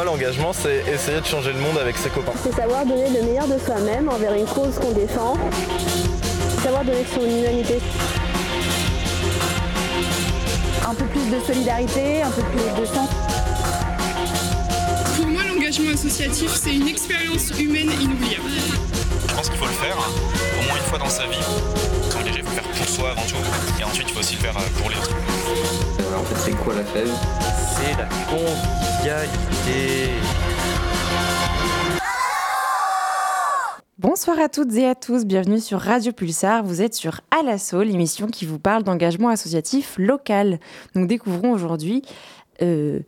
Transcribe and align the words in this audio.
moi, 0.00 0.12
l'engagement, 0.12 0.54
c'est 0.54 0.82
essayer 0.90 1.20
de 1.20 1.26
changer 1.26 1.52
le 1.52 1.58
monde 1.58 1.76
avec 1.76 1.94
ses 1.98 2.08
copains. 2.08 2.32
C'est 2.42 2.54
savoir 2.54 2.86
donner 2.86 3.10
le 3.10 3.22
meilleur 3.22 3.46
de 3.46 3.58
soi-même 3.58 4.08
envers 4.08 4.32
une 4.32 4.46
cause 4.46 4.78
qu'on 4.78 4.92
défend. 4.92 5.34
Savoir 6.62 6.84
donner 6.84 7.04
son 7.14 7.20
humanité. 7.20 7.80
Un 10.88 10.94
peu 10.94 11.04
plus 11.04 11.30
de 11.30 11.38
solidarité, 11.44 12.22
un 12.22 12.30
peu 12.30 12.40
plus 12.40 12.80
de 12.80 12.86
sens. 12.86 13.10
Pour 15.16 15.26
moi, 15.26 15.42
l'engagement 15.46 15.90
associatif, 15.92 16.50
c'est 16.50 16.74
une 16.74 16.88
expérience 16.88 17.50
humaine 17.58 17.90
inoubliable. 18.00 18.48
Je 19.28 19.34
pense 19.34 19.50
qu'il 19.50 19.58
faut 19.58 19.66
le 19.66 19.72
faire, 19.72 19.98
au 19.98 20.66
moins 20.66 20.76
une 20.78 20.88
fois 20.88 20.98
dans 20.98 21.10
sa 21.10 21.26
vie. 21.26 21.44
S'engager, 22.10 22.38
il 22.38 22.42
faut 22.42 22.48
le 22.48 22.62
faire 22.62 22.70
pour 22.70 22.88
soi 22.88 23.10
avant 23.10 23.26
tout. 23.28 23.36
Et 23.78 23.84
ensuite, 23.84 24.06
il 24.08 24.14
faut 24.14 24.20
aussi 24.20 24.36
le 24.36 24.40
faire 24.40 24.54
pour 24.54 24.88
les 24.88 24.96
autres. 24.96 25.99
En 26.20 26.24
fait, 26.24 26.50
c'est 26.50 26.56
quoi 26.56 26.74
la 26.74 26.84
fève? 26.84 27.10
C'est 27.74 27.96
la 27.96 28.06
convivialité. 28.28 30.10
Bonsoir 33.98 34.38
à 34.38 34.48
toutes 34.48 34.74
et 34.74 34.86
à 34.86 34.94
tous, 34.94 35.24
bienvenue 35.24 35.60
sur 35.60 35.80
Radio 35.80 36.12
Pulsar. 36.12 36.62
Vous 36.62 36.82
êtes 36.82 36.94
sur 36.94 37.20
À 37.30 37.42
l'assaut, 37.42 37.82
l'émission 37.82 38.26
qui 38.26 38.44
vous 38.44 38.58
parle 38.58 38.82
d'engagement 38.82 39.28
associatif 39.28 39.94
local. 39.98 40.58
Nous 40.94 41.06
découvrons 41.06 41.52
aujourd'hui 41.52 42.02
euh, 42.60 43.00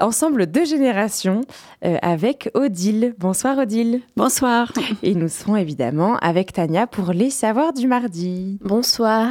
ensemble 0.00 0.46
deux 0.46 0.64
générations 0.64 1.42
euh, 1.84 1.98
avec 2.00 2.50
Odile. 2.54 3.14
Bonsoir 3.18 3.58
Odile. 3.58 4.00
Bonsoir. 4.16 4.72
Et 5.02 5.14
nous 5.14 5.28
serons 5.28 5.56
évidemment 5.56 6.16
avec 6.16 6.54
Tania 6.54 6.86
pour 6.86 7.12
les 7.12 7.30
savoirs 7.30 7.74
du 7.74 7.86
mardi. 7.86 8.58
Bonsoir. 8.62 9.28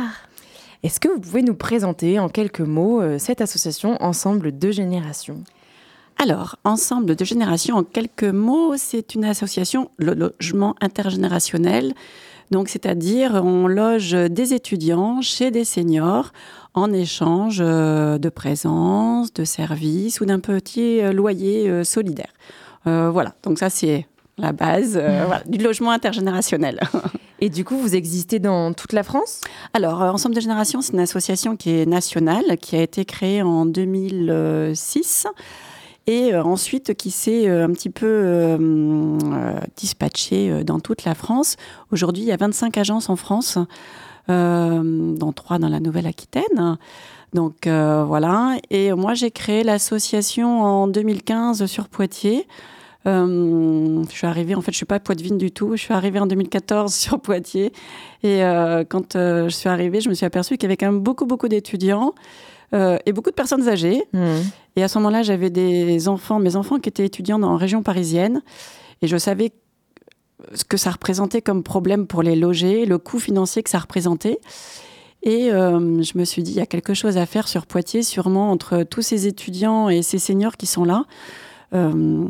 Est-ce 0.83 0.99
que 0.99 1.07
vous 1.07 1.21
pouvez 1.21 1.43
nous 1.43 1.55
présenter 1.55 2.19
en 2.19 2.27
quelques 2.27 2.59
mots 2.59 3.01
euh, 3.01 3.17
cette 3.17 3.39
association 3.39 3.95
Ensemble 4.01 4.51
deux 4.51 4.71
générations 4.71 5.41
alors, 6.19 6.57
Ensemble 6.63 7.15
de 7.15 7.25
générations, 7.25 7.75
en 7.75 7.83
quelques 7.83 8.23
mots, 8.23 8.75
c'est 8.77 9.15
une 9.15 9.25
association, 9.25 9.89
le 9.97 10.13
logement 10.13 10.75
intergénérationnel. 10.79 11.95
Donc, 12.51 12.69
c'est-à-dire, 12.69 13.41
on 13.43 13.67
loge 13.67 14.11
des 14.11 14.53
étudiants 14.53 15.21
chez 15.21 15.49
des 15.49 15.65
seniors 15.65 16.31
en 16.75 16.93
échange 16.93 17.57
euh, 17.61 18.19
de 18.19 18.29
présence, 18.29 19.33
de 19.33 19.43
services 19.43 20.21
ou 20.21 20.25
d'un 20.25 20.39
petit 20.39 21.01
euh, 21.01 21.13
loyer 21.13 21.83
solidaire. 21.83 22.31
voilà, 22.85 23.33
donc 23.41 23.57
ça, 23.57 23.71
c'est 23.71 24.05
la 24.37 24.51
base 24.51 25.01
du 25.47 25.59
logement 25.59 25.91
intergénérationnel. 25.91 26.79
Et 27.39 27.49
du 27.49 27.65
coup, 27.65 27.77
vous 27.77 27.95
existez 27.95 28.39
dans 28.39 28.73
toute 28.73 28.93
la 28.93 29.03
France? 29.03 29.41
Alors, 29.73 30.01
Ensemble 30.01 30.35
de 30.35 30.39
générations, 30.39 30.81
c'est 30.81 30.93
une 30.93 30.99
association 30.99 31.57
qui 31.57 31.71
est 31.71 31.85
nationale, 31.85 32.57
qui 32.61 32.77
a 32.77 32.81
été 32.81 33.03
créée 33.03 33.41
en 33.41 33.65
2006 33.65 35.27
et 36.07 36.33
euh, 36.33 36.43
ensuite 36.43 36.95
qui 36.95 37.11
s'est 37.11 37.47
euh, 37.47 37.65
un 37.65 37.71
petit 37.71 37.89
peu 37.89 38.07
euh, 38.07 38.57
dispatché 39.77 40.63
dans 40.63 40.79
toute 40.79 41.05
la 41.05 41.15
France. 41.15 41.55
Aujourd'hui, 41.91 42.23
il 42.23 42.27
y 42.27 42.31
a 42.31 42.37
25 42.37 42.77
agences 42.77 43.09
en 43.09 43.15
France, 43.15 43.57
dont 44.27 45.33
trois 45.35 45.59
dans 45.59 45.67
la 45.67 45.79
Nouvelle-Aquitaine. 45.79 46.77
Donc 47.33 47.67
voilà. 47.67 48.57
Et 48.69 48.93
moi, 48.93 49.15
j'ai 49.15 49.31
créé 49.31 49.63
l'association 49.63 50.61
en 50.61 50.87
2015 50.87 51.65
sur 51.65 51.89
Poitiers. 51.89 52.47
Je 53.05 54.05
suis 54.09 54.27
arrivée, 54.27 54.55
en 54.55 54.61
fait, 54.61 54.71
je 54.71 54.77
suis 54.77 54.85
pas 54.85 54.99
poitevine 54.99 55.37
du 55.37 55.51
tout. 55.51 55.75
Je 55.75 55.81
suis 55.81 55.93
arrivée 55.93 56.19
en 56.19 56.27
2014 56.27 56.93
sur 56.95 57.19
Poitiers. 57.19 57.71
Et 58.23 58.39
quand 58.89 59.13
je 59.13 59.49
suis 59.49 59.69
arrivée, 59.69 60.01
je 60.01 60.09
me 60.09 60.13
suis 60.13 60.25
aperçue 60.25 60.55
qu'il 60.55 60.63
y 60.63 60.67
avait 60.67 60.77
quand 60.77 60.91
même 60.91 61.01
beaucoup, 61.01 61.25
beaucoup 61.25 61.47
d'étudiants. 61.47 62.13
Euh, 62.73 62.97
et 63.05 63.13
beaucoup 63.13 63.29
de 63.29 63.35
personnes 63.35 63.69
âgées. 63.69 64.03
Mmh. 64.13 64.27
Et 64.77 64.83
à 64.83 64.87
ce 64.87 64.97
moment-là, 64.97 65.21
j'avais 65.21 65.51
des 65.51 66.07
enfants, 66.07 66.39
mes 66.39 66.55
enfants 66.55 66.79
qui 66.79 66.89
étaient 66.89 67.05
étudiants 67.05 67.37
la 67.37 67.55
région 67.55 67.83
parisienne. 67.83 68.41
Et 69.03 69.07
je 69.07 69.17
savais 69.17 69.51
ce 70.55 70.63
que 70.63 70.77
ça 70.77 70.89
représentait 70.89 71.43
comme 71.43 71.61
problème 71.61 72.07
pour 72.07 72.23
les 72.23 72.35
loger, 72.35 72.85
le 72.85 72.97
coût 72.97 73.19
financier 73.19 73.61
que 73.61 73.69
ça 73.69 73.77
représentait. 73.77 74.39
Et 75.21 75.51
euh, 75.51 76.01
je 76.01 76.17
me 76.17 76.25
suis 76.25 76.41
dit, 76.41 76.51
il 76.51 76.57
y 76.57 76.61
a 76.61 76.65
quelque 76.65 76.95
chose 76.95 77.17
à 77.17 77.27
faire 77.27 77.47
sur 77.47 77.67
Poitiers, 77.67 78.01
sûrement 78.01 78.49
entre 78.49 78.81
tous 78.83 79.03
ces 79.03 79.27
étudiants 79.27 79.89
et 79.89 80.01
ces 80.01 80.17
seniors 80.17 80.57
qui 80.57 80.65
sont 80.65 80.83
là. 80.83 81.05
Euh, 81.73 82.25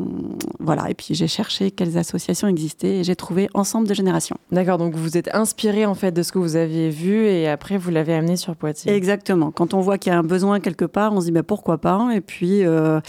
voilà, 0.58 0.88
et 0.90 0.94
puis 0.94 1.14
j'ai 1.14 1.26
cherché 1.26 1.70
quelles 1.70 1.98
associations 1.98 2.48
existaient 2.48 2.98
et 2.98 3.04
j'ai 3.04 3.16
trouvé 3.16 3.48
Ensemble 3.52 3.86
de 3.86 3.94
Générations. 3.94 4.36
D'accord, 4.50 4.78
donc 4.78 4.94
vous 4.94 5.02
vous 5.02 5.18
êtes 5.18 5.34
inspiré 5.34 5.84
en 5.84 5.94
fait 5.94 6.12
de 6.12 6.22
ce 6.22 6.32
que 6.32 6.38
vous 6.38 6.56
aviez 6.56 6.88
vu 6.88 7.26
et 7.26 7.48
après 7.48 7.76
vous 7.76 7.90
l'avez 7.90 8.14
amené 8.14 8.36
sur 8.36 8.56
Poitiers. 8.56 8.92
Exactement. 8.92 9.50
Quand 9.50 9.74
on 9.74 9.80
voit 9.80 9.98
qu'il 9.98 10.12
y 10.12 10.14
a 10.14 10.18
un 10.18 10.22
besoin 10.22 10.60
quelque 10.60 10.86
part, 10.86 11.12
on 11.12 11.20
se 11.20 11.26
dit 11.26 11.32
bah, 11.32 11.42
pourquoi 11.42 11.78
pas? 11.78 12.08
Et 12.14 12.22
puis 12.22 12.64
euh, 12.64 13.00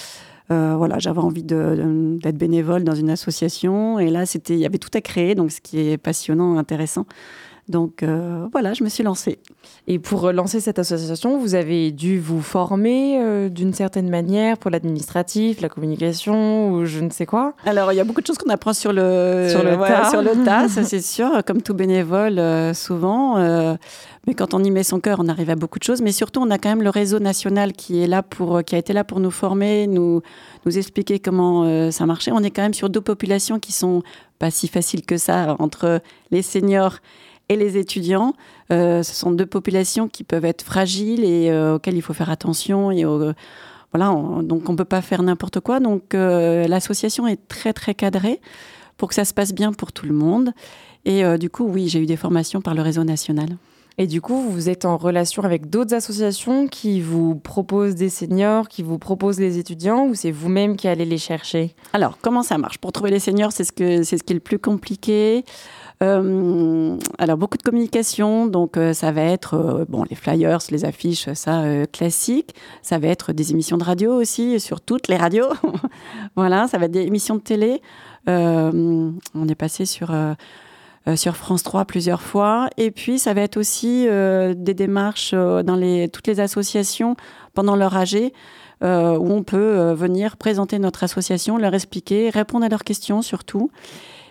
euh, 0.51 0.75
voilà, 0.77 0.99
j'avais 0.99 1.21
envie 1.21 1.43
d'être 1.43 2.37
bénévole 2.37 2.83
dans 2.83 2.95
une 2.95 3.09
association 3.09 3.97
et 3.99 4.09
là 4.09 4.25
c'était, 4.25 4.55
il 4.55 4.59
y 4.59 4.65
avait 4.65 4.77
tout 4.77 4.91
à 4.93 5.01
créer, 5.01 5.35
donc 5.35 5.51
ce 5.51 5.61
qui 5.61 5.79
est 5.79 5.97
passionnant, 5.97 6.57
intéressant. 6.57 7.05
Donc 7.67 8.03
euh, 8.03 8.47
voilà, 8.51 8.73
je 8.73 8.83
me 8.83 8.89
suis 8.89 9.03
lancée. 9.03 9.39
Et 9.87 9.97
pour 9.97 10.31
lancer 10.31 10.59
cette 10.59 10.77
association, 10.77 11.39
vous 11.39 11.55
avez 11.55 11.91
dû 11.91 12.19
vous 12.19 12.41
former 12.41 13.19
euh, 13.19 13.49
d'une 13.49 13.73
certaine 13.73 14.07
manière 14.07 14.59
pour 14.59 14.69
l'administratif, 14.69 15.61
la 15.61 15.69
communication 15.69 16.69
ou 16.69 16.85
je 16.85 16.99
ne 16.99 17.09
sais 17.09 17.25
quoi? 17.25 17.53
Alors 17.65 17.91
il 17.91 17.95
y 17.95 17.99
a 17.99 18.03
beaucoup 18.03 18.21
de 18.21 18.27
choses 18.27 18.37
qu'on 18.37 18.51
apprend 18.51 18.73
sur 18.73 18.93
le, 18.93 19.47
sur 19.49 19.63
le 19.63 19.77
tas, 19.77 20.11
sur 20.11 20.21
le 20.21 20.43
tas 20.45 20.69
ça 20.69 20.83
c'est 20.83 21.01
sûr, 21.01 21.43
comme 21.47 21.63
tout 21.63 21.73
bénévole 21.73 22.37
euh, 22.37 22.75
souvent. 22.75 23.37
mais 24.27 24.35
quand 24.35 24.53
on 24.53 24.63
y 24.63 24.69
met 24.69 24.83
son 24.83 24.99
cœur, 24.99 25.17
on 25.19 25.27
arrive 25.27 25.49
à 25.49 25.55
beaucoup 25.55 25.79
de 25.79 25.83
choses. 25.83 26.03
Mais 26.03 26.11
surtout, 26.11 26.41
on 26.41 26.51
a 26.51 26.59
quand 26.59 26.69
même 26.69 26.83
le 26.83 26.91
réseau 26.91 27.17
national 27.17 27.73
qui 27.73 28.01
est 28.01 28.07
là 28.07 28.21
pour, 28.21 28.63
qui 28.63 28.75
a 28.75 28.77
été 28.77 28.93
là 28.93 29.03
pour 29.03 29.19
nous 29.19 29.31
former, 29.31 29.87
nous, 29.87 30.21
nous 30.65 30.77
expliquer 30.77 31.19
comment 31.19 31.89
ça 31.91 32.05
marchait. 32.05 32.31
On 32.31 32.43
est 32.43 32.51
quand 32.51 32.61
même 32.61 32.75
sur 32.75 32.89
deux 32.89 33.01
populations 33.01 33.59
qui 33.59 33.71
sont 33.71 34.03
pas 34.37 34.51
si 34.51 34.67
faciles 34.67 35.05
que 35.05 35.17
ça 35.17 35.55
entre 35.59 36.01
les 36.29 36.41
seniors 36.41 36.99
et 37.49 37.55
les 37.55 37.77
étudiants. 37.77 38.33
Euh, 38.71 39.03
ce 39.03 39.13
sont 39.13 39.31
deux 39.31 39.45
populations 39.45 40.07
qui 40.07 40.23
peuvent 40.23 40.45
être 40.45 40.63
fragiles 40.63 41.23
et 41.23 41.49
euh, 41.49 41.75
auxquelles 41.75 41.95
il 41.95 42.01
faut 42.01 42.13
faire 42.13 42.29
attention. 42.29 42.91
Et 42.91 43.03
voilà, 43.93 44.09
donc 44.43 44.67
on 44.69 44.73
ne 44.73 44.77
peut 44.77 44.85
pas 44.85 45.01
faire 45.01 45.23
n'importe 45.23 45.59
quoi. 45.59 45.79
Donc 45.79 46.13
euh, 46.13 46.67
l'association 46.67 47.27
est 47.27 47.47
très 47.47 47.73
très 47.73 47.93
cadrée 47.93 48.41
pour 48.97 49.09
que 49.09 49.15
ça 49.15 49.25
se 49.25 49.33
passe 49.33 49.53
bien 49.53 49.73
pour 49.73 49.91
tout 49.91 50.05
le 50.05 50.13
monde. 50.13 50.51
Et 51.05 51.23
du 51.37 51.51
coup, 51.51 51.65
oui, 51.65 51.87
j'ai 51.87 51.99
eu 51.99 52.07
des 52.07 52.15
formations 52.17 52.61
par 52.61 52.73
le 52.73 52.81
réseau 52.81 53.03
national. 53.03 53.57
Et 53.97 54.07
du 54.07 54.19
coup, 54.19 54.41
vous 54.41 54.69
êtes 54.69 54.85
en 54.85 54.97
relation 54.97 55.43
avec 55.43 55.69
d'autres 55.69 55.93
associations 55.93 56.67
qui 56.67 56.99
vous 56.99 57.35
proposent 57.35 57.95
des 57.95 58.09
seniors, 58.09 58.67
qui 58.67 58.83
vous 58.83 58.97
proposent 58.97 59.39
les 59.39 59.57
étudiants, 59.57 60.07
ou 60.07 60.15
c'est 60.15 60.31
vous-même 60.31 60.75
qui 60.75 60.87
allez 60.87 61.05
les 61.05 61.17
chercher? 61.17 61.73
Alors, 61.93 62.17
comment 62.21 62.43
ça 62.43 62.57
marche? 62.57 62.77
Pour 62.77 62.91
trouver 62.91 63.11
les 63.11 63.19
seniors, 63.19 63.53
c'est 63.53 63.63
ce, 63.63 64.03
ce 64.03 64.23
qui 64.23 64.33
est 64.33 64.35
le 64.35 64.39
plus 64.39 64.59
compliqué. 64.59 65.45
Euh, 66.03 66.97
alors 67.17 67.37
beaucoup 67.37 67.57
de 67.57 67.63
communication, 67.63 68.47
donc 68.47 68.75
euh, 68.75 68.93
ça 68.93 69.13
va 69.13 69.21
être 69.21 69.53
euh, 69.53 69.85
bon 69.87 70.03
les 70.09 70.15
flyers, 70.15 70.59
les 70.69 70.83
affiches, 70.83 71.31
ça 71.33 71.63
classique. 71.91 72.53
Ça 72.81 72.99
va 72.99 73.07
être 73.07 73.33
des 73.33 73.51
émissions 73.51 73.77
de 73.77 73.83
radio 73.83 74.13
aussi 74.13 74.59
sur 74.59 74.81
toutes 74.81 75.07
les 75.07 75.17
radios. 75.17 75.49
voilà, 76.35 76.67
ça 76.67 76.77
va 76.77 76.85
être 76.85 76.91
des 76.91 77.03
émissions 77.03 77.35
de 77.35 77.41
télé. 77.41 77.81
on 78.27 79.47
est 79.47 79.55
passé 79.55 79.85
sur 79.85 80.13
sur 81.15 81.35
France 81.35 81.63
3 81.63 81.85
plusieurs 81.85 82.21
fois. 82.21 82.69
Et 82.77 82.89
puis, 82.91 83.19
ça 83.19 83.33
va 83.33 83.41
être 83.41 83.57
aussi 83.57 84.07
des 84.07 84.73
démarches 84.73 85.33
dans 85.33 85.75
les, 85.75 86.09
toutes 86.09 86.27
les 86.27 86.39
associations 86.39 87.15
pendant 87.53 87.75
leur 87.75 87.95
AG, 87.95 88.31
où 88.81 88.85
on 88.85 89.43
peut 89.43 89.93
venir 89.93 90.37
présenter 90.37 90.79
notre 90.79 91.03
association, 91.03 91.57
leur 91.57 91.75
expliquer, 91.75 92.29
répondre 92.29 92.65
à 92.65 92.69
leurs 92.69 92.83
questions 92.83 93.21
surtout. 93.21 93.69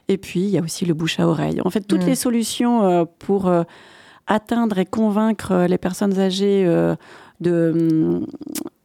Et 0.08 0.18
puis, 0.18 0.40
il 0.40 0.50
y 0.50 0.58
a 0.58 0.62
aussi 0.62 0.84
le 0.84 0.94
bouche 0.94 1.18
à 1.18 1.26
oreille. 1.26 1.60
En 1.64 1.70
fait, 1.70 1.80
toutes 1.80 2.02
mm. 2.02 2.08
les 2.08 2.14
solutions 2.14 2.84
euh, 2.84 3.04
pour 3.18 3.48
euh, 3.48 3.62
atteindre 4.26 4.78
et 4.78 4.86
convaincre 4.86 5.52
euh, 5.52 5.66
les 5.66 5.78
personnes 5.78 6.18
âgées 6.18 6.64
de, 7.40 8.20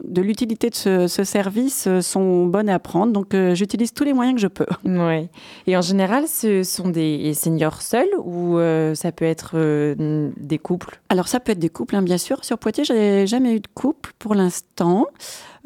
de 0.09 0.21
l'utilité 0.21 0.69
de 0.69 0.75
ce, 0.75 1.23
service 1.23 1.87
sont 2.01 2.45
bonnes 2.45 2.69
à 2.69 2.79
prendre. 2.79 3.13
Donc, 3.13 3.35
j'utilise 3.53 3.93
tous 3.93 4.03
les 4.03 4.13
moyens 4.13 4.35
que 4.35 4.41
je 4.41 4.47
peux. 4.47 4.65
Oui. 4.85 5.29
Et 5.67 5.77
en 5.77 5.81
général, 5.81 6.27
ce 6.27 6.63
sont 6.63 6.89
des 6.89 7.33
seniors 7.33 7.81
seuls 7.81 8.09
ou 8.17 8.57
ça 8.95 9.11
peut 9.11 9.25
être 9.25 9.55
des 9.95 10.57
couples? 10.57 10.99
Alors, 11.09 11.27
ça 11.27 11.39
peut 11.39 11.51
être 11.51 11.59
des 11.59 11.69
couples, 11.69 11.95
hein, 11.95 12.01
bien 12.01 12.17
sûr. 12.17 12.43
Sur 12.43 12.57
Poitiers, 12.57 12.83
j'ai 12.83 13.27
jamais 13.27 13.55
eu 13.55 13.59
de 13.59 13.67
couple 13.73 14.11
pour 14.19 14.35
l'instant. 14.35 15.05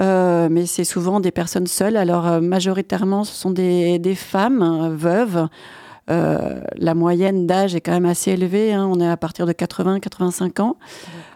Euh, 0.02 0.48
mais 0.50 0.66
c'est 0.66 0.84
souvent 0.84 1.20
des 1.20 1.32
personnes 1.32 1.68
seules. 1.68 1.98
Alors 1.98 2.28
euh, 2.28 2.42
majoritairement, 2.42 3.24
ce 3.24 3.34
sont 3.34 3.52
des, 3.52 4.00
des 4.00 4.16
femmes 4.16 4.62
euh, 4.62 4.90
veuves. 4.96 5.48
la 6.08 6.96
moyenne 6.96 7.48
d'âge 7.48 7.76
est 7.76 7.82
quand 7.82 7.92
même 7.92 8.06
assez 8.06 8.32
élevée. 8.32 8.74
Hein. 8.74 8.90
On 8.92 9.00
est 9.00 9.08
à 9.08 9.18
partir 9.18 9.46
de 9.46 9.54
80-85 9.54 10.62
ans. 10.62 10.78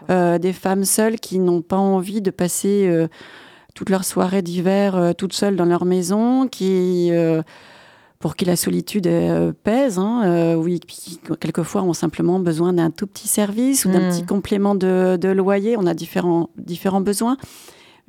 Des 0.08 0.52
femmes 0.52 0.84
seules 0.84 1.20
qui 1.20 1.38
n'ont 1.38 1.62
pas 1.62 1.76
envie 1.76 2.22
de 2.22 2.30
passer 2.30 3.06
toute 3.74 3.90
leur 3.90 4.04
soirée 4.04 4.42
d'hiver 4.42 5.12
toutes 5.16 5.32
seules 5.32 5.56
dans 5.56 5.64
leur 5.64 5.84
maison, 5.84 6.48
qui 6.48 7.10
pour 8.18 8.34
qui 8.34 8.44
la 8.44 8.56
solitude 8.56 9.08
pèse, 9.62 9.98
hein, 9.98 10.56
oui, 10.56 10.80
quelquefois 11.40 11.82
ont 11.82 11.92
simplement 11.92 12.40
besoin 12.40 12.72
d'un 12.72 12.90
tout 12.90 13.06
petit 13.06 13.28
service 13.28 13.84
ou 13.84 13.90
d'un 13.90 14.08
hmm. 14.08 14.10
petit 14.10 14.26
complément 14.26 14.74
de, 14.74 15.16
de, 15.20 15.28
loyer. 15.28 15.76
On 15.76 15.86
a 15.86 15.94
différents, 15.94 16.50
différents 16.56 17.00
besoins. 17.00 17.36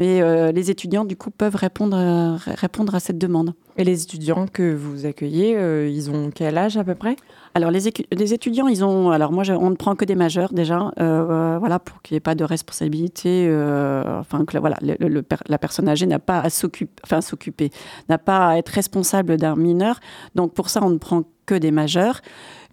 Euh, 0.02 0.52
les 0.52 0.72
étudiants, 0.72 1.06
du 1.06 1.16
coup, 1.16 1.32
peuvent 1.32 1.56
répondre, 1.56 1.98
euh, 1.98 2.54
répondre 2.56 2.96
à 2.96 3.00
cette 3.00 3.18
demande. 3.18 3.54
Et 3.80 3.86
les 3.86 4.04
étudiants 4.04 4.46
que 4.52 4.76
vous 4.76 5.06
accueillez, 5.06 5.56
euh, 5.58 5.88
ils 5.90 6.12
ont 6.12 6.32
quel 6.36 6.58
âge 6.58 6.76
à 6.76 6.84
peu 6.84 6.96
près? 6.96 7.16
Alors, 7.56 7.72
les, 7.72 7.88
étudiants, 8.34 8.68
ils 8.68 8.84
ont. 8.84 9.10
Alors, 9.10 9.32
moi, 9.32 9.44
je- 9.46 9.54
on 9.54 9.70
ne 9.70 9.76
prend 9.76 9.96
que 9.96 10.04
des 10.04 10.16
majeurs 10.16 10.52
déjà, 10.54 10.92
euh, 11.00 11.58
voilà, 11.60 11.80
pour 11.80 12.02
qu'il 12.02 12.14
n'y 12.14 12.18
ait 12.18 12.20
pas 12.20 12.36
de 12.36 12.44
responsabilité. 12.44 13.48
euh, 13.50 14.20
enfin, 14.20 14.44
que 14.46 14.54
la- 14.54 14.60
voilà, 14.60 14.78
le- 14.82 15.08
le 15.08 15.22
per- 15.24 15.38
la 15.48 15.58
personne 15.58 15.88
âgée 15.88 16.06
n'a 16.08 16.20
pas 16.20 16.40
à 16.42 16.50
s'occuper, 16.50 16.92
enfin, 17.06 17.22
s'occuper, 17.22 17.70
n'a 18.10 18.18
pas 18.18 18.50
à 18.50 18.58
être 18.58 18.70
responsable 18.70 19.38
d'un 19.38 19.56
mineur. 19.56 20.00
Donc, 20.36 20.54
pour 20.54 20.70
ça, 20.70 20.82
on 20.84 20.90
ne 20.90 20.98
prend 20.98 21.24
que 21.46 21.56
des 21.56 21.72
majeurs. 21.72 22.20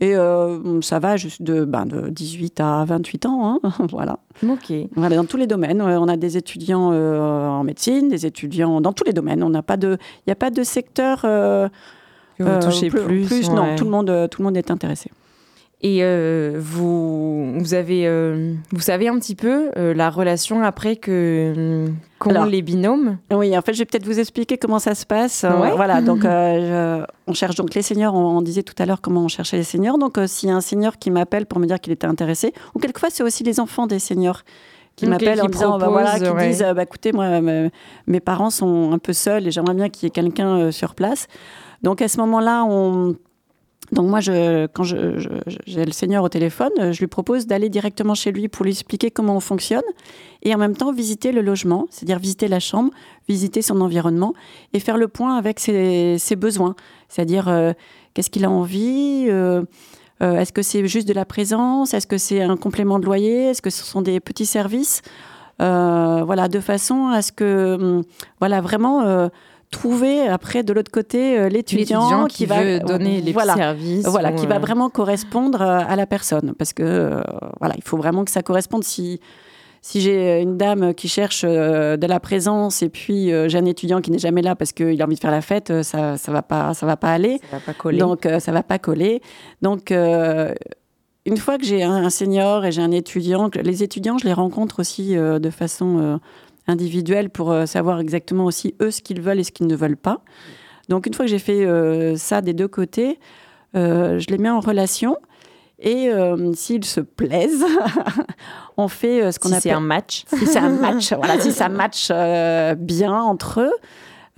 Et 0.02 0.14
euh, 0.14 0.82
ça 0.82 0.98
va 0.98 1.16
juste 1.16 1.40
de, 1.40 1.64
ben, 1.64 1.86
de 1.86 2.10
18 2.10 2.60
à 2.60 2.84
28 2.84 3.24
ans, 3.24 3.58
hein, 3.62 3.70
voilà. 3.90 4.18
Ok. 4.46 4.70
Voilà, 4.94 5.16
dans 5.16 5.24
tous 5.24 5.38
les 5.38 5.46
domaines. 5.46 5.80
On 5.80 6.08
a 6.08 6.16
des 6.18 6.36
étudiants 6.36 6.92
en 6.92 7.64
médecine, 7.64 8.08
des 8.10 8.26
étudiants 8.26 8.82
dans 8.82 8.92
tous 8.92 9.04
les 9.04 9.14
domaines. 9.14 9.42
On 9.42 9.48
n'a 9.48 9.62
pas 9.62 9.78
de, 9.78 9.96
il 10.18 10.28
n'y 10.28 10.32
a 10.32 10.36
pas 10.36 10.50
de 10.50 10.62
secteur. 10.62 10.95
Euh, 11.24 11.68
Que 12.38 12.42
vous 12.42 12.48
euh, 12.48 12.60
touchez 12.60 12.88
plus. 12.90 13.48
non, 13.50 13.62
ouais. 13.62 13.76
tout 13.76 13.84
le 13.84 13.90
monde, 13.90 14.10
euh, 14.10 14.28
tout 14.28 14.42
le 14.42 14.46
monde 14.46 14.56
est 14.56 14.70
intéressé. 14.70 15.10
Et 15.82 15.98
euh, 16.02 16.54
vous, 16.58 17.52
vous 17.60 17.74
avez, 17.74 18.06
euh, 18.06 18.54
vous 18.72 18.80
savez 18.80 19.08
un 19.08 19.18
petit 19.18 19.34
peu 19.34 19.70
euh, 19.76 19.92
la 19.92 20.08
relation 20.08 20.62
après 20.62 20.96
que 20.96 21.84
qu'ont 22.18 22.30
Alors, 22.30 22.46
les 22.46 22.62
binômes? 22.62 23.18
Oui, 23.30 23.56
en 23.56 23.60
fait, 23.60 23.74
je 23.74 23.80
vais 23.80 23.84
peut-être 23.84 24.06
vous 24.06 24.18
expliquer 24.18 24.56
comment 24.56 24.78
ça 24.78 24.94
se 24.94 25.04
passe. 25.04 25.44
Euh, 25.44 25.50
Ouais. 25.60 25.72
Voilà, 25.76 26.00
donc 26.00 26.24
euh, 26.24 27.00
je- 27.04 27.06
on 27.26 27.34
cherche 27.34 27.56
donc 27.56 27.74
les 27.74 27.82
seniors. 27.82 28.14
On, 28.14 28.38
on 28.38 28.42
disait 28.42 28.62
tout 28.62 28.74
à 28.78 28.86
l'heure 28.86 29.02
comment 29.02 29.20
on 29.24 29.28
cherchait 29.28 29.58
les 29.58 29.64
seniors. 29.64 29.98
Donc, 29.98 30.16
euh, 30.16 30.26
s'il 30.26 30.48
y 30.48 30.52
a 30.52 30.56
un 30.56 30.62
senior 30.62 30.96
qui 30.98 31.10
m'appelle 31.10 31.44
pour 31.44 31.60
me 31.60 31.66
dire 31.66 31.78
qu'il 31.78 31.92
était 31.92 32.06
intéressé, 32.06 32.54
ou 32.74 32.78
quelquefois 32.78 33.10
c'est 33.12 33.22
aussi 33.22 33.44
les 33.44 33.60
enfants 33.60 33.86
des 33.86 33.98
seniors 33.98 34.42
qui 34.96 35.04
Ok, 35.04 35.10
m'appellent 35.10 35.42
en 35.42 35.46
disant, 35.46 35.78
bah, 35.78 35.88
voilà, 35.88 36.18
qui 36.18 36.28
ouais. 36.28 36.48
disent, 36.48 36.62
euh, 36.62 36.72
bah, 36.74 36.82
écoutez, 36.84 37.12
moi, 37.12 37.40
me- 37.40 37.70
mes 38.06 38.20
parents 38.20 38.50
sont 38.50 38.92
un 38.92 38.98
peu 38.98 39.12
seuls 39.12 39.46
et 39.46 39.50
j'aimerais 39.50 39.74
bien 39.74 39.88
qu'il 39.90 40.04
y 40.04 40.06
ait 40.06 40.10
quelqu'un 40.10 40.56
euh, 40.58 40.70
sur 40.72 40.94
place. 40.94 41.26
Donc, 41.82 42.00
à 42.02 42.08
ce 42.08 42.18
moment-là, 42.18 42.64
on 42.64 43.14
donc 43.92 44.08
moi, 44.08 44.18
je, 44.18 44.66
quand 44.66 44.82
je- 44.82 45.16
je- 45.18 45.28
je- 45.46 45.58
j'ai 45.64 45.84
le 45.84 45.92
seigneur 45.92 46.24
au 46.24 46.28
téléphone, 46.28 46.70
euh, 46.80 46.92
je 46.92 46.98
lui 46.98 47.06
propose 47.06 47.46
d'aller 47.46 47.68
directement 47.68 48.14
chez 48.16 48.32
lui 48.32 48.48
pour 48.48 48.64
lui 48.64 48.72
expliquer 48.72 49.12
comment 49.12 49.36
on 49.36 49.40
fonctionne 49.40 49.84
et 50.42 50.52
en 50.52 50.58
même 50.58 50.74
temps 50.76 50.92
visiter 50.92 51.30
le 51.30 51.40
logement, 51.40 51.86
c'est-à-dire 51.90 52.18
visiter 52.18 52.48
la 52.48 52.58
chambre, 52.58 52.90
visiter 53.28 53.62
son 53.62 53.80
environnement 53.80 54.32
et 54.72 54.80
faire 54.80 54.96
le 54.96 55.06
point 55.06 55.36
avec 55.36 55.60
ses, 55.60 56.16
ses 56.18 56.34
besoins, 56.34 56.74
c'est-à-dire 57.08 57.46
euh, 57.48 57.74
qu'est-ce 58.14 58.30
qu'il 58.30 58.44
a 58.44 58.50
envie, 58.50 59.26
euh, 59.28 59.62
euh, 60.22 60.38
est-ce 60.40 60.52
que 60.52 60.62
c'est 60.62 60.86
juste 60.88 61.06
de 61.08 61.12
la 61.14 61.24
présence, 61.24 61.94
est-ce 61.94 62.06
que 62.06 62.18
c'est 62.18 62.40
un 62.42 62.56
complément 62.56 62.98
de 62.98 63.04
loyer, 63.04 63.50
est-ce 63.50 63.62
que 63.62 63.70
ce 63.70 63.84
sont 63.84 64.02
des 64.02 64.20
petits 64.20 64.46
services, 64.46 65.02
Euh, 65.62 66.22
voilà, 66.26 66.48
de 66.48 66.60
façon 66.60 67.08
à 67.08 67.22
ce 67.22 67.32
que, 67.32 67.76
hum, 67.80 68.02
voilà, 68.40 68.60
vraiment 68.60 69.00
euh, 69.06 69.28
trouver 69.70 70.28
après 70.28 70.62
de 70.62 70.72
l'autre 70.74 70.90
côté 70.92 71.48
l'étudiant 71.48 72.00
L'étudiant 72.02 72.26
qui, 72.26 72.44
va 72.44 72.62
veut 72.62 72.78
donner 72.80 73.22
les 73.22 73.32
voilà, 73.32 73.54
services. 73.54 74.06
voilà, 74.06 74.32
qui 74.32 74.46
va 74.46 74.58
vraiment 74.58 74.90
correspondre 74.90 75.62
à 75.62 75.96
la 75.96 76.06
personne. 76.06 76.52
Parce 76.58 76.74
que, 76.74 76.82
euh, 76.82 77.22
voilà, 77.58 77.74
il 77.76 77.82
faut 77.82 77.96
vraiment 77.96 78.24
que 78.26 78.30
ça 78.30 78.42
corresponde. 78.42 78.84
Si, 78.84 79.18
si 79.82 80.00
j'ai 80.00 80.40
une 80.40 80.56
dame 80.56 80.94
qui 80.94 81.08
cherche 81.08 81.44
euh, 81.44 81.96
de 81.96 82.06
la 82.06 82.20
présence 82.20 82.82
et 82.82 82.88
puis 82.88 83.32
euh, 83.32 83.48
j'ai 83.48 83.58
un 83.58 83.64
étudiant 83.64 84.00
qui 84.00 84.10
n'est 84.10 84.18
jamais 84.18 84.42
là 84.42 84.56
parce 84.56 84.72
qu'il 84.72 85.00
a 85.00 85.04
envie 85.04 85.14
de 85.14 85.20
faire 85.20 85.30
la 85.30 85.42
fête, 85.42 85.70
euh, 85.70 85.82
ça 85.82 86.16
ça 86.16 86.32
va 86.32 86.42
pas, 86.42 86.74
ça 86.74 86.86
va 86.86 86.96
pas 86.96 87.12
aller. 87.12 87.40
Ça 87.50 87.58
va 87.58 87.60
pas 87.60 87.74
coller. 87.74 87.98
Donc, 87.98 88.26
euh, 88.26 88.40
ça 88.40 88.52
va 88.52 88.62
pas 88.62 88.78
coller. 88.78 89.20
Donc, 89.62 89.92
euh, 89.92 90.54
une 91.26 91.36
fois 91.36 91.58
que 91.58 91.64
j'ai 91.64 91.82
un, 91.82 92.08
senior 92.08 92.64
et 92.64 92.72
j'ai 92.72 92.82
un 92.82 92.92
étudiant, 92.92 93.50
les 93.60 93.82
étudiants, 93.82 94.16
je 94.16 94.26
les 94.26 94.32
rencontre 94.32 94.78
aussi 94.80 95.16
euh, 95.16 95.40
de 95.40 95.50
façon 95.50 95.98
euh, 95.98 96.16
individuelle 96.68 97.30
pour 97.30 97.50
euh, 97.50 97.66
savoir 97.66 97.98
exactement 97.98 98.44
aussi 98.44 98.74
eux 98.80 98.92
ce 98.92 99.02
qu'ils 99.02 99.20
veulent 99.20 99.40
et 99.40 99.44
ce 99.44 99.50
qu'ils 99.50 99.66
ne 99.66 99.74
veulent 99.74 99.96
pas. 99.96 100.22
Donc, 100.88 101.06
une 101.06 101.14
fois 101.14 101.24
que 101.24 101.30
j'ai 101.30 101.40
fait 101.40 101.66
euh, 101.66 102.16
ça 102.16 102.42
des 102.42 102.54
deux 102.54 102.68
côtés, 102.68 103.18
euh, 103.74 104.20
je 104.20 104.28
les 104.28 104.38
mets 104.38 104.50
en 104.50 104.60
relation. 104.60 105.16
Et 105.78 106.08
euh, 106.08 106.52
s'ils 106.54 106.84
se 106.84 107.00
plaisent, 107.00 107.64
on 108.76 108.88
fait 108.88 109.22
euh, 109.22 109.32
ce 109.32 109.38
qu'on 109.38 109.48
si 109.48 109.54
appelle 109.54 109.62
c'est 109.62 109.76
un 109.76 109.80
match. 109.80 110.24
si 110.38 110.46
c'est 110.46 110.58
un 110.58 110.70
match, 110.70 111.12
voilà, 111.12 111.38
si 111.38 111.52
ça 111.52 111.68
match 111.68 112.08
euh, 112.10 112.74
bien 112.74 113.14
entre 113.14 113.60
eux, 113.60 113.72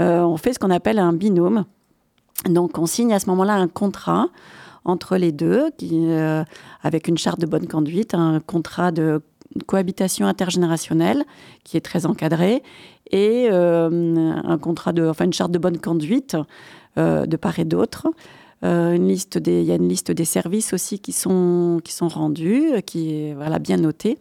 euh, 0.00 0.20
on 0.22 0.36
fait 0.36 0.52
ce 0.52 0.58
qu'on 0.58 0.70
appelle 0.70 0.98
un 0.98 1.12
binôme. 1.12 1.64
Donc, 2.48 2.78
on 2.78 2.86
signe 2.86 3.12
à 3.12 3.20
ce 3.20 3.26
moment-là 3.26 3.54
un 3.54 3.68
contrat 3.68 4.28
entre 4.84 5.16
les 5.16 5.32
deux, 5.32 5.70
qui, 5.76 6.08
avec 6.82 7.08
une 7.08 7.18
charte 7.18 7.40
de 7.40 7.46
bonne 7.46 7.66
conduite, 7.66 8.14
un 8.14 8.40
contrat 8.40 8.90
de 8.90 9.20
cohabitation 9.66 10.26
intergénérationnelle 10.26 11.24
qui 11.64 11.76
est 11.76 11.80
très 11.80 12.06
encadré, 12.06 12.62
et 13.10 13.50
un 13.50 14.58
contrat 14.58 14.92
de, 14.92 15.06
enfin 15.08 15.26
une 15.26 15.32
charte 15.32 15.50
de 15.50 15.58
bonne 15.58 15.78
conduite 15.78 16.36
de 16.96 17.36
part 17.36 17.58
et 17.58 17.66
d'autre. 17.66 18.06
Euh, 18.64 18.92
une 18.92 19.08
liste 19.08 19.38
des, 19.38 19.60
il 19.60 19.66
y 19.66 19.72
a 19.72 19.76
une 19.76 19.88
liste 19.88 20.10
des 20.10 20.24
services 20.24 20.72
aussi 20.72 20.98
qui 20.98 21.12
sont, 21.12 21.80
qui 21.84 21.92
sont 21.92 22.08
rendus, 22.08 22.72
euh, 22.72 22.80
qui 22.80 23.14
est 23.14 23.34
voilà, 23.34 23.58
bien 23.58 23.76
notée. 23.76 24.18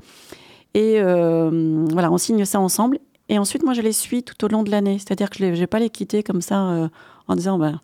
Et 0.74 0.96
euh, 0.98 1.86
voilà, 1.92 2.12
on 2.12 2.18
signe 2.18 2.46
ça 2.46 2.60
ensemble. 2.60 3.00
Et 3.30 3.40
ensuite, 3.40 3.64
moi, 3.64 3.74
je 3.74 3.82
les 3.82 3.94
suis 3.94 4.24
tout 4.24 4.46
au 4.46 4.48
long 4.48 4.64
de 4.64 4.72
l'année. 4.72 5.00
C'est-à-dire 5.00 5.30
que 5.30 5.38
je 5.40 5.46
ne 5.46 5.56
vais 5.56 5.68
pas 5.68 5.80
les 5.80 5.90
quitter 5.90 6.24
comme 6.24 6.42
ça 6.42 6.68
euh, 6.68 6.88
en 7.28 7.36
disant, 7.36 7.58
ben, 7.58 7.82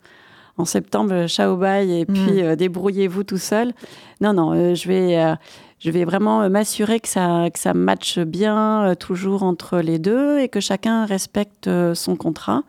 en 0.58 0.66
septembre, 0.66 1.28
ciao 1.28 1.58
bye, 1.58 1.92
et 1.92 2.06
puis 2.06 2.44
euh, 2.44 2.56
débrouillez-vous 2.56 3.24
tout 3.24 3.40
seul. 3.40 3.74
Non, 4.22 4.34
non, 4.34 4.76
je, 4.76 4.88
vais, 4.88 5.36
je 5.84 5.92
vais 5.92 6.06
vraiment 6.06 6.50
m'assurer 6.50 7.02
que 7.02 7.10
ça, 7.10 7.50
que 7.54 7.60
ça 7.60 7.74
matche 7.74 8.20
bien 8.20 8.86
euh, 8.86 8.96
toujours 8.96 9.44
entre 9.44 9.80
les 9.80 10.00
deux 10.00 10.40
et 10.40 10.48
que 10.48 10.62
chacun 10.62 11.06
respecte 11.06 11.68
euh, 11.68 11.94
son 11.94 12.16
contrat. 12.16 12.64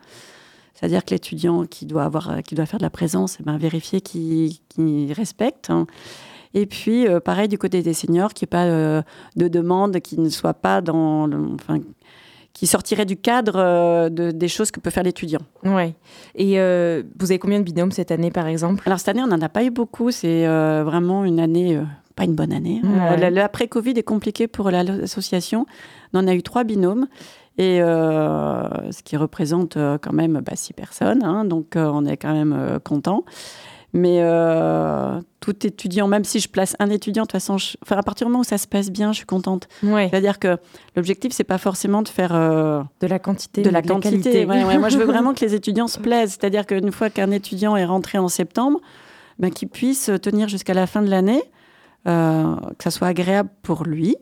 C'est-à-dire 0.75 1.05
que 1.05 1.11
l'étudiant 1.11 1.65
qui 1.67 1.87
doit 1.87 2.05
avoir, 2.05 2.31
euh, 2.31 2.41
qui 2.41 2.55
doit 2.55 2.67
faire 2.67 2.79
de 2.79 2.85
la 2.85 2.91
présence, 2.91 3.38
eh 3.41 3.43
ben, 3.44 3.56
vérifier 3.56 4.00
qu'il 4.00 5.12
respecte. 5.12 5.71
hein. 5.71 5.87
Et 6.56 6.67
puis, 6.67 7.06
euh, 7.09 7.21
pareil 7.21 7.49
du 7.49 7.59
côté 7.59 7.82
des 7.82 7.94
seniors, 7.94 8.32
qu'il 8.32 8.47
n'y 8.47 8.49
ait 8.49 8.56
pas 8.59 8.65
euh, 8.65 9.03
de 9.37 9.49
demande 9.49 9.99
qui 10.00 10.21
ne 10.21 10.29
soit 10.29 10.55
pas 10.55 10.81
dans, 10.81 11.26
le, 11.26 11.37
enfin, 11.55 11.79
qui 12.53 12.67
sortirait 12.69 13.06
du 13.06 13.17
cadre 13.17 13.56
euh, 13.56 14.09
de- 14.09 14.31
des 14.31 14.47
choses 14.49 14.71
que 14.71 14.79
peut 14.79 14.91
faire 14.91 15.03
l'étudiant. 15.03 15.41
Ouais. 15.65 15.94
Et 16.37 16.53
vous 17.19 17.31
avez 17.32 17.38
combien 17.41 17.59
de 17.59 17.65
binômes 17.65 17.91
cette 17.93 18.12
année, 18.12 18.31
par 18.31 18.47
exemple? 18.47 18.82
Alors 18.87 18.99
cette 19.00 19.09
année, 19.09 19.23
on 19.23 19.26
n'en 19.29 19.41
a 19.43 19.49
pas 19.49 19.65
eu 19.65 19.71
beaucoup. 19.71 20.11
C'est 20.12 20.47
vraiment 20.47 21.25
une 21.25 21.41
année, 21.41 21.81
pas 22.15 22.23
une 22.25 22.35
bonne 22.37 22.53
année. 22.53 22.81
Ouais. 22.85 23.25
Euh, 23.25 23.31
L'après-Covid 23.31 23.93
est 23.97 24.03
compliqué 24.05 24.47
pour 24.47 24.71
la- 24.71 24.85
l'association. 24.85 25.67
On 26.12 26.21
en 26.21 26.29
a 26.29 26.35
eu 26.35 26.43
trois 26.44 26.62
binômes. 26.62 27.09
Et 27.56 27.81
euh, 27.83 28.91
ce 28.91 29.03
qui 29.03 29.17
représente 29.17 29.76
euh, 29.76 29.97
quand 30.00 30.12
même 30.12 30.40
bah, 30.45 30.57
six 30.57 30.73
personnes, 30.73 31.23
hein. 31.23 31.45
donc 31.45 31.76
euh, 31.76 31.88
on 31.93 32.05
est 32.05 32.17
quand 32.17 32.33
même 32.33 32.78
content. 32.83 33.25
Mais 33.97 34.19
euh, 34.23 35.21
tout 35.38 35.64
étudiant, 35.64 36.09
même 36.09 36.25
si 36.25 36.40
je 36.40 36.49
place 36.49 36.75
un 36.81 36.90
étudiant, 36.90 37.23
de 37.23 37.26
toute 37.28 37.33
façon, 37.40 37.59
je- 37.59 37.76
enfin, 37.83 37.97
à 37.97 38.02
partir 38.02 38.26
du 38.26 38.33
moment 38.33 38.40
où 38.40 38.45
ça 38.45 38.59
se 38.59 38.67
passe 38.67 38.90
bien, 38.90 39.12
je 39.12 39.19
suis 39.19 39.25
contente. 39.26 39.69
Ouais. 39.85 40.09
C'est-à-dire 40.11 40.40
que 40.40 40.57
l'objectif, 40.97 41.33
c'est 41.33 41.45
pas 41.45 41.59
forcément 41.59 42.02
de 42.02 42.09
faire 42.09 42.35
euh, 42.35 42.83
De 43.00 43.07
la 43.07 43.21
quantité. 43.21 43.62
de 43.62 43.71
la 43.71 43.83
quantité. 43.83 44.11
qualité. 44.21 44.47
Ouais, 44.47 44.64
ouais, 44.64 44.78
moi, 44.78 44.88
je 44.88 44.99
veux 44.99 45.05
vraiment 45.12 45.33
que 45.33 45.45
les 45.45 45.55
étudiants 45.55 45.87
se 45.87 46.00
plaisent. 46.00 46.31
C'est-à-dire 46.33 46.67
qu'une 46.67 46.90
fois 46.90 47.09
qu'un 47.09 47.31
étudiant 47.31 47.76
est 47.76 47.85
rentré 47.85 48.19
en 48.19 48.26
septembre, 48.26 48.81
ben, 49.38 49.52
qu'il 49.52 49.69
puisse 49.69 50.11
tenir 50.21 50.49
jusqu'à 50.49 50.75
la 50.75 50.88
fin 50.88 51.00
de 51.00 51.09
l'année, 51.09 51.45
euh, 52.09 52.57
que 52.76 52.83
ça 52.83 52.90
soit 52.90 53.07
agréable 53.07 53.49
pour 53.62 53.85
lui 53.85 54.17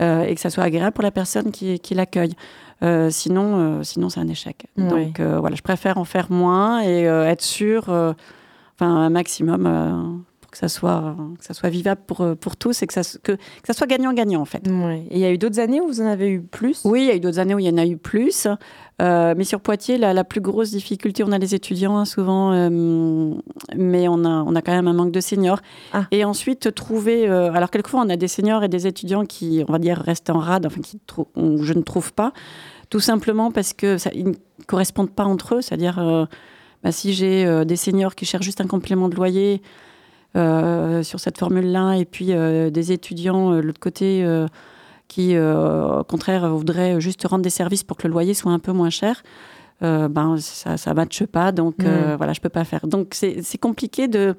euh, 0.00 0.22
et 0.22 0.34
que 0.34 0.40
ça 0.40 0.50
soit 0.50 0.64
agréable 0.64 0.92
pour 0.92 1.02
la 1.02 1.10
personne 1.10 1.50
qui, 1.50 1.78
qui 1.78 1.94
l'accueille. 1.94 2.34
Euh, 2.82 3.10
sinon, 3.10 3.78
euh, 3.80 3.82
sinon 3.82 4.08
c'est 4.08 4.20
un 4.20 4.28
échec. 4.28 4.66
Donc 4.76 5.20
voilà, 5.20 5.56
je 5.56 5.62
préfère 5.62 5.98
en 5.98 6.04
faire 6.04 6.30
moins 6.30 6.82
et 6.82 7.02
être 7.02 7.42
sûr, 7.42 7.82
enfin 7.88 8.16
un 8.80 9.10
maximum, 9.10 10.24
pour 10.50 10.58
que 10.58 10.58
ça 10.58 10.68
soit, 10.68 11.14
que 11.38 11.44
ça 11.44 11.54
soit 11.54 11.68
vivable 11.68 12.00
pour, 12.06 12.22
euh, 12.22 12.34
pour 12.34 12.56
tous 12.56 12.82
et 12.82 12.86
que 12.88 12.92
ça, 12.92 13.02
que, 13.22 13.32
que 13.32 13.38
ça 13.64 13.72
soit 13.72 13.86
gagnant-gagnant 13.86 14.40
en 14.40 14.44
fait. 14.44 14.66
Ouais. 14.66 15.04
Et 15.10 15.14
il 15.14 15.20
y 15.20 15.24
a 15.24 15.30
eu 15.30 15.38
d'autres 15.38 15.60
années 15.60 15.80
où 15.80 15.86
vous 15.86 16.00
en 16.00 16.06
avez 16.06 16.28
eu 16.28 16.40
plus? 16.40 16.82
Oui, 16.84 17.02
il 17.02 17.06
y 17.06 17.10
a 17.10 17.14
eu 17.14 17.20
d'autres 17.20 17.38
années 17.38 17.54
où 17.54 17.60
il 17.60 17.66
y 17.66 17.70
en 17.70 17.78
a 17.78 17.86
eu 17.86 17.96
plus. 17.96 18.48
Euh, 19.00 19.34
mais 19.36 19.44
sur 19.44 19.60
Poitiers, 19.60 19.96
la, 19.96 20.12
la 20.12 20.24
plus 20.24 20.40
grosse 20.40 20.72
difficulté, 20.72 21.22
on 21.22 21.30
a 21.30 21.38
les 21.38 21.54
étudiants 21.54 21.96
hein, 21.96 22.04
souvent, 22.04 22.52
euh, 22.52 22.68
mais 23.76 24.08
on 24.08 24.24
a, 24.24 24.42
on 24.44 24.54
a 24.56 24.60
quand 24.60 24.72
même 24.72 24.88
un 24.88 24.92
manque 24.92 25.12
de 25.12 25.20
seniors. 25.20 25.60
Ah. 25.92 26.06
Et 26.10 26.24
ensuite, 26.24 26.74
trouver. 26.74 27.28
euh, 27.28 27.52
alors, 27.52 27.70
quelquefois, 27.70 28.02
on 28.04 28.10
a 28.10 28.16
des 28.16 28.28
seniors 28.28 28.64
et 28.64 28.68
des 28.68 28.88
étudiants 28.88 29.24
qui, 29.24 29.64
on 29.68 29.72
va 29.72 29.78
dire, 29.78 29.98
restent 29.98 30.30
en 30.30 30.38
rade, 30.38 30.66
enfin, 30.66 30.80
qui 30.80 30.98
je 31.36 31.72
ne 31.72 31.82
trouve 31.82 32.12
pas, 32.12 32.32
tout 32.90 33.00
simplement 33.00 33.52
parce 33.52 33.72
que 33.72 33.98
ça, 33.98 34.10
ils 34.14 34.26
ne 34.26 34.34
correspondent 34.66 35.12
pas 35.12 35.24
entre 35.24 35.54
eux. 35.54 35.60
C'est-à-dire, 35.62 36.28
bah, 36.82 36.92
si 36.92 37.14
j'ai 37.14 37.64
des 37.64 37.76
seniors 37.76 38.14
qui 38.14 38.26
cherchent 38.26 38.44
juste 38.44 38.60
un 38.60 38.66
complément 38.66 39.08
de 39.08 39.14
loyer 39.14 39.62
sur 40.34 41.20
cette 41.20 41.38
formule-là, 41.38 41.94
et 41.94 42.04
puis 42.04 42.32
euh, 42.32 42.70
des 42.70 42.92
étudiants, 42.92 43.52
euh, 43.52 43.56
de 43.60 43.66
l'autre 43.66 43.80
côté, 43.80 44.24
euh, 44.24 44.46
qui, 45.08 45.34
euh, 45.34 46.00
au 46.00 46.04
contraire, 46.04 46.48
voudraient 46.48 47.00
juste 47.00 47.26
rendre 47.26 47.42
des 47.42 47.50
services 47.50 47.82
pour 47.82 47.96
que 47.96 48.06
le 48.06 48.12
loyer 48.12 48.34
soit 48.34 48.52
un 48.52 48.60
peu 48.60 48.72
moins 48.72 48.90
cher, 48.90 49.22
euh, 49.82 50.08
ben, 50.08 50.36
ça 50.38 50.76
ne 50.90 50.94
matche 50.94 51.24
pas. 51.24 51.52
Donc, 51.52 51.82
euh, 51.82 52.14
voilà, 52.16 52.32
je 52.32 52.38
ne 52.38 52.42
peux 52.42 52.48
pas 52.48 52.64
faire. 52.64 52.86
Donc, 52.86 53.08
c'est 53.12 53.42
c'est 53.42 53.58
compliqué 53.58 54.08
de 54.08 54.36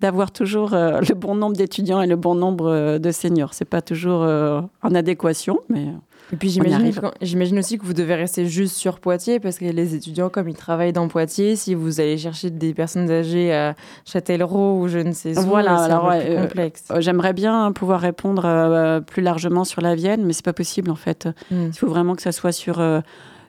d'avoir 0.00 0.30
toujours 0.32 0.74
euh, 0.74 1.00
le 1.08 1.14
bon 1.14 1.34
nombre 1.34 1.56
d'étudiants 1.56 2.00
et 2.00 2.06
le 2.06 2.16
bon 2.16 2.34
nombre 2.34 2.68
euh, 2.70 2.98
de 2.98 3.10
seniors. 3.10 3.54
C'est 3.54 3.64
pas 3.64 3.82
toujours 3.82 4.22
euh, 4.22 4.60
en 4.82 4.94
adéquation, 4.94 5.60
mais 5.68 5.86
Et 6.32 6.36
puis 6.36 6.48
j'imagine, 6.48 7.58
aussi 7.58 7.78
que 7.78 7.84
vous 7.84 7.92
devez 7.92 8.14
rester 8.14 8.46
juste 8.46 8.76
sur 8.76 8.98
Poitiers 9.00 9.40
parce 9.40 9.58
que 9.58 9.64
les 9.64 9.94
étudiants, 9.94 10.28
comme 10.30 10.48
ils 10.48 10.56
travaillent 10.56 10.92
dans 10.92 11.08
Poitiers, 11.08 11.56
si 11.56 11.74
vous 11.74 12.00
allez 12.00 12.16
chercher 12.18 12.50
des 12.50 12.72
personnes 12.72 13.10
âgées 13.10 13.52
à 13.52 13.74
Châtellerault 14.06 14.80
ou 14.80 14.88
je 14.88 14.98
ne 14.98 15.12
sais 15.12 15.38
où, 15.38 15.42
Voilà, 15.42 15.76
c'est 15.78 15.84
alors, 15.84 16.10
un 16.10 16.12
peu 16.12 16.16
ouais, 16.18 16.34
plus 16.36 16.42
complexe. 16.46 16.84
euh, 16.90 17.00
j'aimerais 17.00 17.32
bien 17.32 17.72
pouvoir 17.72 18.00
répondre 18.00 18.44
euh, 18.44 19.00
plus 19.00 19.22
largement 19.22 19.64
sur 19.64 19.80
la 19.82 19.94
Vienne, 19.94 20.24
mais 20.24 20.32
c'est 20.32 20.44
pas 20.44 20.52
possible 20.52 20.90
en 20.90 20.96
fait. 20.96 21.28
Hmm. 21.50 21.66
Il 21.66 21.78
faut 21.78 21.88
vraiment 21.88 22.14
que 22.14 22.22
ça 22.22 22.32
soit 22.32 22.52
sur, 22.52 22.80
euh, 22.80 23.00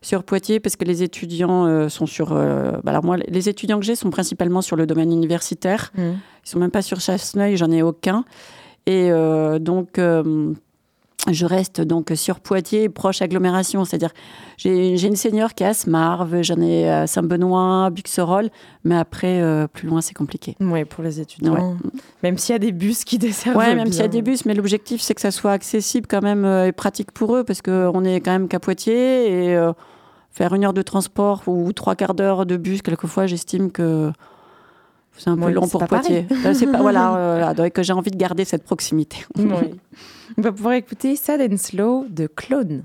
sur 0.01 0.23
Poitiers 0.23 0.59
parce 0.59 0.75
que 0.75 0.83
les 0.83 1.03
étudiants 1.03 1.65
euh, 1.65 1.87
sont 1.87 2.07
sur. 2.07 2.33
euh, 2.33 2.71
bah 2.83 2.91
alors 2.91 3.03
moi, 3.03 3.17
les 3.17 3.49
étudiants 3.49 3.79
que 3.79 3.85
j'ai 3.85 3.95
sont 3.95 4.09
principalement 4.09 4.61
sur 4.61 4.75
le 4.75 4.87
domaine 4.87 5.11
universitaire. 5.11 5.91
Hmm. 5.95 6.13
Ils 6.43 6.49
sont 6.49 6.59
même 6.59 6.71
pas 6.71 6.81
sur 6.81 6.99
Chasseneuil, 6.99 7.55
j'en 7.55 7.71
ai 7.71 7.83
aucun. 7.83 8.25
Et 8.87 9.11
euh, 9.11 9.59
donc, 9.59 9.99
je 11.29 11.45
reste 11.45 11.81
donc 11.81 12.11
sur 12.15 12.39
Poitiers, 12.39 12.89
proche 12.89 13.21
agglomération. 13.21 13.85
C'est-à-dire, 13.85 14.09
j'ai 14.57 15.05
une 15.05 15.15
senior 15.15 15.53
qui 15.53 15.61
est 15.61 15.67
à 15.67 15.75
Smarve, 15.75 16.41
j'en 16.41 16.59
ai 16.59 16.89
à 16.89 17.05
Saint-Benoît, 17.05 17.91
Buxerolles, 17.91 18.49
mais 18.83 18.97
après, 18.97 19.67
plus 19.71 19.87
loin, 19.87 20.01
c'est 20.01 20.15
compliqué. 20.15 20.55
Ouais, 20.59 20.83
pour 20.83 21.03
les 21.03 21.19
étudiants. 21.19 21.77
Même 22.23 22.39
s'il 22.39 22.53
y 22.53 22.55
a 22.55 22.59
des 22.59 22.71
bus 22.71 23.03
qui 23.03 23.19
desservent. 23.19 23.55
Ouais, 23.55 23.75
même 23.75 23.91
s'il 23.91 24.01
y 24.01 24.05
a 24.05 24.07
des 24.07 24.23
bus, 24.23 24.45
mais 24.45 24.55
l'objectif, 24.55 24.99
c'est 24.99 25.13
que 25.13 25.21
ça 25.21 25.29
soit 25.29 25.51
accessible 25.51 26.07
quand 26.09 26.23
même 26.23 26.43
et 26.43 26.71
pratique 26.71 27.11
pour 27.11 27.35
eux, 27.35 27.43
parce 27.43 27.61
qu'on 27.61 28.03
est 28.03 28.19
quand 28.19 28.31
même 28.31 28.47
qu'à 28.47 28.59
Poitiers, 28.59 29.51
et 29.51 29.71
faire 30.31 30.53
une 30.53 30.65
heure 30.65 30.73
de 30.73 30.81
transport 30.81 31.43
ou 31.47 31.71
trois 31.73 31.95
quarts 31.95 32.13
d'heure 32.13 32.45
de 32.45 32.57
bus, 32.57 32.81
quelquefois, 32.81 33.27
j'estime 33.27 33.71
que 33.71 34.11
c'est 35.17 35.29
un 35.29 35.37
peu 35.37 35.51
long 35.51 35.67
pour 35.67 35.85
Poitiers. 35.85 36.25
Euh, 36.45 36.53
C'est 36.53 36.67
pas, 36.67 36.81
voilà, 36.81 37.15
euh, 37.17 37.53
donc 37.53 37.73
que 37.73 37.83
j'ai 37.83 37.93
envie 37.93 38.11
de 38.11 38.17
garder 38.17 38.45
cette 38.45 38.63
proximité. 38.63 39.25
On 39.37 40.41
va 40.41 40.51
pouvoir 40.51 40.73
écouter 40.75 41.15
Sad 41.15 41.41
and 41.41 41.57
Slow 41.57 42.05
de 42.09 42.27
Clone. 42.27 42.83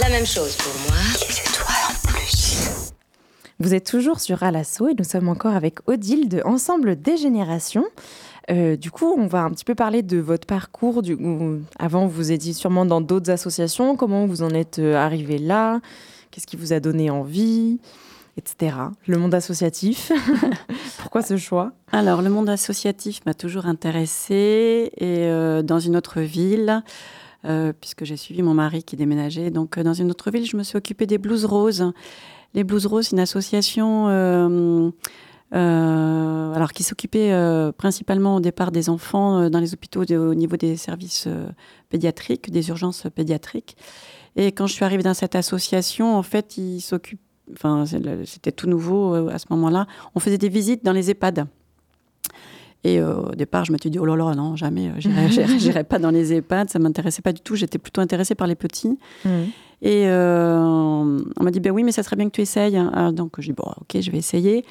La 0.00 0.08
même 0.08 0.24
chose 0.24 0.54
pour 0.54 0.72
moi. 0.86 0.96
C'est 1.18 1.52
toi 1.52 1.66
en 1.90 2.08
plus. 2.08 2.92
Vous 3.58 3.74
êtes 3.74 3.84
toujours 3.84 4.20
sur 4.20 4.44
Alasso 4.44 4.86
et 4.88 4.94
nous 4.96 5.02
sommes 5.02 5.28
encore 5.28 5.54
avec 5.56 5.78
Odile 5.88 6.28
de 6.28 6.42
Ensemble 6.44 6.94
des 7.00 7.16
Générations. 7.16 7.86
Euh, 8.50 8.76
du 8.76 8.92
coup, 8.92 9.12
on 9.18 9.26
va 9.26 9.40
un 9.42 9.50
petit 9.50 9.64
peu 9.64 9.74
parler 9.74 10.02
de 10.04 10.18
votre 10.18 10.46
parcours. 10.46 11.02
Du, 11.02 11.14
où- 11.14 11.60
avant, 11.76 12.06
vous 12.06 12.30
étiez 12.30 12.52
sûrement 12.52 12.86
dans 12.86 13.00
d'autres 13.00 13.32
associations. 13.32 13.96
Comment 13.96 14.26
vous 14.26 14.42
en 14.42 14.50
êtes 14.50 14.78
euh, 14.78 14.94
arrivé 14.94 15.38
là? 15.38 15.80
Qu'est-ce 16.30 16.46
qui 16.46 16.56
vous 16.56 16.72
a 16.72 16.78
donné 16.78 17.10
envie? 17.10 17.80
Etc. 18.36 18.76
Le 19.08 19.18
monde 19.18 19.34
associatif. 19.34 20.12
Pourquoi 20.98 21.22
ce 21.22 21.36
choix? 21.36 21.72
Alors, 21.90 22.22
le 22.22 22.30
monde 22.30 22.48
associatif 22.48 23.22
m'a 23.26 23.34
toujours 23.34 23.66
intéressée 23.66 24.92
et 24.98 25.24
euh, 25.26 25.62
dans 25.62 25.80
une 25.80 25.96
autre 25.96 26.20
ville, 26.20 26.84
euh, 27.46 27.72
puisque 27.78 28.04
j'ai 28.04 28.16
suivi 28.16 28.42
mon 28.42 28.54
mari 28.54 28.82
qui 28.82 28.96
déménageait. 28.96 29.50
Donc, 29.50 29.78
euh, 29.78 29.82
dans 29.82 29.94
une 29.94 30.10
autre 30.10 30.30
ville, 30.30 30.44
je 30.46 30.56
me 30.56 30.62
suis 30.62 30.76
occupée 30.76 31.06
des 31.06 31.18
Blues 31.18 31.44
Roses. 31.44 31.92
Les 32.54 32.64
Blues 32.64 32.86
Roses, 32.86 33.12
une 33.12 33.20
association 33.20 34.08
euh, 34.08 34.90
alors 35.52 36.72
qui 36.72 36.82
s'occupait 36.82 37.32
principalement 37.78 38.36
au 38.36 38.40
départ 38.40 38.72
des 38.72 38.88
enfants 38.88 39.48
dans 39.48 39.60
les 39.60 39.74
hôpitaux 39.74 40.04
de- 40.04 40.16
au 40.16 40.34
niveau 40.34 40.56
des 40.56 40.76
services 40.76 41.28
pédiatriques, 41.88 42.50
des 42.50 42.68
urgences 42.68 43.06
pédiatriques. 43.14 43.76
Et 44.34 44.52
quand 44.52 44.66
je 44.66 44.72
suis 44.72 44.84
arrivée 44.84 45.04
dans 45.04 45.14
cette 45.14 45.34
association, 45.36 46.16
en 46.16 46.22
fait, 46.22 46.56
ils 46.58 46.80
s'occupent 46.80 47.20
Enfin, 47.52 47.84
c'était 48.24 48.50
tout 48.50 48.66
nouveau 48.66 49.14
à 49.14 49.38
ce 49.38 49.46
moment-là. 49.50 49.86
On 50.16 50.18
faisait 50.18 50.36
des 50.36 50.48
visites 50.48 50.84
dans 50.84 50.90
les 50.90 51.10
EHPAD. 51.12 51.46
Et 52.86 53.00
euh, 53.00 53.16
au 53.16 53.34
départ, 53.34 53.64
je 53.64 53.72
me 53.72 53.78
suis 53.78 53.90
dit, 53.90 53.98
oh 53.98 54.04
là 54.04 54.14
là, 54.14 54.32
non, 54.36 54.54
jamais, 54.54 54.88
euh, 54.90 55.00
j'irai- 55.58 55.82
pas 55.82 55.98
dans 55.98 56.10
les 56.12 56.32
EHPAD, 56.32 56.70
ça 56.70 56.78
m'intéressait 56.78 57.20
pas 57.22 57.32
du 57.32 57.40
tout. 57.40 57.56
J'étais 57.56 57.78
plutôt 57.78 58.00
intéressée 58.00 58.36
par 58.36 58.46
les 58.46 58.54
petits. 58.54 58.96
Et 59.82 60.04
euh, 60.06 61.18
on 61.38 61.42
m'a 61.44 61.50
dit, 61.50 61.58
ben 61.60 61.72
oui, 61.72 61.82
mais 61.82 61.90
ça 61.92 62.02
serait 62.04 62.14
bien 62.16 62.26
que 62.26 62.34
tu 62.34 62.42
essayes. 62.42 62.76
Alors, 62.76 63.12
donc, 63.12 63.40
j'ai 63.40 63.52
dit, 63.52 63.56
bon, 63.56 63.70
ok, 63.80 64.00
je 64.00 64.10
vais 64.12 64.18
essayer. 64.18 64.64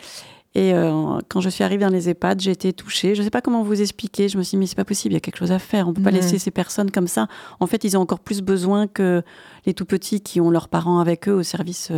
Et 0.58 0.74
euh, 0.74 1.20
quand 1.28 1.42
je 1.42 1.50
suis 1.50 1.66
arrivée 1.66 1.84
dans 1.84 1.92
les 1.92 2.08
EHPAD, 2.10 2.40
j'ai 2.40 2.52
été 2.52 2.72
touchée. 2.72 3.14
Je 3.16 3.20
ne 3.20 3.26
sais 3.26 3.30
pas 3.30 3.42
comment 3.42 3.62
vous 3.62 3.82
expliquer. 3.82 4.30
Je 4.30 4.38
me 4.38 4.44
suis 4.44 4.52
dit, 4.52 4.60
mais 4.62 4.68
c'est 4.68 4.78
pas 4.78 4.86
possible, 4.86 5.12
il 5.14 5.18
y 5.18 5.18
a 5.18 5.20
quelque 5.20 5.38
chose 5.38 5.52
à 5.52 5.60
faire. 5.60 5.86
On 5.88 5.90
ne 5.92 5.96
peut 5.96 6.02
pas 6.02 6.12
laisser 6.12 6.40
ces 6.40 6.52
personnes 6.52 6.92
comme 6.92 7.08
ça. 7.08 7.28
En 7.60 7.68
fait, 7.68 7.84
ils 7.84 7.98
ont 7.98 8.02
encore 8.02 8.20
plus 8.22 8.42
besoin 8.42 8.88
que 8.88 9.22
les 9.66 9.74
tout 9.74 9.84
petits 9.86 10.22
qui 10.22 10.40
ont 10.40 10.50
leurs 10.50 10.70
parents 10.70 11.00
avec 11.00 11.28
eux 11.28 11.34
au 11.34 11.44
service 11.44 11.92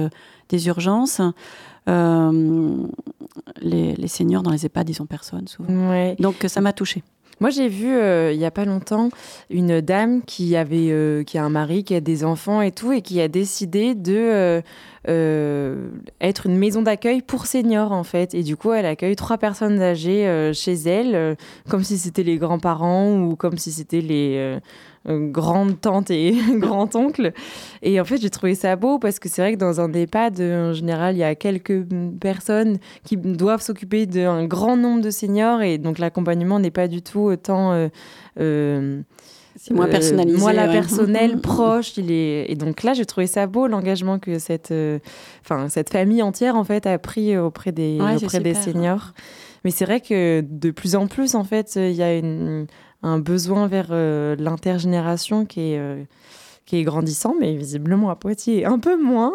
des 0.50 0.68
urgences. 0.68 1.22
Euh, 1.88 2.84
les, 3.62 3.96
les 3.96 4.08
seniors 4.08 4.44
dans 4.44 4.52
les 4.52 4.66
EHPAD, 4.66 4.90
ils 4.90 5.02
ont 5.02 5.06
personne 5.06 5.48
souvent. 5.48 5.90
Ouais. 5.90 6.16
Donc, 6.20 6.46
ça 6.48 6.62
m'a 6.62 6.74
touchée. 6.74 7.04
Moi, 7.40 7.52
j'ai 7.52 7.68
vu 7.68 7.94
euh, 7.94 8.34
il 8.34 8.40
y 8.40 8.46
a 8.46 8.52
pas 8.52 8.66
longtemps 8.66 9.10
une 9.52 9.80
dame 9.80 10.24
qui 10.24 10.56
avait, 10.56 10.90
euh, 10.90 11.24
qui 11.24 11.38
a 11.38 11.44
un 11.44 11.50
mari, 11.50 11.84
qui 11.84 11.94
a 11.94 12.02
des 12.02 12.24
enfants 12.24 12.62
et 12.62 12.72
tout, 12.72 12.92
et 12.92 13.04
qui 13.04 13.22
a 13.22 13.28
décidé 13.28 13.94
de 13.94 14.16
euh, 14.16 14.62
euh, 15.08 15.90
être 16.20 16.48
une 16.48 16.58
maison 16.58 16.82
d'accueil 16.82 17.22
pour 17.22 17.46
seniors 17.46 17.92
en 17.92 18.04
fait. 18.04 18.34
Et 18.34 18.42
du 18.42 18.58
coup, 18.58 18.72
elle 18.74 18.88
accueille 18.88 19.16
trois 19.16 19.38
personnes 19.38 19.80
âgées 19.80 20.28
euh, 20.28 20.52
chez 20.52 20.74
elle, 20.74 21.14
euh, 21.14 21.36
comme 21.70 21.84
si 21.84 22.00
c'était 22.00 22.24
les 22.24 22.38
grands-parents 22.38 23.16
ou 23.20 23.36
comme 23.36 23.60
si 23.60 23.72
c'était 23.72 24.02
les 24.02 24.58
euh, 25.08 25.12
euh, 25.14 25.30
grandes 25.30 25.80
tantes 25.80 26.12
et 26.12 26.36
grands-oncles. 26.58 27.32
Et 27.82 28.00
en 28.02 28.06
fait, 28.06 28.18
j'ai 28.18 28.30
trouvé 28.30 28.56
ça 28.56 28.76
beau 28.76 29.00
parce 29.00 29.20
que 29.20 29.30
c'est 29.30 29.42
vrai 29.42 29.54
que 29.54 29.58
dans 29.58 29.80
un 29.82 29.92
EHPAD, 29.94 30.40
euh, 30.40 30.70
en 30.72 30.74
général, 30.74 31.16
il 31.16 31.20
y 31.20 31.24
a 31.24 31.36
quelques 31.36 31.84
personnes 32.20 32.78
qui 33.04 33.18
doivent 33.18 33.62
s'occuper 33.62 34.06
d'un 34.06 34.46
grand 34.46 34.78
nombre 34.78 35.02
de 35.02 35.10
seniors 35.10 35.62
et 35.62 35.78
donc 35.78 36.00
l'accompagnement 36.00 36.60
n'est 36.60 36.72
pas 36.72 36.88
du 36.88 37.02
tout 37.02 37.20
autant 37.22 37.72
euh, 37.72 37.88
euh, 38.40 39.02
C'est 39.56 39.74
moins 39.74 39.88
euh, 39.88 39.92
personnalisé, 39.92 40.38
moi 40.40 40.54
la 40.54 40.66
ouais. 40.68 40.72
personnel 40.74 41.36
Mhm. 41.36 41.42
proche 41.42 41.98
il 41.98 42.12
est 42.12 42.52
et 42.52 42.56
donc 42.56 42.84
là 42.84 42.94
j'ai 42.94 43.06
trouvé 43.06 43.28
ça 43.28 43.48
beau 43.48 43.68
l'engagement 43.68 44.20
que 44.20 44.38
cette 44.40 44.72
euh, 44.72 45.00
cette 45.70 45.90
famille 45.92 46.22
entière 46.22 46.56
en 46.56 46.64
fait 46.64 46.86
a 46.86 46.98
pris 47.00 47.38
auprès 47.38 47.72
des 47.72 47.98
Ouais, 48.00 48.24
auprès 48.24 48.40
des 48.40 48.54
seniors 48.54 49.14
mais 49.64 49.72
c'est 49.72 49.86
vrai 49.86 50.00
que 50.02 50.42
de 50.48 50.72
plus 50.72 50.96
en 50.96 51.08
plus 51.08 51.34
en 51.36 51.44
fait 51.44 51.76
il 51.76 51.94
y 51.94 52.04
a 52.04 52.16
une- 52.18 52.68
un 53.04 53.20
besoin 53.20 53.68
vers 53.68 53.88
euh, 53.92 54.36
l'intergénération 54.40 55.46
qui 55.46 55.74
est 55.74 55.80
euh, 55.80 56.04
qui 56.68 56.76
est 56.76 56.84
grandissant, 56.84 57.34
mais 57.40 57.56
visiblement 57.56 58.10
à 58.10 58.18
Poitiers 58.18 58.66
un 58.66 58.78
peu 58.78 59.02
moins. 59.02 59.32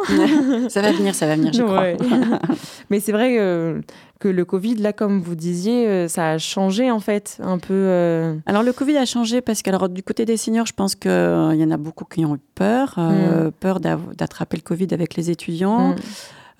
ça 0.68 0.82
va 0.82 0.92
venir, 0.92 1.14
ça 1.14 1.26
va 1.26 1.34
venir, 1.34 1.50
j'y 1.54 1.62
crois. 1.62 1.80
Ouais. 1.80 1.96
Mais 2.90 3.00
c'est 3.00 3.10
vrai 3.12 3.34
que, 3.34 3.80
que 4.20 4.28
le 4.28 4.44
Covid, 4.44 4.74
là, 4.74 4.92
comme 4.92 5.22
vous 5.22 5.34
disiez, 5.34 5.88
euh, 5.88 6.08
ça 6.08 6.32
a 6.32 6.36
changé 6.38 6.90
en 6.90 7.00
fait 7.00 7.38
un 7.42 7.56
peu. 7.56 7.72
euh, 7.72 8.34
Alors 8.44 8.62
le 8.62 8.74
Covid 8.74 8.98
a 8.98 9.06
changé 9.06 9.40
parce 9.40 9.62
que 9.62 9.70
alors, 9.70 9.88
du 9.88 10.02
côté 10.02 10.26
des 10.26 10.36
seniors, 10.36 10.66
je 10.66 10.74
pense 10.74 10.94
qu'il 10.94 11.10
y 11.10 11.64
en 11.64 11.70
a 11.70 11.78
beaucoup 11.78 12.04
qui 12.04 12.22
ont 12.26 12.34
eu 12.34 12.40
peur, 12.54 12.96
euh, 12.98 13.50
peur 13.60 13.80
d'attraper 13.80 14.58
le 14.58 14.62
Covid 14.62 14.88
avec 14.92 15.14
les 15.14 15.30
étudiants. 15.30 15.92
Mm. 15.92 15.96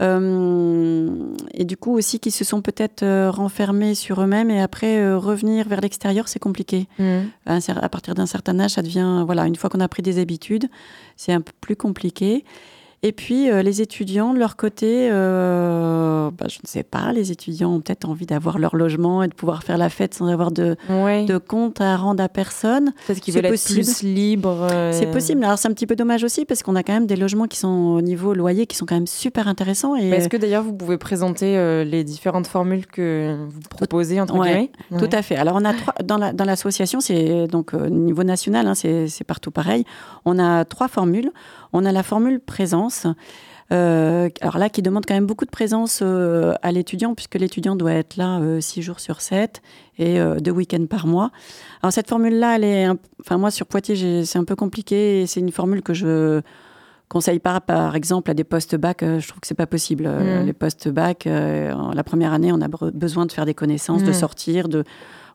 Euh, 0.00 1.35
et 1.52 1.64
du 1.64 1.76
coup 1.76 1.92
aussi 1.96 2.18
qui 2.18 2.31
se 2.31 2.44
sont 2.44 2.62
peut-être 2.62 3.02
euh, 3.02 3.31
renfermés 3.31 3.94
sur 3.94 4.20
eux-mêmes 4.22 4.50
et 4.50 4.61
après 4.61 4.98
euh, 4.98 5.18
revenir 5.18 5.68
vers 5.68 5.81
l'extérieur, 5.81 6.28
c'est 6.28 6.38
compliqué. 6.38 6.88
mm. 6.98 7.20
À, 7.46 7.59
à 7.68 7.88
partir 7.88 8.14
d'un 8.14 8.26
certain 8.26 8.59
âge, 8.59 8.72
ça 8.72 8.83
devient, 8.83 9.22
voilà, 9.24 9.46
une 9.46 9.57
fois 9.57 9.70
qu'on 9.70 9.81
a 9.81 9.88
pris 9.88 10.02
des 10.02 10.18
habitudes, 10.18 10.68
c'est 11.16 11.33
un 11.33 11.40
peu 11.40 11.52
plus 11.61 11.76
compliqué. 11.76 12.44
Et 13.05 13.11
puis, 13.11 13.51
euh, 13.51 13.62
les 13.62 13.83
étudiants, 13.83 14.33
de 14.33 14.38
leur 14.38 14.55
côté, 14.55 15.09
euh, 15.11 16.31
bah, 16.31 16.47
je 16.49 16.59
ne 16.62 16.69
sais 16.69 16.85
pas, 16.85 17.12
les 17.12 17.33
étudiants 17.33 17.73
ont 17.75 17.81
peut-être 17.81 18.09
envie 18.09 18.27
d'avoir 18.27 18.59
leur 18.59 18.77
logement 18.77 19.25
et 19.25 19.29
de 19.29 19.35
pouvoir 19.35 19.65
faire 19.65 19.77
la 19.77 19.88
fête 19.88 20.15
sans 20.15 20.27
avoir 20.29 20.53
de, 20.53 20.77
Ouais. 20.88 21.25
de 21.25 21.37
compte 21.38 21.81
à 21.81 21.97
rendre 21.97 22.23
à 22.23 22.29
personne. 22.29 22.93
Peut-être 23.07 23.21
qu'ils 23.21 23.35
veulent 23.35 23.47
être 23.47 23.51
possible. 23.53 23.83
plus 23.85 24.03
libres. 24.07 24.69
euh, 24.71 24.93
C'est 24.93 25.11
possible. 25.11 25.43
Alors, 25.45 25.59
c'est 25.59 25.67
un 25.67 25.73
petit 25.73 25.88
peu 25.88 25.97
dommage 25.97 26.23
aussi 26.23 26.45
parce 26.45 26.62
qu'on 26.62 26.77
a 26.77 26.85
quand 26.85 26.93
même 26.93 27.07
des 27.07 27.17
logements 27.17 27.47
qui 27.49 27.59
sont 27.59 27.69
au 27.97 28.01
niveau 28.03 28.35
loyer 28.35 28.67
qui 28.67 28.77
sont 28.77 28.87
quand 28.87 28.95
même 28.95 29.09
super 29.09 29.49
intéressants. 29.49 29.97
Et 29.97 30.09
Est-ce 30.11 30.29
que 30.29 30.37
d'ailleurs 30.37 30.62
vous 30.62 30.73
pouvez 30.73 30.97
présenter 30.99 31.85
les 31.85 32.05
différentes 32.05 32.47
formules 32.47 32.87
que 32.87 33.37
vous 33.49 33.61
proposez 33.69 34.21
entre 34.21 34.38
Ouais, 34.38 34.49
guillemets? 34.49 34.71
Tout 34.91 35.07
Ouais. 35.11 35.15
à 35.17 35.23
fait. 35.23 35.35
Alors, 35.35 35.57
on 35.61 35.65
a 35.65 35.75
trois, 35.75 35.95
dans, 36.05 36.19
la, 36.19 36.33
dans 36.33 36.45
l'association, 36.45 37.01
c'est 37.01 37.49
donc 37.49 37.75
au 37.75 37.88
niveau 37.88 38.23
national, 38.23 38.69
hein, 38.69 38.75
c'est 38.77 39.25
partout 39.27 39.51
pareil. 39.51 39.85
On 40.25 40.38
a 40.38 40.65
trois 40.65 40.87
formules. 40.87 41.33
On 41.73 41.85
a 41.85 41.93
la 41.93 42.03
formule 42.03 42.41
présence. 42.41 43.07
euh, 43.73 44.29
alors 44.43 44.59
là, 44.59 44.69
qui 44.69 44.83
demande 44.83 45.07
quand 45.07 45.15
même 45.15 45.27
beaucoup 45.27 45.47
de 45.47 45.51
présence 45.51 46.01
euh, 46.03 46.55
à 46.63 46.73
l'étudiant, 46.73 47.15
puisque 47.15 47.37
l'étudiant 47.37 47.75
doit 47.77 47.93
être 47.93 48.17
là 48.17 48.39
euh, 48.41 48.61
six 48.61 48.83
jours 48.83 49.01
sur 49.01 49.21
sept 49.23 49.63
et 49.99 50.21
euh, 50.21 50.41
deux 50.41 50.51
week-ends 50.51 50.87
par 50.87 51.07
mois. 51.07 51.31
Alors 51.83 51.93
cette 51.93 52.09
formule-là, 52.09 52.57
elle 52.57 52.65
est, 52.65 52.87
enfin 53.21 53.39
moi 53.39 53.51
sur 53.51 53.67
Poitiers, 53.67 54.25
c'est 54.27 54.39
un 54.39 54.45
peu 54.45 54.57
compliqué. 54.57 55.27
C'est 55.27 55.41
une 55.41 55.53
formule 55.53 55.83
que 55.83 55.95
je 55.95 56.43
conseille 57.09 57.39
pas, 57.41 57.61
par 57.61 57.95
exemple, 57.97 58.31
à 58.31 58.35
des 58.35 58.45
postes 58.45 58.75
bac. 58.77 59.03
euh, 59.03 59.21
je 59.21 59.29
trouve 59.29 59.41
que 59.41 59.47
c'est 59.47 59.55
pas 59.55 59.67
possible. 59.67 60.05
Euh, 60.07 60.43
Mm. 60.43 60.47
Les 60.47 60.53
postes 60.55 60.89
bac, 60.89 61.27
euh, 61.27 61.73
la 61.95 62.05
première 62.05 62.33
année, 62.35 62.53
on 62.53 62.61
a 62.61 62.69
besoin 62.93 63.25
de 63.27 63.33
faire 63.33 63.47
des 63.47 63.55
connaissances, 63.55 64.03
de 64.03 64.11
Mm. 64.11 64.15
sortir, 64.15 64.69
de 64.69 64.85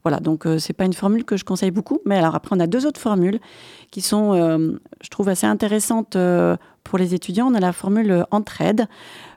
voilà. 0.04 0.20
Donc 0.20 0.46
euh, 0.46 0.60
c'est 0.60 0.74
pas 0.74 0.86
une 0.86 0.94
formule 0.94 1.24
que 1.24 1.38
je 1.38 1.46
conseille 1.46 1.72
beaucoup. 1.72 2.00
Mais 2.06 2.18
alors 2.18 2.36
après, 2.36 2.56
on 2.56 2.60
a 2.60 2.68
deux 2.68 2.86
autres 2.86 3.00
formules 3.00 3.40
qui 3.92 4.02
sont, 4.02 4.34
euh, 4.34 4.80
je 5.02 5.10
trouve, 5.10 5.30
assez 5.30 5.48
intéressantes 5.48 6.16
euh, 6.16 6.58
pour 6.84 6.98
les 6.98 7.14
étudiants. 7.14 7.48
On 7.52 7.56
a 7.56 7.60
la 7.60 7.74
formule 7.74 8.12
euh, 8.12 8.24
entraide, 8.32 8.88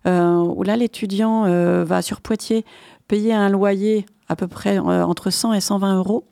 où 0.06 0.62
là, 0.62 0.76
l'étudiant 0.76 1.44
va 1.84 2.00
sur 2.00 2.22
Poitiers 2.22 2.64
payer 3.06 3.34
un 3.34 3.50
loyer 3.50 4.06
à 4.28 4.36
peu 4.36 4.48
près 4.48 4.78
entre 4.78 5.28
100 5.28 5.52
et 5.52 5.60
120 5.60 5.96
euros. 5.96 6.24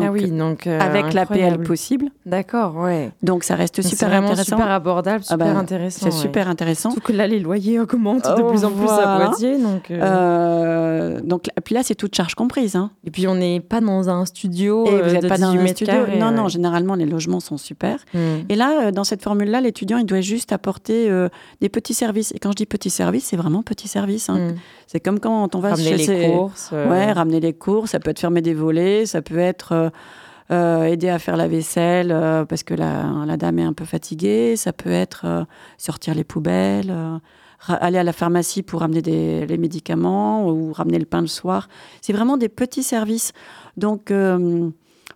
Ah 0.00 0.10
oui, 0.10 0.30
donc 0.30 0.66
euh, 0.66 0.80
avec 0.80 1.12
l'APL 1.12 1.62
possible. 1.62 2.06
D'accord, 2.26 2.76
ouais. 2.76 3.10
Donc 3.22 3.44
ça 3.44 3.54
reste 3.56 3.80
Donc, 3.80 3.90
super 3.90 4.08
vraiment 4.08 4.28
intéressant. 4.28 4.56
super 4.56 4.70
abordable, 4.70 5.24
Ah 5.28 5.32
super 5.32 5.52
bah, 5.54 5.58
intéressant. 5.58 5.98
C'est 6.00 6.06
ouais. 6.06 6.22
super 6.22 6.48
intéressant. 6.48 6.90
Surtout 6.92 7.12
que 7.12 7.12
là, 7.16 7.26
les 7.26 7.38
loyers 7.40 7.78
augmentent 7.80 8.24
de 8.24 8.42
Oh, 8.42 8.48
plus 8.48 8.64
en 8.64 8.70
plus 8.70 8.88
à. 8.88 9.26
Poitiers. 9.26 9.58
Donc, 9.58 9.90
euh, 9.90 10.00
Euh, 10.02 11.20
donc 11.22 11.46
puis 11.64 11.74
là, 11.74 11.82
c'est 11.82 11.94
toute 11.94 12.14
charge 12.14 12.34
comprise. 12.34 12.76
Hein. 12.76 12.90
Et 13.04 13.10
puis, 13.10 13.26
on 13.28 13.34
n'est 13.34 13.60
pas 13.60 13.80
dans 13.80 14.08
un 14.08 14.24
studio 14.24 14.86
Et 14.86 14.90
euh, 14.90 15.02
vous 15.06 15.12
n'êtes 15.14 15.28
pas 15.28 15.38
dans 15.38 15.52
18 15.52 15.62
un 15.62 15.74
studio. 15.74 15.94
non, 16.18 16.26
ouais. 16.28 16.32
non, 16.34 16.48
généralement, 16.48 16.94
les 16.94 17.06
logements 17.06 17.40
sont 17.40 17.58
super. 17.58 17.98
Mm. 18.14 18.18
Et 18.48 18.56
là, 18.56 18.86
euh, 18.86 18.90
dans 18.92 19.04
cette 19.04 19.22
formule-là, 19.22 19.60
l'étudiant, 19.60 19.98
il 19.98 20.06
doit 20.06 20.20
juste 20.20 20.52
apporter 20.52 21.10
euh, 21.10 21.28
des 21.60 21.68
petits 21.68 21.94
services. 21.94 22.32
Et 22.34 22.38
quand 22.38 22.50
je 22.52 22.56
dis 22.56 22.66
petits 22.66 22.90
services, 22.90 23.26
c'est 23.26 23.36
vraiment 23.36 23.62
petits 23.62 23.88
services. 23.88 24.28
hein. 24.30 24.38
Mm. 24.38 24.54
C'est 24.92 25.00
comme 25.00 25.20
quand 25.20 25.54
on 25.54 25.58
va 25.58 25.70
Ramener 25.70 25.88
chez 25.88 25.96
les 25.96 26.04
ses- 26.04 26.26
courses. 26.28 26.68
euh, 26.74 26.86
Ouais, 26.90 27.12
ramener 27.12 27.40
les 27.40 27.54
courses, 27.54 27.92
ça 27.92 27.98
peut 27.98 28.10
être 28.10 28.20
fermer 28.20 28.42
des 28.42 28.52
volets, 28.52 29.06
ça 29.06 29.22
peut 29.22 29.38
être 29.38 29.72
euh, 29.72 29.88
euh, 30.50 30.84
aider 30.84 31.08
à 31.08 31.18
faire 31.18 31.38
la 31.38 31.48
vaisselle 31.48 32.12
euh, 32.12 32.44
parce 32.44 32.62
que 32.62 32.74
la, 32.74 33.06
la 33.26 33.38
dame 33.38 33.58
est 33.58 33.62
un 33.64 33.72
peu 33.72 33.86
fatiguée, 33.86 34.54
ça 34.56 34.74
peut 34.74 34.90
être 34.90 35.46
sortir 35.78 36.14
les 36.14 36.24
poubelles, 36.24 36.94
aller 37.68 37.96
à 37.96 38.04
la 38.04 38.12
pharmacie 38.12 38.62
pour 38.62 38.80
ramener 38.80 39.00
des, 39.00 39.46
les 39.46 39.56
médicaments 39.56 40.46
ou 40.50 40.74
ramener 40.74 40.98
le 40.98 41.06
pain 41.06 41.22
le 41.22 41.26
soir. 41.26 41.70
C'est 42.02 42.12
vraiment 42.12 42.36
des 42.36 42.50
petits 42.50 42.82
services. 42.82 43.32
Donc, 43.78 44.10
euh, 44.10 44.68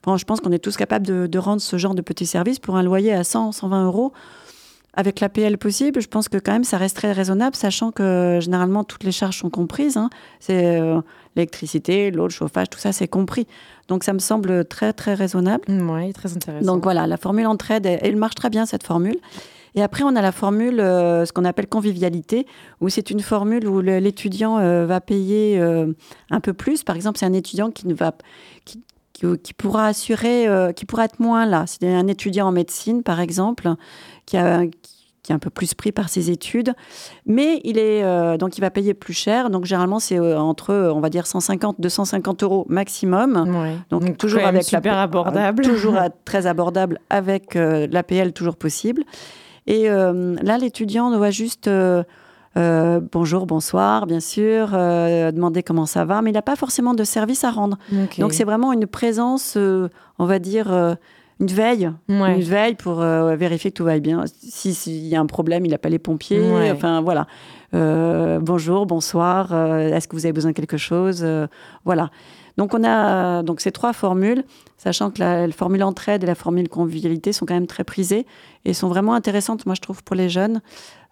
bon, 0.05 0.17
je 0.17 0.25
pense 0.25 0.41
qu'on 0.41 0.53
est 0.53 0.59
tous 0.59 0.79
capables 0.79 1.07
de, 1.07 1.27
de 1.27 1.39
rendre 1.39 1.61
ce 1.61 1.77
genre 1.77 1.95
de 1.95 2.01
petits 2.01 2.25
services 2.25 2.61
pour 2.61 2.77
un 2.77 2.83
loyer 2.83 3.12
à 3.12 3.25
100, 3.25 3.53
120 3.53 3.85
euros. 3.85 4.15
Avec 4.97 5.21
l'APL 5.21 5.59
possible, 5.59 6.01
je 6.01 6.09
pense 6.09 6.29
que 6.29 6.39
quand 6.39 6.53
même 6.53 6.65
ça 6.65 6.79
reste 6.79 6.97
très 6.97 7.13
raisonnable, 7.13 7.55
sachant 7.55 7.91
que 7.93 8.39
généralement 8.41 8.83
toutes 8.83 9.05
les 9.05 9.13
charges 9.13 9.39
sont 9.39 9.51
comprises. 9.51 9.97
hein. 9.97 10.11
C'est 10.41 10.81
euh, 10.81 11.01
l'électricité, 11.37 12.11
l'eau, 12.11 12.25
le 12.25 12.31
chauffage, 12.31 12.69
tout 12.71 12.79
ça 12.79 12.93
c'est 12.93 13.09
compris. 13.09 13.47
Donc 13.89 14.03
ça 14.05 14.13
me 14.13 14.19
semble 14.19 14.65
très 14.65 14.93
très 14.93 15.15
raisonnable. 15.15 15.65
Oui, 15.69 16.13
très 16.13 16.33
intéressant. 16.35 16.67
Donc 16.67 16.83
voilà, 16.83 17.07
la 17.07 17.17
formule 17.17 17.47
entraide, 17.47 17.87
elle, 17.87 18.01
elle 18.03 18.17
marche 18.17 18.35
très 18.35 18.51
bien 18.51 18.67
cette 18.67 18.83
formule. 18.83 19.19
Et 19.77 19.83
après, 19.83 20.05
on 20.05 20.17
a 20.17 20.23
la 20.23 20.33
formule, 20.33 20.81
euh, 20.81 21.27
ce 21.27 21.35
qu'on 21.35 21.45
appelle 21.45 21.67
convivialité, 21.67 22.47
où 22.81 22.89
c'est 22.89 23.11
une 23.11 23.21
formule 23.21 23.69
où 23.69 23.83
l'étudiant 23.83 24.59
euh, 24.59 24.87
va 24.87 25.03
payer 25.03 25.61
euh, 25.61 25.93
un 26.31 26.41
peu 26.41 26.55
plus. 26.55 26.83
Par 26.83 26.97
exemple, 26.97 27.19
c'est 27.19 27.27
un 27.27 27.35
étudiant 27.35 27.71
qui 27.71 27.87
ne 27.87 27.93
va 27.93 28.15
qui, 28.65 28.83
qui, 29.13 29.27
qui 29.39 29.53
pourra 29.53 29.89
assurer, 29.89 30.49
euh, 30.49 30.73
qui 30.73 30.87
pourra 30.87 31.05
être 31.05 31.21
moins 31.21 31.45
là. 31.45 31.65
C'est 31.67 31.87
un 31.87 32.07
étudiant 32.07 32.49
en 32.49 32.53
médecine, 32.53 33.03
par 33.03 33.21
exemple, 33.21 33.69
qui 34.27 34.37
a 34.37 34.62
qui 35.23 35.33
est 35.33 35.35
un 35.35 35.41
peu 35.41 35.51
plus 35.51 35.75
pris 35.75 35.91
par 35.91 36.09
ses 36.09 36.31
études, 36.31 36.73
mais 37.27 37.61
il 37.65 37.79
est 37.79 38.05
euh, 38.05 38.37
donc 38.37 38.59
il 38.59 38.61
va 38.61 38.71
payer 38.71 38.95
plus 38.95 39.12
cher. 39.12 39.51
Donc 39.51 39.65
généralement 39.65 39.99
c'est 39.99 40.21
euh, 40.21 40.39
entre 40.39 40.73
on 40.95 41.01
va 41.01 41.11
dire 41.11 41.27
150 41.27 41.77
250 41.81 42.43
euros 42.45 42.65
maximum. 42.69 43.35
Ouais. 43.61 43.75
Donc, 43.91 44.05
Donc, 44.05 44.19
toujours 44.19 44.43
avec 44.45 44.71
la- 44.71 44.79
super 44.79 44.97
abordable. 44.99 45.62
toujours 45.65 45.97
à- 45.97 46.11
très 46.25 46.47
abordable 46.47 47.01
avec 47.11 47.57
euh, 47.57 47.89
l'APL 47.91 48.33
toujours 48.35 48.57
possible. 48.57 49.03
Et 49.67 49.89
là, 49.89 50.59
l'étudiant 50.59 51.11
doit 51.11 51.31
juste 51.33 51.67
euh, 52.57 53.01
bonjour, 53.12 53.47
bonsoir, 53.47 54.07
bien 54.07 54.21
sûr, 54.21 54.71
euh, 54.75 55.33
demander 55.33 55.62
comment 55.65 55.87
ça 55.87 56.05
va, 56.05 56.23
mais 56.23 56.31
il 56.31 56.35
n'a 56.35 56.41
pas 56.43 56.55
forcément 56.55 56.95
de 56.95 57.03
service 57.03 57.43
à 57.43 57.51
rendre. 57.51 57.77
Donc 58.23 58.33
c'est 58.33 58.45
vraiment 58.45 58.73
une 58.73 58.87
présence, 58.87 59.55
euh, 59.57 59.89
on 60.21 60.25
va 60.25 60.39
dire, 60.39 60.69
une 61.40 61.46
veille, 61.49 61.90
Ouais. 62.09 62.35
une 62.37 62.42
veille 62.42 62.75
pour 62.75 63.01
euh, 63.03 63.37
vérifier 63.37 63.70
que 63.70 63.77
tout 63.77 63.85
va 63.85 63.99
bien. 63.99 64.25
Si- 64.27 64.75
S'il 64.75 65.07
y 65.07 65.14
a 65.16 65.20
un 65.20 65.27
problème, 65.27 65.66
il 65.66 65.75
appelle 65.75 65.92
les 65.92 65.99
pompiers. 65.99 66.40
Ouais. 66.40 66.70
Enfin 66.70 67.01
voilà. 67.03 67.27
Euh, 67.75 68.38
bonjour, 68.40 68.87
bonsoir. 68.87 69.53
euh, 69.53 69.88
Est-ce 69.92 70.09
que 70.09 70.16
vous 70.16 70.25
avez 70.27 70.33
besoin 70.33 70.53
de 70.53 70.57
quelque 70.57 70.77
chose? 70.79 71.27
Voilà. 71.85 72.11
Donc 72.57 72.72
on 72.72 72.83
a 72.85 73.42
donc 73.42 73.61
ces 73.61 73.70
trois 73.70 73.92
formules, 73.92 74.42
sachant 74.79 75.11
que 75.11 75.18
la, 75.20 75.46
la 75.46 75.53
formule 75.53 75.83
entraide 75.83 76.22
et 76.22 76.27
la 76.27 76.35
formule 76.35 76.70
convivialité 76.70 77.35
sont 77.35 77.44
quand 77.44 77.53
même 77.53 77.66
très 77.66 77.85
prisées 77.85 78.25
et 78.64 78.72
sont 78.72 78.88
vraiment 78.88 79.12
intéressantes, 79.12 79.66
moi 79.66 79.75
je 79.75 79.83
trouve, 79.83 80.03
pour 80.03 80.16
les 80.16 80.31
jeunes, 80.31 80.62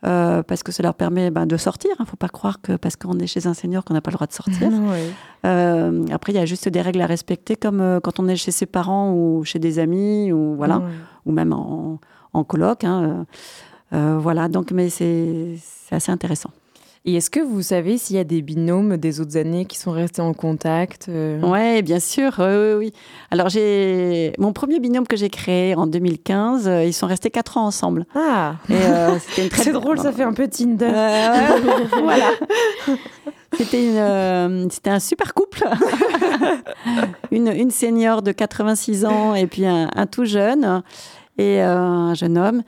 euh, 0.05 0.43
parce 0.43 0.63
que 0.63 0.71
ça 0.73 0.83
leur 0.83 0.95
permet 0.95 1.31
ben, 1.31 1.47
de 1.47 1.57
sortir. 1.57 1.91
Il 1.99 2.03
ne 2.03 2.07
faut 2.07 2.17
pas 2.17 2.29
croire 2.29 2.61
que 2.61 2.77
parce 2.77 2.97
qu'on 2.97 3.19
est 3.19 3.27
chez 3.27 3.47
un 3.47 3.55
senior 3.55 3.85
qu'on 3.85 3.95
n'a 3.95 4.01
pas 4.01 4.11
le 4.11 4.17
droit 4.17 4.27
de 4.27 4.33
sortir. 4.33 4.71
Ouais. 4.91 5.11
Euh, 5.47 6.05
après, 6.11 6.33
il 6.33 6.37
y 6.37 6.39
a 6.39 6.47
juste 6.47 6.69
des 6.69 6.81
règles 6.81 7.01
à 7.01 7.07
respecter, 7.07 7.57
comme 7.57 7.81
euh, 7.81 8.01
quand 8.01 8.19
on 8.21 8.29
est 8.29 8.37
chez 8.37 8.51
ses 8.51 8.67
parents 8.67 9.13
ou 9.15 9.45
chez 9.45 9.59
des 9.59 9.79
amis, 9.79 10.33
ou 10.33 10.55
voilà, 10.57 10.79
Ouais. 10.79 10.85
ou 11.27 11.33
même 11.33 11.53
en, 11.53 11.99
en 12.33 12.45
coloc. 12.45 12.85
hein, 12.85 13.27
voilà, 13.93 14.49
donc, 14.49 14.73
mais 14.73 14.89
c'est 14.91 15.57
assez 15.91 16.11
intéressant. 16.11 16.51
Et 17.07 17.17
est-ce 17.17 17.29
que 17.29 17.41
vous 17.41 17.61
savez 17.61 17.99
s'il 17.99 18.17
y 18.17 18.19
a 18.19 18.25
des 18.25 18.41
binômes 18.41 18.97
des 18.97 19.21
autres 19.21 19.37
années 19.37 19.67
qui 19.67 19.77
sont 19.79 19.91
restés 19.93 20.23
en 20.23 20.33
contact 20.33 21.07
euh, 21.11 21.39
Ouais, 21.43 21.83
bien 21.83 22.01
sûr, 22.01 22.33
oui, 22.39 22.45
oui, 22.47 22.75
oui. 22.79 22.93
Alors, 23.31 23.51
j'ai 23.51 24.33
mon 24.39 24.55
premier 24.55 24.81
binôme 24.81 25.07
que 25.07 25.17
j'ai 25.17 25.29
créé 25.29 25.75
en 25.75 25.87
2015, 25.87 26.67
euh, 26.67 26.85
ils 26.85 26.95
sont 26.95 27.07
restés 27.07 27.31
quatre 27.31 27.59
ans 27.59 27.67
ensemble. 27.67 28.07
Ah, 28.15 28.55
euh, 28.71 29.19
une 29.37 29.49
très 29.51 29.65
c'est 29.65 29.73
drôle, 29.73 29.99
ça 29.99 30.13
fait 30.13 30.23
un 30.23 30.33
peu 30.33 30.49
Tinder. 30.49 30.91
Voilà. 32.03 32.31
C'était 33.53 33.91
euh, 33.97 34.67
un 34.87 34.99
super 35.01 35.35
couple. 35.35 35.63
une, 37.31 37.49
une 37.49 37.71
senior 37.71 38.23
de 38.23 38.33
86 38.33 39.05
ans 39.05 39.35
et 39.35 39.47
puis 39.47 39.67
un, 39.67 39.91
un 39.95 40.07
tout 40.07 40.25
jeune 40.25 40.83
et 41.39 41.63
euh, 41.63 41.77
un 41.77 42.15
jeune 42.15 42.39
homme. 42.39 42.63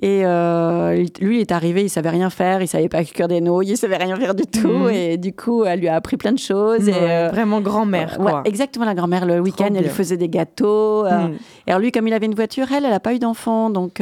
Et 0.00 0.24
euh, 0.24 1.04
lui, 1.20 1.36
il 1.36 1.40
est 1.42 1.52
arrivé, 1.52 1.82
il 1.84 1.90
savait 1.90 2.08
rien 2.08 2.30
faire, 2.30 2.62
il 2.62 2.66
savait 2.66 2.88
pas 2.88 3.04
cuire 3.04 3.28
des 3.28 3.40
nouilles, 3.42 3.68
il 3.72 3.76
savait 3.76 3.96
rien 3.98 4.16
faire 4.16 4.34
du 4.34 4.44
tout. 4.46 4.66
Mhm. 4.68 4.90
Et 4.90 5.16
du 5.18 5.34
coup, 5.34 5.64
elle 5.64 5.80
lui 5.80 5.88
a 5.88 5.94
appris 5.96 6.16
plein 6.16 6.32
de 6.32 6.38
choses. 6.38 6.88
et, 6.88 6.94
euh, 6.94 7.28
Vraiment 7.30 7.60
grand-mère, 7.60 8.16
Ouais, 8.18 8.30
quoi. 8.30 8.42
exactement, 8.46 8.86
la 8.86 8.94
grand-mère, 8.94 9.26
le 9.26 9.38
week-end, 9.40 9.68
elle 9.76 9.82
lui 9.84 9.90
faisait 9.90 10.16
des 10.16 10.28
gâteaux. 10.30 11.04
euh, 11.06 11.28
Mm. 11.28 11.32
et 11.66 11.70
alors 11.70 11.80
lui, 11.80 11.92
comme 11.92 12.08
il 12.08 12.14
avait 12.14 12.26
une 12.26 12.34
voiture, 12.34 12.66
elle, 12.74 12.84
elle 12.86 12.90
n'a 12.90 13.00
pas 13.00 13.12
eu 13.14 13.18
d'enfant. 13.18 13.68
Donc 13.70 14.00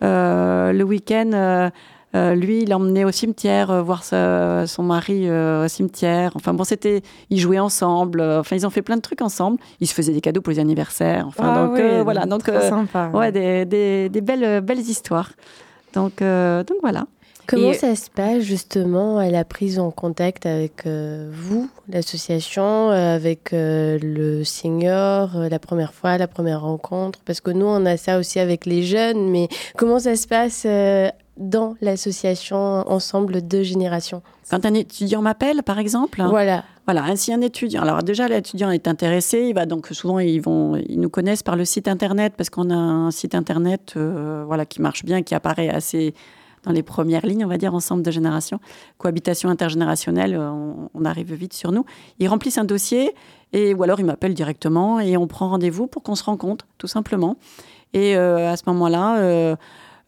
le 0.00 0.82
week-end, 0.84 1.70
euh, 2.14 2.34
lui, 2.34 2.62
il 2.62 2.74
emmenait 2.74 3.04
au 3.04 3.12
cimetière 3.12 3.70
euh, 3.70 3.82
voir 3.82 4.02
sa- 4.02 4.66
son 4.66 4.82
mari 4.82 5.28
euh, 5.28 5.64
au 5.64 5.68
cimetière. 5.68 6.32
Enfin 6.34 6.52
bon, 6.54 6.64
c'était, 6.64 7.02
ils 7.30 7.38
jouaient 7.38 7.58
ensemble. 7.60 8.20
euh, 8.20 8.40
Enfin, 8.40 8.56
ils 8.56 8.66
ont 8.66 8.70
fait 8.70 8.82
plein 8.82 8.96
de 8.96 9.00
trucs 9.02 9.22
ensemble. 9.22 9.58
Ils 9.80 9.86
se 9.86 9.94
faisaient 9.94 10.12
des 10.12 10.20
cadeaux 10.20 10.40
pour 10.40 10.50
les 10.52 10.58
anniversaires. 10.58 11.24
Enfin, 11.28 11.52
Ah 11.54 11.62
donc 11.66 11.74
oui, 11.74 11.82
euh, 11.82 12.02
voilà, 12.02 12.26
donc 12.26 12.48
euh, 12.48 12.68
sympa. 12.68 13.10
ouais, 13.14 13.30
des, 13.32 13.64
des- 13.64 14.08
des 14.08 14.20
belles, 14.20 14.60
belles 14.60 14.78
histoires. 14.80 15.30
Donc, 15.94 16.20
euh, 16.22 16.64
donc 16.64 16.78
voilà. 16.82 17.06
Comment 17.46 17.70
Et- 17.70 17.74
ça 17.74 17.96
se 17.96 18.08
passe 18.10 18.42
justement 18.42 19.18
à 19.18 19.28
la 19.28 19.44
prise 19.44 19.80
en 19.80 19.90
contact 19.90 20.46
avec 20.46 20.86
euh, 20.86 21.28
vous, 21.32 21.68
l'association, 21.88 22.90
euh, 22.90 23.14
avec 23.16 23.52
euh, 23.52 23.98
le 24.02 24.44
senior, 24.44 25.36
euh, 25.36 25.48
la 25.48 25.58
première 25.58 25.92
fois, 25.94 26.16
la 26.18 26.28
première 26.28 26.60
rencontre? 26.62 27.18
Parce 27.24 27.40
que 27.40 27.50
nous, 27.50 27.66
on 27.66 27.86
a 27.86 27.96
ça 27.96 28.18
aussi 28.18 28.38
avec 28.40 28.66
les 28.66 28.82
jeunes, 28.82 29.30
mais 29.30 29.48
comment 29.76 29.98
ça 29.98 30.14
se 30.16 30.28
passe 30.28 30.62
euh, 30.66 31.08
dans 31.40 31.74
l'association 31.80 32.56
ensemble 32.88 33.46
de 33.48 33.62
générations 33.62 34.22
Quand 34.50 34.64
un 34.66 34.74
étudiant 34.74 35.22
m'appelle, 35.22 35.62
par 35.62 35.78
exemple, 35.78 36.22
Voilà. 36.28 36.64
Voilà, 36.86 37.04
ainsi 37.04 37.32
un 37.32 37.40
étudiant. 37.40 37.82
Alors 37.82 38.02
déjà, 38.02 38.26
l'étudiant 38.28 38.70
est 38.70 38.88
intéressé. 38.88 39.46
Il 39.48 39.54
va 39.54 39.64
donc 39.64 39.86
souvent 39.92 40.18
ils 40.18 40.40
vont, 40.40 40.76
ils 40.76 40.98
nous 41.00 41.08
connaissent 41.10 41.42
par 41.42 41.54
le 41.56 41.64
site 41.64 41.86
internet 41.88 42.34
parce 42.36 42.50
qu'on 42.50 42.68
a 42.70 42.74
un 42.74 43.10
site 43.10 43.34
internet, 43.34 43.94
euh, 43.96 44.42
voilà, 44.46 44.66
qui 44.66 44.82
marche 44.82 45.04
bien, 45.04 45.22
qui 45.22 45.34
apparaît 45.34 45.68
assez 45.68 46.14
dans 46.64 46.72
les 46.72 46.82
premières 46.82 47.24
lignes, 47.24 47.44
on 47.44 47.48
va 47.48 47.56
dire, 47.58 47.74
ensemble 47.74 48.02
de 48.02 48.10
générations. 48.10 48.58
Cohabitation 48.98 49.48
intergénérationnelle, 49.48 50.34
euh, 50.34 50.50
on, 50.50 50.90
on 50.92 51.04
arrive 51.04 51.32
vite 51.32 51.54
sur 51.54 51.70
nous. 51.72 51.84
Ils 52.18 52.28
remplissent 52.28 52.58
un 52.58 52.64
dossier 52.64 53.14
et 53.52 53.72
ou 53.72 53.82
alors 53.84 54.00
ils 54.00 54.04
m'appellent 54.06 54.34
directement 54.34 55.00
et 55.00 55.16
on 55.16 55.26
prend 55.28 55.48
rendez-vous 55.48 55.86
pour 55.86 56.02
qu'on 56.02 56.16
se 56.16 56.24
rencontre, 56.24 56.66
tout 56.76 56.88
simplement. 56.88 57.36
Et 57.94 58.16
euh, 58.16 58.50
à 58.50 58.56
ce 58.56 58.64
moment-là. 58.66 59.18
euh, 59.18 59.56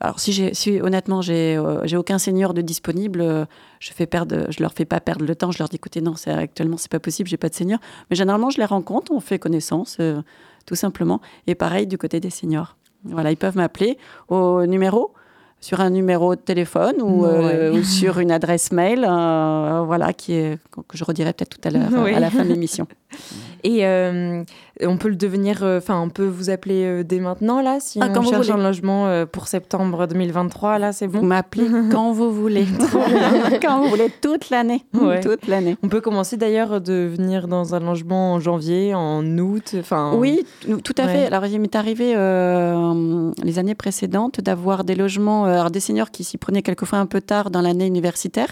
alors 0.05 0.19
si, 0.19 0.33
j'ai, 0.33 0.53
si 0.53 0.81
honnêtement 0.81 1.23
j'ai 1.23 1.57
euh, 1.57 1.81
j'ai 1.87 1.97
aucun 1.97 2.19
senior 2.19 2.55
de 2.55 2.61
disponible, 2.61 3.21
euh, 3.21 3.45
je 3.79 3.93
fais 3.93 4.07
perdre, 4.07 4.47
je 4.51 4.61
leur 4.61 4.73
fais 4.73 4.85
pas 4.85 5.01
perdre 5.01 5.25
le 5.25 5.35
temps. 5.37 5.53
Je 5.53 5.59
leur 5.61 5.69
dis 5.69 5.77
écoutez 5.77 6.01
non, 6.01 6.17
c'est 6.17 6.33
actuellement 6.33 6.77
c'est 6.77 6.91
pas 6.91 6.99
possible, 6.99 7.29
j'ai 7.29 7.37
pas 7.37 7.49
de 7.49 7.55
senior. 7.55 7.79
Mais 8.11 8.17
généralement 8.17 8.51
je 8.51 8.59
les 8.59 8.65
rencontre, 8.65 9.13
on 9.13 9.21
fait 9.21 9.39
connaissance, 9.39 9.99
euh, 10.01 10.21
tout 10.67 10.75
simplement. 10.75 11.21
Et 11.47 11.55
pareil 11.55 11.87
du 11.87 11.99
côté 11.99 12.19
des 12.19 12.31
seniors. 12.31 12.77
Voilà, 13.05 13.31
ils 13.31 13.37
peuvent 13.37 13.57
m'appeler 13.57 13.97
au 14.29 14.67
numéro 14.67 15.13
sur 15.61 15.81
un 15.81 15.91
numéro 15.91 16.35
de 16.35 16.41
téléphone 16.41 16.97
ou, 17.01 17.25
euh, 17.25 17.71
Ouais. 17.71 17.79
ou 17.79 17.85
sur 17.85 18.19
une 18.25 18.33
adresse 18.33 18.73
mail, 18.73 19.01
voilà, 19.03 20.13
qui 20.13 20.33
est 20.33 20.59
que 20.89 20.97
je 20.97 21.05
redirai 21.05 21.33
peut-être 21.33 21.57
tout 21.61 21.69
à 21.69 21.71
l'heure 21.71 21.89
Oui. 22.03 22.13
à 22.15 22.19
la 22.19 22.31
fin 22.31 22.43
de 22.45 22.49
l'émission. 22.49 22.89
Et 23.65 23.87
euh, 23.87 24.43
on 24.85 24.97
peut 24.97 25.09
le 25.09 25.15
devenir, 25.15 25.61
euh, 25.63 25.79
enfin, 25.79 26.01
on 26.01 26.09
peut 26.09 26.27
vous 26.27 26.51
appeler 26.51 26.83
euh, 26.85 27.03
dès 27.05 27.21
maintenant, 27.21 27.63
là, 27.63 27.79
si 27.79 28.01
Ah, 28.03 28.09
on 28.11 28.13
quand 28.13 28.23
vous 28.23 28.31
cherche 28.31 28.51
un 28.51 28.57
logement 28.57 29.25
pour 29.31 29.47
septembre 29.47 30.07
2023, 30.09 30.79
là, 30.81 30.93
c'est 30.93 31.07
Vous 31.07 31.21
bon? 31.21 31.27
M'appelez 31.27 31.69
quand 31.93 32.11
vous 32.13 32.33
voulez, 32.33 32.67
quand 33.63 33.83
vous 33.83 33.89
voulez, 33.89 34.09
toute 34.21 34.51
l'année, 34.51 34.85
Ouais. 34.95 35.21
toute 35.21 35.47
l'année. 35.47 35.77
On 35.85 35.89
peut 35.89 36.01
commencer 36.01 36.37
d'ailleurs 36.37 36.81
de 36.81 37.09
venir 37.17 37.47
dans 37.47 37.75
un 37.77 37.81
logement 37.81 38.35
en 38.35 38.41
janvier, 38.41 38.95
en 38.95 39.25
août, 39.39 39.77
enfin... 39.79 40.13
Oui, 40.17 40.45
tout 40.83 40.95
à 40.99 41.05
Ouais. 41.07 41.13
fait. 41.13 41.27
Alors, 41.27 41.47
il 41.47 41.61
m'est 41.61 41.77
arrivé 41.77 42.15
euh, 42.17 43.31
les 43.45 43.59
années 43.61 43.75
précédentes 43.77 44.41
d'avoir 44.41 44.83
des 44.85 44.95
logements, 44.97 45.45
alors 45.45 45.71
des 45.71 45.81
seniors 45.81 46.11
qui 46.11 46.25
s'y 46.25 46.37
prenaient 46.39 46.63
quelquefois 46.63 46.99
un 46.99 47.07
peu 47.07 47.21
tard 47.21 47.51
dans 47.51 47.61
l'année 47.61 47.87
universitaire. 47.87 48.49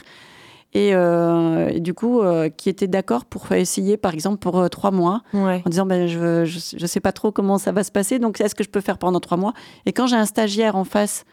Et, 0.73 0.95
euh, 0.95 1.69
et 1.69 1.81
du 1.81 1.95
coup, 1.95 2.21
euh, 2.21 2.49
qui 2.49 2.69
étaient 2.69 2.87
d'accord 2.87 3.25
pour 3.25 3.51
essayer, 3.51 3.97
par 3.97 4.15
exemple, 4.15 4.39
pour 4.39 4.59
euh, 4.61 4.69
trois 4.69 4.93
mois, 4.93 5.23
Ouais. 5.35 5.63
en 5.67 5.71
disant 5.71 5.85
ben, 5.85 6.07
je, 6.07 6.45
je, 6.45 6.77
je 6.79 6.87
sais 6.87 7.01
pas 7.01 7.11
trop 7.13 7.33
comment 7.33 7.59
ça 7.59 7.73
va 7.73 7.83
se 7.83 7.91
passer, 7.91 8.19
donc 8.21 8.41
est-ce 8.41 8.55
que 8.55 8.63
je 8.63 8.69
peux 8.71 8.81
faire 8.81 8.97
pendant 8.99 9.19
trois 9.19 9.37
mois? 9.37 9.53
Et 9.87 9.93
quand 9.93 10.07
j'ai 10.07 10.15
un 10.17 10.27
stagiaire 10.27 10.77
en 10.77 10.85
face 10.85 11.25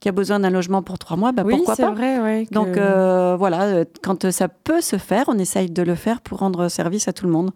qui 0.00 0.08
a 0.10 0.12
besoin 0.12 0.38
d'un 0.40 0.50
logement 0.50 0.82
pour 0.82 0.98
trois 0.98 1.16
mois, 1.16 1.32
ben, 1.32 1.44
oui, 1.46 1.54
pourquoi 1.56 1.76
c'est 1.76 1.82
pas? 1.82 1.92
vrai, 1.92 2.18
ouais. 2.20 2.46
que- 2.46 2.52
Donc 2.54 2.76
voilà, 3.38 3.84
quand 4.02 4.30
ça 4.30 4.48
peut 4.48 4.82
se 4.82 4.96
faire, 4.96 5.24
on 5.28 5.38
essaye 5.38 5.70
de 5.70 5.82
le 5.82 5.94
faire 5.94 6.20
pour 6.20 6.40
rendre 6.40 6.68
service 6.68 7.08
à 7.08 7.14
tout 7.14 7.24
le 7.24 7.32
monde. 7.32 7.52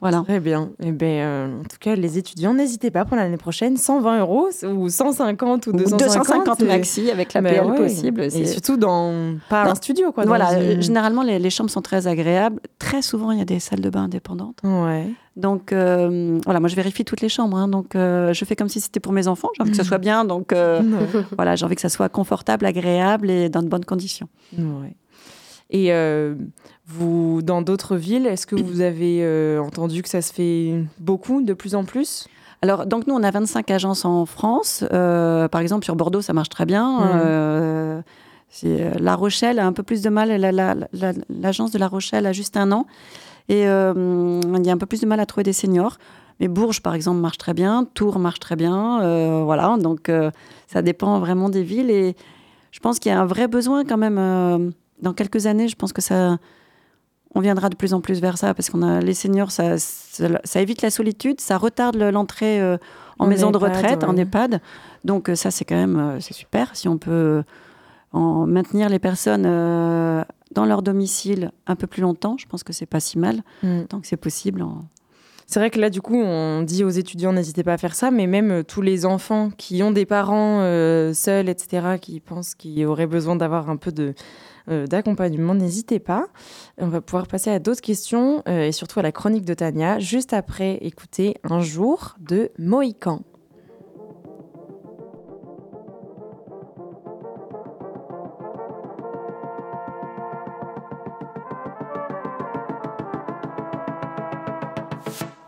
Voilà. 0.00 0.22
Très 0.22 0.40
bien. 0.40 0.70
Eh 0.82 0.92
ben, 0.92 1.06
euh, 1.20 1.60
en 1.60 1.64
tout 1.64 1.76
cas, 1.78 1.94
les 1.94 2.16
étudiants, 2.16 2.54
n'hésitez 2.54 2.90
pas 2.90 3.04
pour 3.04 3.16
l'année 3.16 3.36
prochaine, 3.36 3.76
120 3.76 4.20
euros 4.20 4.48
ou 4.64 4.88
150 4.88 5.66
ou 5.66 5.70
Ou 5.70 5.72
250. 5.74 5.98
250 6.46 6.60
et- 6.62 6.64
maxi 6.64 7.10
avec 7.10 7.34
la 7.34 7.42
Ben 7.42 7.50
PL 7.52 7.66
ouais. 7.66 7.76
possible. 7.76 8.22
Et 8.22 8.30
c'est- 8.30 8.46
surtout 8.46 8.76
dans 8.78 9.34
pas 9.50 9.64
Dans- 9.64 9.72
un 9.72 9.74
studio, 9.74 10.10
quoi. 10.12 10.24
voilà, 10.24 10.58
une- 10.58 10.80
généralement 10.80 11.22
les, 11.22 11.38
les 11.38 11.50
chambres 11.50 11.70
sont 11.70 11.82
très 11.82 12.06
agréables. 12.06 12.60
Très 12.78 13.02
souvent, 13.02 13.30
il 13.30 13.38
y 13.38 13.42
a 13.42 13.44
des 13.44 13.60
salles 13.60 13.80
de 13.80 13.90
bain 13.90 14.04
indépendantes. 14.04 14.58
Ouais. 14.64 15.06
Donc 15.36 15.72
euh, 15.72 16.38
voilà, 16.44 16.60
moi 16.60 16.68
je 16.68 16.76
vérifie 16.76 17.04
toutes 17.04 17.20
les 17.20 17.28
chambres. 17.28 17.56
hein. 17.56 17.68
donc 17.68 17.94
euh, 17.94 18.32
je 18.32 18.44
fais 18.44 18.56
comme 18.56 18.68
si 18.68 18.80
c'était 18.80 19.00
pour 19.00 19.12
mes 19.12 19.28
enfants. 19.28 19.48
J'ai 19.56 19.62
envie 19.62 19.70
que 19.70 19.76
ça 19.76 19.84
soit 19.84 19.98
bien. 19.98 20.24
Donc 20.24 20.52
voilà, 21.36 21.56
j'ai 21.56 21.64
envie 21.64 21.74
que 21.76 21.80
ça 21.82 21.88
soit 21.88 22.08
confortable, 22.08 22.64
agréable 22.66 23.30
et 23.30 23.48
dans 23.48 23.62
de 23.62 23.68
bonnes 23.68 23.84
conditions. 23.84 24.28
Ouais. 24.58 24.94
Et 25.70 25.92
euh, 25.92 26.34
vous, 26.86 27.42
dans 27.42 27.62
d'autres 27.62 27.96
villes, 27.96 28.26
est-ce 28.26 28.46
que 28.46 28.56
vous 28.56 28.80
avez 28.80 29.20
euh, 29.22 29.60
entendu 29.62 30.02
que 30.02 30.08
ça 30.08 30.20
se 30.20 30.32
fait 30.32 30.82
beaucoup, 30.98 31.42
de 31.42 31.54
plus 31.54 31.74
en 31.76 31.84
plus? 31.84 32.26
Alors, 32.62 32.86
donc 32.86 33.06
nous, 33.06 33.14
on 33.14 33.22
a 33.22 33.30
25 33.30 33.70
agences 33.70 34.04
en 34.04 34.26
France. 34.26 34.84
Euh, 34.92 35.48
par 35.48 35.60
exemple, 35.60 35.84
sur 35.84 35.94
Bordeaux, 35.96 36.20
ça 36.22 36.32
marche 36.32 36.48
très 36.48 36.66
bien. 36.66 36.98
Mhm. 37.00 37.10
Euh, 37.24 38.02
la 38.98 39.14
Rochelle 39.14 39.58
a 39.60 39.66
un 39.66 39.72
peu 39.72 39.82
plus 39.84 40.02
de 40.02 40.10
mal. 40.10 40.28
La- 40.28 40.50
la- 40.52 40.74
la- 40.92 41.12
L'agence 41.28 41.70
de 41.70 41.78
La 41.78 41.86
Rochelle 41.88 42.26
a 42.26 42.32
juste 42.32 42.56
un 42.56 42.72
an. 42.72 42.86
Et 43.48 43.66
euh, 43.68 44.40
il 44.44 44.66
y 44.66 44.70
a 44.70 44.72
un 44.72 44.78
peu 44.78 44.86
plus 44.86 45.00
de 45.00 45.06
mal 45.06 45.20
à 45.20 45.26
trouver 45.26 45.44
des 45.44 45.52
seniors. 45.52 45.98
Mais 46.40 46.48
Bourges, 46.48 46.82
par 46.82 46.94
exemple, 46.94 47.20
marche 47.20 47.38
très 47.38 47.54
bien. 47.54 47.86
Tours 47.94 48.18
marche 48.18 48.40
très 48.40 48.56
bien. 48.56 49.44
Voilà, 49.44 49.76
donc 49.78 50.10
ça 50.66 50.82
dépend 50.82 51.18
vraiment 51.20 51.48
des 51.48 51.62
villes. 51.62 51.90
Et 51.90 52.16
je 52.72 52.80
pense 52.80 52.98
qu'il 52.98 53.12
y 53.12 53.14
a 53.14 53.20
un 53.20 53.26
vrai 53.26 53.46
besoin 53.46 53.84
quand 53.84 53.98
même. 53.98 54.72
Dans 55.02 55.12
quelques 55.14 55.46
années, 55.46 55.68
je 55.68 55.76
pense 55.76 55.92
que 55.92 56.02
ça, 56.02 56.38
on 57.34 57.40
viendra 57.40 57.68
de 57.68 57.76
plus 57.76 57.94
en 57.94 58.00
plus 58.00 58.20
vers 58.20 58.38
ça 58.38 58.54
parce 58.54 58.70
qu'on 58.70 58.82
a 58.82 59.00
les 59.00 59.14
seniors, 59.14 59.50
ça, 59.50 59.78
ça, 59.78 60.28
ça 60.44 60.60
évite 60.60 60.82
la 60.82 60.90
solitude, 60.90 61.40
ça 61.40 61.56
retarde 61.58 61.96
le- 61.96 62.10
l'entrée 62.10 62.60
euh, 62.60 62.76
en, 63.18 63.24
En 63.24 63.28
maison 63.28 63.50
de 63.50 63.58
retraite, 63.58 64.02
en. 64.04 64.16
EHPAD. 64.16 64.60
Donc 65.04 65.28
euh, 65.28 65.34
ça, 65.34 65.50
c'est 65.50 65.64
quand 65.64 65.76
même 65.76 65.96
euh, 65.98 66.20
c'est 66.20 66.34
super 66.34 66.74
si 66.76 66.88
on 66.88 66.98
peut 66.98 67.42
en 68.12 68.46
maintenir 68.46 68.88
les 68.88 68.98
personnes 68.98 69.44
dans 70.52 70.64
leur 70.64 70.82
domicile 70.82 71.52
un 71.68 71.76
peu 71.76 71.86
plus 71.86 72.02
longtemps. 72.02 72.36
Je 72.38 72.46
pense 72.46 72.64
que 72.64 72.72
c'est 72.72 72.86
pas 72.86 73.00
si 73.00 73.18
mal 73.18 73.42
Mm. 73.62 73.82
tant 73.88 74.00
que 74.00 74.06
c'est 74.06 74.16
possible. 74.16 74.62
en- 74.62 74.80
C'est 75.46 75.58
vrai 75.60 75.70
que 75.70 75.80
là, 75.80 75.90
du 75.90 76.00
coup, 76.00 76.14
on 76.16 76.62
dit 76.62 76.84
aux 76.84 76.90
étudiants, 76.90 77.32
n'hésitez 77.32 77.62
pas 77.64 77.72
à 77.72 77.78
faire 77.78 77.94
ça, 77.96 78.10
mais 78.12 78.26
même 78.28 78.62
tous 78.64 78.82
les 78.82 79.04
enfants 79.06 79.50
qui 79.56 79.82
ont 79.82 79.90
des 79.92 80.06
parents 80.06 80.60
seuls, 81.12 81.48
etc., 81.48 81.98
qui 82.00 82.20
pensent 82.20 82.54
qu'ils 82.54 82.84
auraient 82.86 83.06
besoin 83.08 83.34
d'avoir 83.36 83.68
un 83.70 83.76
peu 83.76 83.90
de 83.92 84.14
d'accompagnement, 84.68 85.54
n'hésitez 85.54 85.98
pas. 85.98 86.26
On 86.78 86.88
va 86.88 87.00
pouvoir 87.00 87.26
passer 87.26 87.50
à 87.50 87.58
d'autres 87.58 87.80
questions 87.80 88.42
euh, 88.48 88.66
et 88.66 88.72
surtout 88.72 89.00
à 89.00 89.02
la 89.02 89.12
chronique 89.12 89.44
de 89.44 89.54
Tania, 89.54 89.98
juste 89.98 90.32
après 90.32 90.74
écouter 90.82 91.36
Un 91.44 91.60
jour 91.60 92.16
de 92.20 92.50
Mohican. 92.58 93.22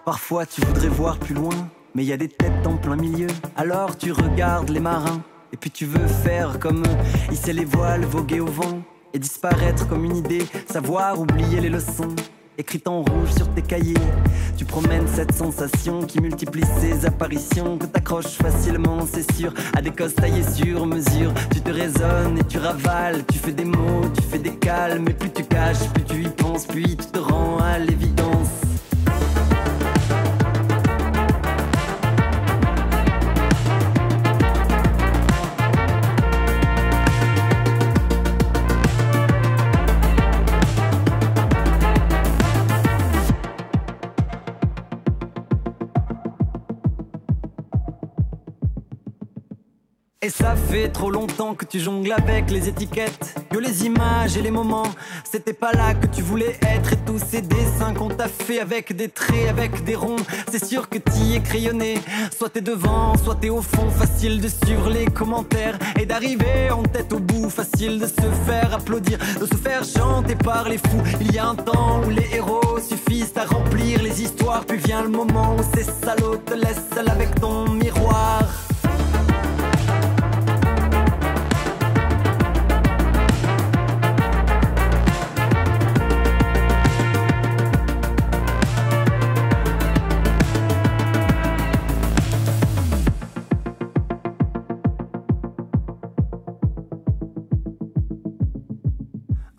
Parfois 0.05 0.47
tu 0.47 0.61
voudrais 0.63 0.89
voir 0.89 1.19
plus 1.19 1.35
loin, 1.35 1.55
mais 1.95 2.03
il 2.03 2.09
y 2.09 2.13
a 2.13 2.17
des 2.17 2.29
têtes 2.29 2.67
en 2.67 2.77
plein 2.77 2.97
milieu. 2.97 3.29
Alors 3.57 3.97
tu 3.97 4.13
regardes 4.13 4.69
les 4.69 4.81
marins, 4.81 5.23
et 5.53 5.57
puis 5.57 5.71
tu 5.71 5.87
veux 5.87 6.07
faire 6.07 6.59
comme 6.59 6.83
eux, 6.83 7.33
hisser 7.33 7.53
les 7.53 7.65
voiles, 7.65 8.05
voguer 8.05 8.41
au 8.41 8.47
vent, 8.47 8.83
et 9.15 9.19
disparaître 9.19 9.89
comme 9.89 10.05
une 10.05 10.17
idée, 10.17 10.47
savoir 10.71 11.21
oublier 11.21 11.61
les 11.61 11.71
leçons. 11.71 12.15
Écrites 12.59 12.87
en 12.87 12.99
rouge 12.99 13.33
sur 13.35 13.49
tes 13.55 13.63
cahiers, 13.63 13.95
tu 14.59 14.67
promènes 14.67 15.09
cette 15.09 15.35
sensation 15.35 16.03
qui 16.03 16.21
multiplie 16.21 16.65
ses 16.79 17.07
apparitions, 17.07 17.79
que 17.79 17.87
t'accroches 17.87 18.37
facilement, 18.37 19.07
c'est 19.11 19.33
sûr, 19.33 19.55
à 19.75 19.81
des 19.81 19.91
cosses 19.91 20.15
taillées 20.15 20.45
sur 20.55 20.85
mesure. 20.87 21.33
Tu 21.51 21.63
te 21.63 21.71
raisonnes 21.71 22.39
et 22.39 22.45
tu 22.45 22.59
ravales, 22.59 23.25
tu 23.33 23.39
fais 23.39 23.53
des 23.53 23.65
mots, 23.65 24.03
tu 24.15 24.23
fais 24.23 24.39
des 24.39 24.55
calmes, 24.55 25.09
et 25.09 25.15
plus 25.15 25.31
tu 25.31 25.45
caches, 25.45 25.89
plus 25.95 26.05
tu 26.05 26.23
y 26.23 26.29
penses, 26.29 26.67
puis 26.67 26.97
tu 26.97 27.07
te 27.07 27.19
rends 27.19 27.59
à 27.59 27.79
l'évidence. 27.79 28.72
Et 50.25 50.31
ça 50.31 50.55
fait 50.55 50.89
trop 50.89 51.11
longtemps 51.11 51.57
que 51.57 51.65
tu 51.65 51.81
jongles 51.81 52.13
avec 52.13 52.49
les 52.49 52.69
étiquettes, 52.69 53.35
que 53.51 53.59
les 53.59 53.87
images 53.87 54.37
et 54.37 54.41
les 54.41 54.53
moments, 54.53 54.87
c'était 55.29 55.53
pas 55.53 55.73
là 55.73 55.95
que 55.95 56.07
tu 56.07 56.23
voulais 56.23 56.57
être. 56.63 56.93
Et 56.93 56.97
tous 57.05 57.19
ces 57.19 57.43
dessins 57.43 57.93
qu'on 57.93 58.07
t'a 58.07 58.29
fait 58.29 58.61
avec 58.61 58.95
des 58.95 59.09
traits, 59.09 59.49
avec 59.49 59.83
des 59.83 59.97
ronds, 59.97 60.25
c'est 60.49 60.65
sûr 60.65 60.89
que 60.89 60.99
t'y 60.99 61.35
es 61.35 61.41
crayonné. 61.41 61.99
Soit 62.39 62.51
t'es 62.51 62.61
devant, 62.61 63.17
soit 63.17 63.35
t'es 63.35 63.49
au 63.49 63.63
fond, 63.63 63.91
facile 63.91 64.41
de 64.41 64.47
suivre 64.47 64.91
les 64.91 65.07
commentaires 65.07 65.77
et 66.01 66.07
d'arriver 66.07 66.71
en 66.71 66.85
tête 66.85 67.13
au 67.13 67.19
bout, 67.19 67.51
facile 67.51 67.99
de 67.99 68.07
se 68.07 68.31
faire 68.47 68.75
applaudir, 68.75 69.19
de 69.41 69.47
se 69.47 69.57
faire 69.57 69.83
chanter 69.83 70.37
par 70.37 70.69
les 70.69 70.79
fous. 70.79 71.03
Il 71.21 71.33
y 71.35 71.39
a 71.39 71.49
un 71.49 71.57
temps 71.57 72.01
où 72.07 72.11
les 72.11 72.29
héros 72.33 72.79
suffisent 72.79 73.35
à 73.35 73.45
remplir 73.45 74.01
les 74.01 74.23
histoires, 74.23 74.65
puis 74.67 74.79
vient 74.79 75.03
le 75.03 75.09
moment 75.09 75.57
où 75.57 75.77
ces 75.77 75.83
salauds 75.83 76.37
te 76.47 76.55
laissent 76.55 76.87
seul 76.95 77.09
avec 77.09 77.35
ton 77.41 77.69
miroir. 77.71 78.45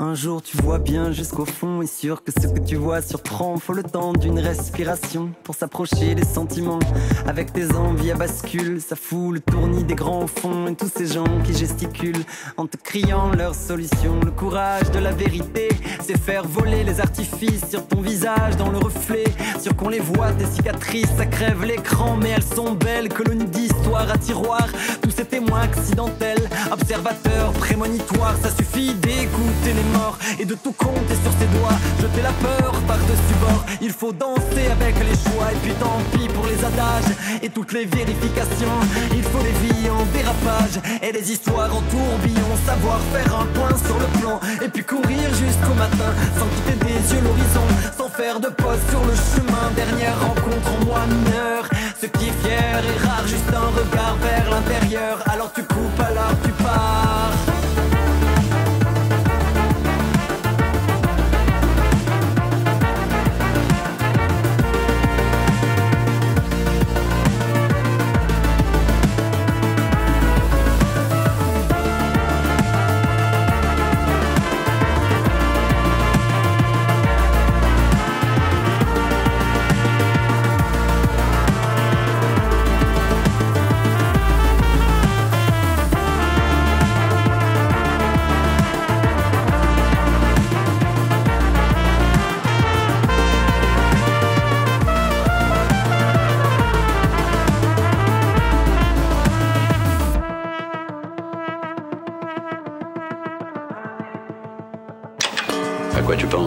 Un 0.04 0.16
jour 0.16 0.42
tu 0.42 0.58
vois 0.58 0.80
bien 0.80 1.14
jusqu'au 1.14 1.46
fond 1.46 1.82
et 1.82 1.88
sûr 1.88 2.26
que 2.26 2.34
ce 2.34 2.48
que 2.48 2.60
tu 2.60 2.76
vois 2.76 3.02
surprend. 3.02 3.56
Faut 3.58 3.72
le 3.72 3.84
temps 3.84 4.12
d'une 4.12 4.38
respiration 4.38 5.32
pour 5.46 5.56
s'approcher 5.56 6.14
des 6.14 6.26
sentiments. 6.26 6.80
Avec 7.26 7.54
tes 7.54 7.74
envies 7.74 8.12
à 8.12 8.16
bascule, 8.16 8.82
ça 8.82 8.98
fout 8.98 9.34
le 9.34 9.40
tournis 9.40 9.86
des 9.86 9.96
grands 9.96 10.24
au 10.24 10.28
fond 10.28 10.68
et 10.68 10.76
tous 10.76 10.92
ces 10.94 11.08
gens 11.08 11.42
qui 11.46 11.54
gesticulent 11.54 12.26
en 12.58 12.68
te 12.68 12.76
criant 12.76 13.32
leur 13.32 13.56
solution. 13.56 14.20
Le 14.26 14.32
courage 14.32 14.92
de 14.92 15.00
la 15.00 15.14
vérité, 15.14 15.70
c'est 16.02 16.20
faire 16.20 16.46
voler 16.46 16.84
les 16.84 17.00
artifices 17.00 17.70
sur 17.70 17.88
ton 17.88 18.02
visage 18.02 18.58
dans 18.58 18.72
le 18.72 18.80
reflet. 18.80 19.24
Sur 19.62 19.74
qu'on 19.78 19.88
les 19.88 20.02
voit, 20.02 20.34
tes 20.34 20.48
cicatrices, 20.48 21.16
ça 21.16 21.26
crève 21.26 21.64
l'écran, 21.64 22.18
mais 22.22 22.32
elles 22.32 22.44
sont 22.44 22.74
belles. 22.74 23.08
Colonie 23.08 23.46
d'histoire 23.46 24.12
à 24.12 24.18
tiroir, 24.18 24.68
tous 25.02 25.12
ces 25.12 25.24
témoins 25.24 25.62
accidentels, 25.62 26.50
observateurs 26.74 27.54
prémonitoires, 27.54 28.36
ça 28.44 28.50
suffit 28.50 28.94
d'écouter 28.96 29.74
les 29.74 29.93
et 30.40 30.46
de 30.46 30.56
tout 30.56 30.74
compter 30.74 31.16
sur 31.24 31.32
ses 31.40 31.48
doigts. 31.58 31.78
Jeter 32.02 32.22
la 32.22 32.32
peur 32.32 32.74
par-dessus 32.88 33.38
bord, 33.42 33.64
il 33.82 33.92
faut 33.92 34.12
danser 34.12 34.66
avec 34.72 34.96
les 35.00 35.16
choix. 35.16 35.52
Et 35.52 35.60
puis 35.64 35.74
tant 35.74 36.00
pis 36.12 36.28
pour 36.28 36.46
les 36.46 36.60
adages 36.64 37.14
et 37.42 37.50
toutes 37.50 37.74
les 37.74 37.86
vérifications. 37.86 38.78
Il 39.14 39.24
faut 39.24 39.42
des 39.42 39.56
vies 39.64 39.90
en 39.90 40.04
dérapage 40.14 40.80
et 41.02 41.12
des 41.12 41.32
histoires 41.32 41.76
en 41.76 41.82
tourbillon. 41.82 42.50
Savoir 42.66 43.00
faire 43.14 43.40
un 43.40 43.46
point 43.58 43.78
sur 43.86 43.98
le 44.00 44.08
plan 44.20 44.40
et 44.64 44.70
puis 44.70 44.84
courir 44.84 45.30
jusqu'au 45.34 45.74
matin 45.76 46.12
sans 46.38 46.48
quitter 46.56 46.78
des 46.86 47.14
yeux 47.14 47.22
l'horizon, 47.22 47.68
sans 47.98 48.10
faire 48.10 48.40
de 48.40 48.50
pause 48.50 48.82
sur 48.90 49.04
le 49.04 49.16
chemin. 49.16 49.66
Dernière 49.76 50.20
rencontre 50.20 50.70
en 50.76 50.86
moi 50.86 51.02
mineur. 51.08 51.68
Ce 52.00 52.06
qui 52.08 52.28
est 52.28 52.38
fier 52.44 52.82
et 52.84 53.08
rare, 53.08 53.28
juste 53.28 53.52
un 53.54 53.70
regard 53.80 54.16
vers 54.22 54.50
l'intérieur. 54.50 55.24
Alors 55.28 55.52
tu 55.54 55.64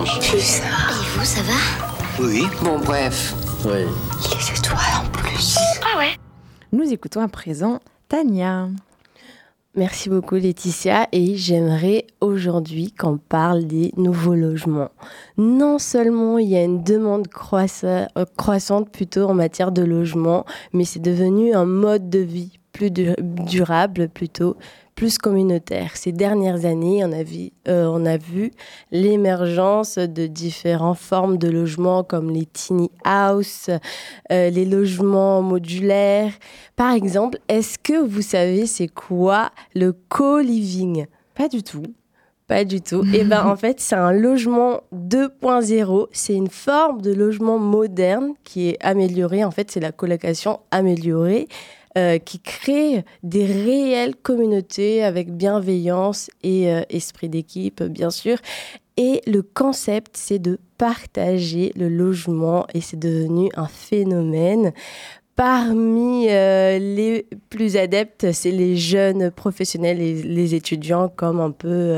Et 0.06 0.08
vous, 0.08 1.24
ça 1.24 1.42
va? 1.42 2.22
Oui. 2.22 2.44
Bon, 2.62 2.78
bref. 2.78 3.34
Oui. 3.64 3.80
Les 4.30 4.58
étoiles 4.58 4.78
en 5.04 5.10
plus. 5.10 5.58
Ah 5.82 5.98
ouais 5.98 6.12
Nous 6.70 6.92
écoutons 6.92 7.20
à 7.20 7.26
présent 7.26 7.80
Tania. 8.08 8.68
Merci 9.74 10.08
beaucoup 10.08 10.36
Laetitia 10.36 11.08
et 11.10 11.34
j'aimerais 11.34 12.06
aujourd'hui 12.20 12.92
qu'on 12.92 13.18
parle 13.18 13.66
des 13.66 13.92
nouveaux 13.96 14.36
logements. 14.36 14.90
Non 15.38 15.80
seulement 15.80 16.38
il 16.38 16.48
y 16.50 16.56
a 16.56 16.62
une 16.62 16.84
demande 16.84 17.26
euh, 17.82 18.06
croissante 18.36 18.90
plutôt 18.90 19.24
en 19.28 19.34
matière 19.34 19.72
de 19.72 19.82
logement, 19.82 20.46
mais 20.72 20.84
c'est 20.84 21.02
devenu 21.02 21.52
un 21.52 21.66
mode 21.66 22.08
de 22.08 22.20
vie 22.20 22.60
plus 22.76 22.90
durable 22.90 24.08
plutôt 24.10 24.56
plus 24.94 25.18
communautaire. 25.18 25.96
Ces 25.96 26.12
dernières 26.12 26.64
années, 26.66 27.04
on 27.04 27.12
a 27.12 27.22
vu, 27.22 27.50
euh, 27.68 27.86
on 27.86 28.04
a 28.04 28.18
vu 28.18 28.50
l'émergence 28.90 29.96
de 29.98 30.26
différentes 30.26 30.98
formes 30.98 31.38
de 31.38 31.48
logements 31.48 32.04
comme 32.04 32.30
les 32.30 32.46
tiny 32.46 32.90
house, 33.04 33.70
euh, 34.30 34.50
les 34.50 34.64
logements 34.66 35.40
modulaires. 35.40 36.32
Par 36.76 36.92
exemple, 36.92 37.38
est-ce 37.48 37.78
que 37.78 38.02
vous 38.02 38.22
savez 38.22 38.66
c'est 38.66 38.88
quoi 38.88 39.50
le 39.74 39.94
co-living? 40.08 41.06
Pas 41.34 41.48
du 41.48 41.62
tout. 41.62 41.84
Pas 42.46 42.64
du 42.64 42.80
tout. 42.80 43.04
Et 43.12 43.18
eh 43.20 43.24
ben 43.24 43.44
en 43.46 43.56
fait, 43.56 43.80
c'est 43.80 43.96
un 43.96 44.12
logement 44.12 44.80
2.0. 44.94 46.08
C'est 46.12 46.34
une 46.34 46.48
forme 46.48 47.00
de 47.02 47.12
logement 47.12 47.58
moderne 47.58 48.34
qui 48.44 48.68
est 48.68 48.78
améliorée. 48.80 49.44
En 49.44 49.50
fait, 49.50 49.70
c'est 49.70 49.80
la 49.80 49.92
colocation 49.92 50.60
améliorée 50.70 51.48
euh, 51.96 52.18
qui 52.18 52.40
crée 52.40 53.06
des 53.22 53.46
réelles 53.46 54.16
communautés 54.16 55.02
avec 55.02 55.32
bienveillance 55.32 56.28
et 56.42 56.70
euh, 56.70 56.82
esprit 56.90 57.30
d'équipe, 57.30 57.82
bien 57.82 58.10
sûr. 58.10 58.36
Et 58.98 59.22
le 59.26 59.40
concept, 59.40 60.14
c'est 60.14 60.38
de 60.38 60.58
partager 60.76 61.72
le 61.74 61.88
logement 61.88 62.66
et 62.74 62.82
c'est 62.82 62.98
devenu 62.98 63.48
un 63.56 63.66
phénomène. 63.66 64.74
Parmi 65.36 66.26
euh, 66.28 66.78
les 66.78 67.26
plus 67.48 67.78
adeptes, 67.78 68.30
c'est 68.30 68.50
les 68.50 68.76
jeunes 68.76 69.30
professionnels 69.30 70.02
et 70.02 70.22
les 70.22 70.54
étudiants 70.54 71.08
comme 71.08 71.40
un 71.40 71.50
peu 71.50 71.96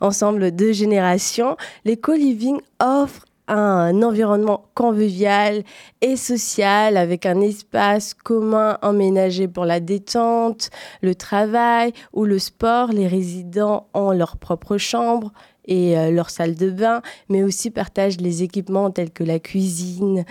ensemble 0.00 0.56
de 0.56 0.72
générations. 0.72 1.58
Les 1.84 1.98
co-living 1.98 2.60
offrent 2.80 3.26
un 3.48 4.02
environnement 4.02 4.66
convivial 4.74 5.62
et 6.00 6.16
social 6.16 6.96
avec 6.96 7.26
un 7.26 7.40
espace 7.40 8.14
commun 8.14 8.78
emménagé 8.82 9.48
pour 9.48 9.64
la 9.64 9.80
détente, 9.80 10.70
le 11.02 11.14
travail 11.14 11.92
ou 12.12 12.24
le 12.24 12.38
sport. 12.38 12.92
Les 12.92 13.06
résidents 13.06 13.88
ont 13.94 14.12
leur 14.12 14.36
propre 14.36 14.78
chambre 14.78 15.32
et 15.66 15.98
euh, 15.98 16.10
leur 16.10 16.30
salle 16.30 16.54
de 16.54 16.70
bain, 16.70 17.02
mais 17.28 17.42
aussi 17.42 17.70
partagent 17.70 18.20
les 18.20 18.42
équipements 18.42 18.90
tels 18.90 19.10
que 19.10 19.24
la 19.24 19.38
cuisine, 19.38 20.24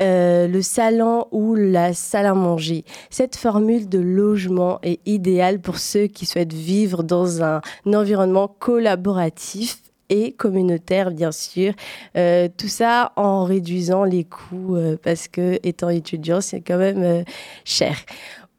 euh, 0.00 0.46
le 0.46 0.62
salon 0.62 1.26
ou 1.30 1.54
la 1.54 1.94
salle 1.94 2.26
à 2.26 2.34
manger. 2.34 2.84
Cette 3.10 3.36
formule 3.36 3.88
de 3.88 3.98
logement 3.98 4.78
est 4.82 5.00
idéale 5.06 5.60
pour 5.60 5.78
ceux 5.78 6.06
qui 6.06 6.26
souhaitent 6.26 6.52
vivre 6.52 7.02
dans 7.02 7.42
un 7.42 7.60
environnement 7.86 8.48
collaboratif 8.48 9.85
et 10.08 10.32
communautaire, 10.32 11.10
bien 11.10 11.32
sûr. 11.32 11.72
Euh, 12.16 12.48
tout 12.56 12.68
ça 12.68 13.12
en 13.16 13.44
réduisant 13.44 14.04
les 14.04 14.24
coûts 14.24 14.76
euh, 14.76 14.96
parce 15.02 15.28
que, 15.28 15.58
étant 15.62 15.88
étudiant, 15.88 16.40
c'est 16.40 16.60
quand 16.60 16.78
même 16.78 17.02
euh, 17.02 17.22
cher. 17.64 17.96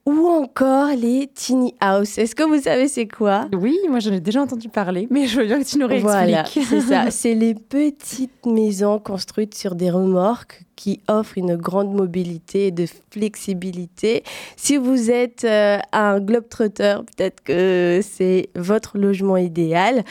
Ou 0.05 0.25
encore 0.27 0.87
les 0.95 1.27
tiny 1.27 1.75
house. 1.81 2.17
Est-ce 2.17 2.33
que 2.33 2.43
vous 2.43 2.61
savez 2.61 2.87
c'est 2.87 3.09
quoi? 3.09 3.49
Oui, 3.51 3.77
moi 3.89 3.99
j'en 3.99 4.13
ai 4.13 4.21
déjà 4.21 4.41
entendu 4.41 4.69
parler, 4.69 5.05
mais 5.11 5.27
je 5.27 5.37
veux 5.37 5.45
bien 5.45 5.61
que 5.61 5.67
tu 5.67 5.77
nous 5.77 5.87
réexpliques. 5.87 6.13
Voilà, 6.13 6.45
c'est 6.45 6.79
ça. 6.79 7.11
C'est 7.11 7.33
les 7.33 7.53
petites 7.53 8.45
maisons 8.45 8.99
construites 8.99 9.53
sur 9.53 9.75
des 9.75 9.89
remorques 9.89 10.63
qui 10.77 11.01
offrent 11.09 11.37
une 11.37 11.57
grande 11.57 11.93
mobilité 11.93 12.67
et 12.67 12.71
de 12.71 12.85
flexibilité. 13.11 14.23
Si 14.55 14.77
vous 14.77 15.11
êtes 15.11 15.45
un 15.45 16.21
globetrotter, 16.21 16.99
peut-être 17.17 17.43
que 17.43 17.99
c'est 18.01 18.49
votre 18.55 18.97
logement 18.97 19.35
idéal. 19.35 20.05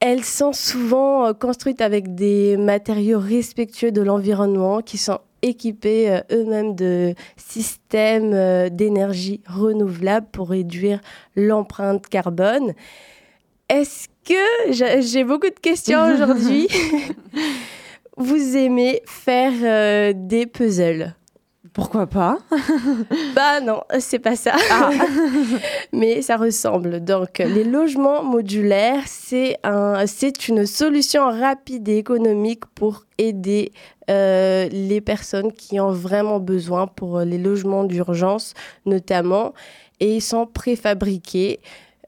Elles 0.00 0.24
sont 0.24 0.54
souvent 0.54 1.26
euh, 1.26 1.32
construites 1.34 1.82
avec 1.82 2.14
des 2.14 2.56
matériaux 2.56 3.20
respectueux 3.20 3.92
de 3.92 4.00
l'environnement 4.00 4.80
qui 4.80 4.96
sont 4.96 5.20
équipés 5.42 6.10
euh, 6.10 6.20
eux-mêmes 6.32 6.74
de 6.74 7.14
systèmes 7.36 8.32
euh, 8.32 8.70
d'énergie 8.70 9.42
renouvelable 9.46 10.26
pour 10.32 10.48
réduire 10.50 11.00
l'empreinte 11.36 12.08
carbone. 12.08 12.72
Est-ce 13.68 14.08
que 14.24 15.02
j'ai 15.02 15.22
beaucoup 15.22 15.50
de 15.50 15.60
questions 15.60 16.02
aujourd'hui? 16.14 16.66
Vous 18.16 18.56
aimez 18.56 19.02
faire 19.06 20.14
des 20.14 20.46
puzzles? 20.46 21.14
Pourquoi 21.80 22.06
pas? 22.06 22.36
Bah 23.34 23.62
non, 23.62 23.80
c'est 24.00 24.18
pas 24.18 24.36
ça. 24.36 24.52
Ah. 24.70 24.90
Mais 25.94 26.20
ça 26.20 26.36
ressemble. 26.36 27.02
Donc, 27.02 27.38
les 27.38 27.64
logements 27.64 28.22
modulaires, 28.22 29.04
c'est 29.06 29.56
un, 29.64 30.06
c'est 30.06 30.48
une 30.48 30.66
solution 30.66 31.30
rapide 31.30 31.88
et 31.88 31.96
économique 31.96 32.66
pour 32.74 33.06
aider 33.16 33.72
euh, 34.10 34.68
les 34.68 35.00
personnes 35.00 35.52
qui 35.52 35.80
ont 35.80 35.90
vraiment 35.90 36.38
besoin 36.38 36.86
pour 36.86 37.20
les 37.20 37.38
logements 37.38 37.84
d'urgence, 37.84 38.52
notamment, 38.84 39.54
et 40.00 40.16
ils 40.16 40.22
sont 40.22 40.46
préfabriqués. 40.46 41.60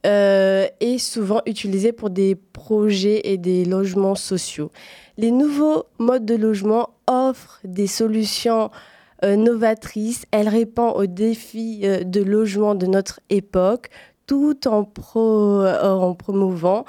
Euh, 0.04 0.66
et 0.80 0.98
souvent 0.98 1.40
utilisés 1.46 1.92
pour 1.92 2.10
des 2.10 2.34
projets 2.34 3.20
et 3.24 3.38
des 3.38 3.64
logements 3.64 4.16
sociaux. 4.16 4.72
Les 5.16 5.30
nouveaux 5.30 5.84
modes 6.00 6.26
de 6.26 6.34
logement 6.34 6.90
offrent 7.06 7.60
des 7.62 7.86
solutions 7.86 8.64
euh, 8.64 8.91
novatrice. 9.22 10.24
Elle 10.30 10.48
répond 10.48 10.90
aux 10.90 11.06
défis 11.06 11.80
euh, 11.84 12.04
de 12.04 12.22
logement 12.22 12.74
de 12.74 12.86
notre 12.86 13.20
époque 13.30 13.88
tout 14.26 14.68
en, 14.68 14.88
euh, 15.16 15.82
en 15.82 16.14
promouvant 16.14 16.84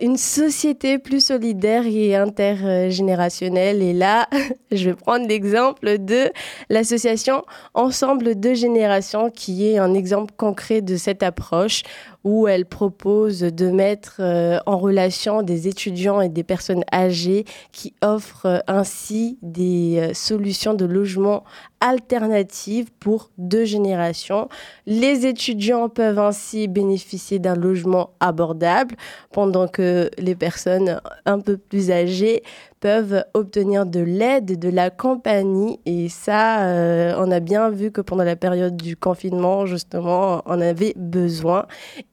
une 0.00 0.16
société 0.16 0.98
plus 0.98 1.26
solidaire 1.26 1.84
et 1.86 2.14
intergénérationnelle. 2.14 3.82
Et 3.82 3.92
là, 3.92 4.28
je 4.70 4.90
vais 4.90 4.94
prendre 4.94 5.26
l'exemple 5.26 5.98
de 5.98 6.30
l'association 6.70 7.42
Ensemble 7.74 8.38
de 8.38 8.54
générations, 8.54 9.28
qui 9.28 9.68
est 9.68 9.78
un 9.78 9.92
exemple 9.94 10.32
concret 10.36 10.82
de 10.82 10.96
cette 10.96 11.22
approche 11.22 11.82
où 12.24 12.46
elle 12.46 12.66
propose 12.66 13.40
de 13.40 13.70
mettre 13.70 14.16
euh, 14.20 14.58
en 14.66 14.78
relation 14.78 15.42
des 15.42 15.68
étudiants 15.68 16.20
et 16.20 16.28
des 16.28 16.44
personnes 16.44 16.84
âgées 16.92 17.44
qui 17.72 17.94
offrent 18.02 18.46
euh, 18.46 18.58
ainsi 18.66 19.38
des 19.42 19.98
euh, 19.98 20.14
solutions 20.14 20.74
de 20.74 20.84
logement 20.84 21.44
alternatives 21.80 22.90
pour 23.00 23.30
deux 23.38 23.64
générations. 23.64 24.48
Les 24.86 25.26
étudiants 25.26 25.88
peuvent 25.88 26.20
ainsi 26.20 26.68
bénéficier 26.68 27.40
d'un 27.40 27.56
logement 27.56 28.10
abordable 28.20 28.94
pendant 29.32 29.66
que 29.66 30.08
les 30.18 30.36
personnes 30.36 31.00
un 31.26 31.40
peu 31.40 31.56
plus 31.56 31.90
âgées 31.90 32.42
peuvent 32.82 33.24
obtenir 33.32 33.86
de 33.86 34.00
l'aide 34.00 34.58
de 34.58 34.68
la 34.68 34.90
compagnie. 34.90 35.78
Et 35.86 36.08
ça, 36.08 36.66
euh, 36.66 37.14
on 37.16 37.30
a 37.30 37.38
bien 37.38 37.70
vu 37.70 37.92
que 37.92 38.00
pendant 38.00 38.24
la 38.24 38.34
période 38.34 38.76
du 38.76 38.96
confinement, 38.96 39.66
justement, 39.66 40.42
on 40.46 40.60
avait 40.60 40.92
besoin. 40.96 41.66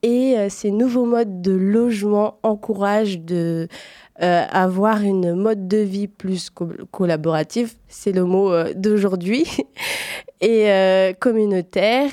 Et 0.04 0.38
euh, 0.38 0.48
ces 0.50 0.70
nouveaux 0.70 1.06
modes 1.06 1.42
de 1.42 1.54
logement 1.54 2.38
encouragent 2.44 3.20
de 3.20 3.68
euh, 4.22 4.46
avoir 4.52 5.02
une 5.02 5.34
mode 5.34 5.68
de 5.68 5.80
vie 5.80 6.08
plus 6.08 6.52
collaboratif, 6.92 7.76
c'est 7.88 8.12
le 8.12 8.24
mot 8.24 8.52
d'aujourd'hui, 8.76 9.48
et 10.42 11.16
communautaire. 11.20 12.12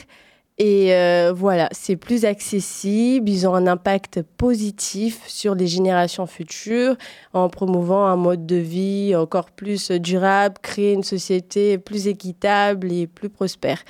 Et 0.58 0.94
euh, 0.94 1.34
voilà, 1.36 1.68
c'est 1.72 1.96
plus 1.96 2.24
accessible, 2.24 3.28
ils 3.28 3.46
ont 3.46 3.54
un 3.54 3.66
impact 3.66 4.22
positif 4.38 5.22
sur 5.26 5.54
les 5.54 5.66
générations 5.66 6.26
futures 6.26 6.96
en 7.34 7.50
promouvant 7.50 8.06
un 8.06 8.16
mode 8.16 8.46
de 8.46 8.56
vie 8.56 9.14
encore 9.14 9.50
plus 9.50 9.90
durable, 9.90 10.54
créer 10.62 10.94
une 10.94 11.02
société 11.02 11.76
plus 11.76 12.06
équitable 12.06 12.90
et 12.90 13.06
plus 13.06 13.28
prospère. 13.28 13.82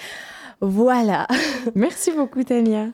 Voilà. 0.61 1.29
Merci 1.76 2.11
beaucoup 2.11 2.43
Tania. 2.43 2.88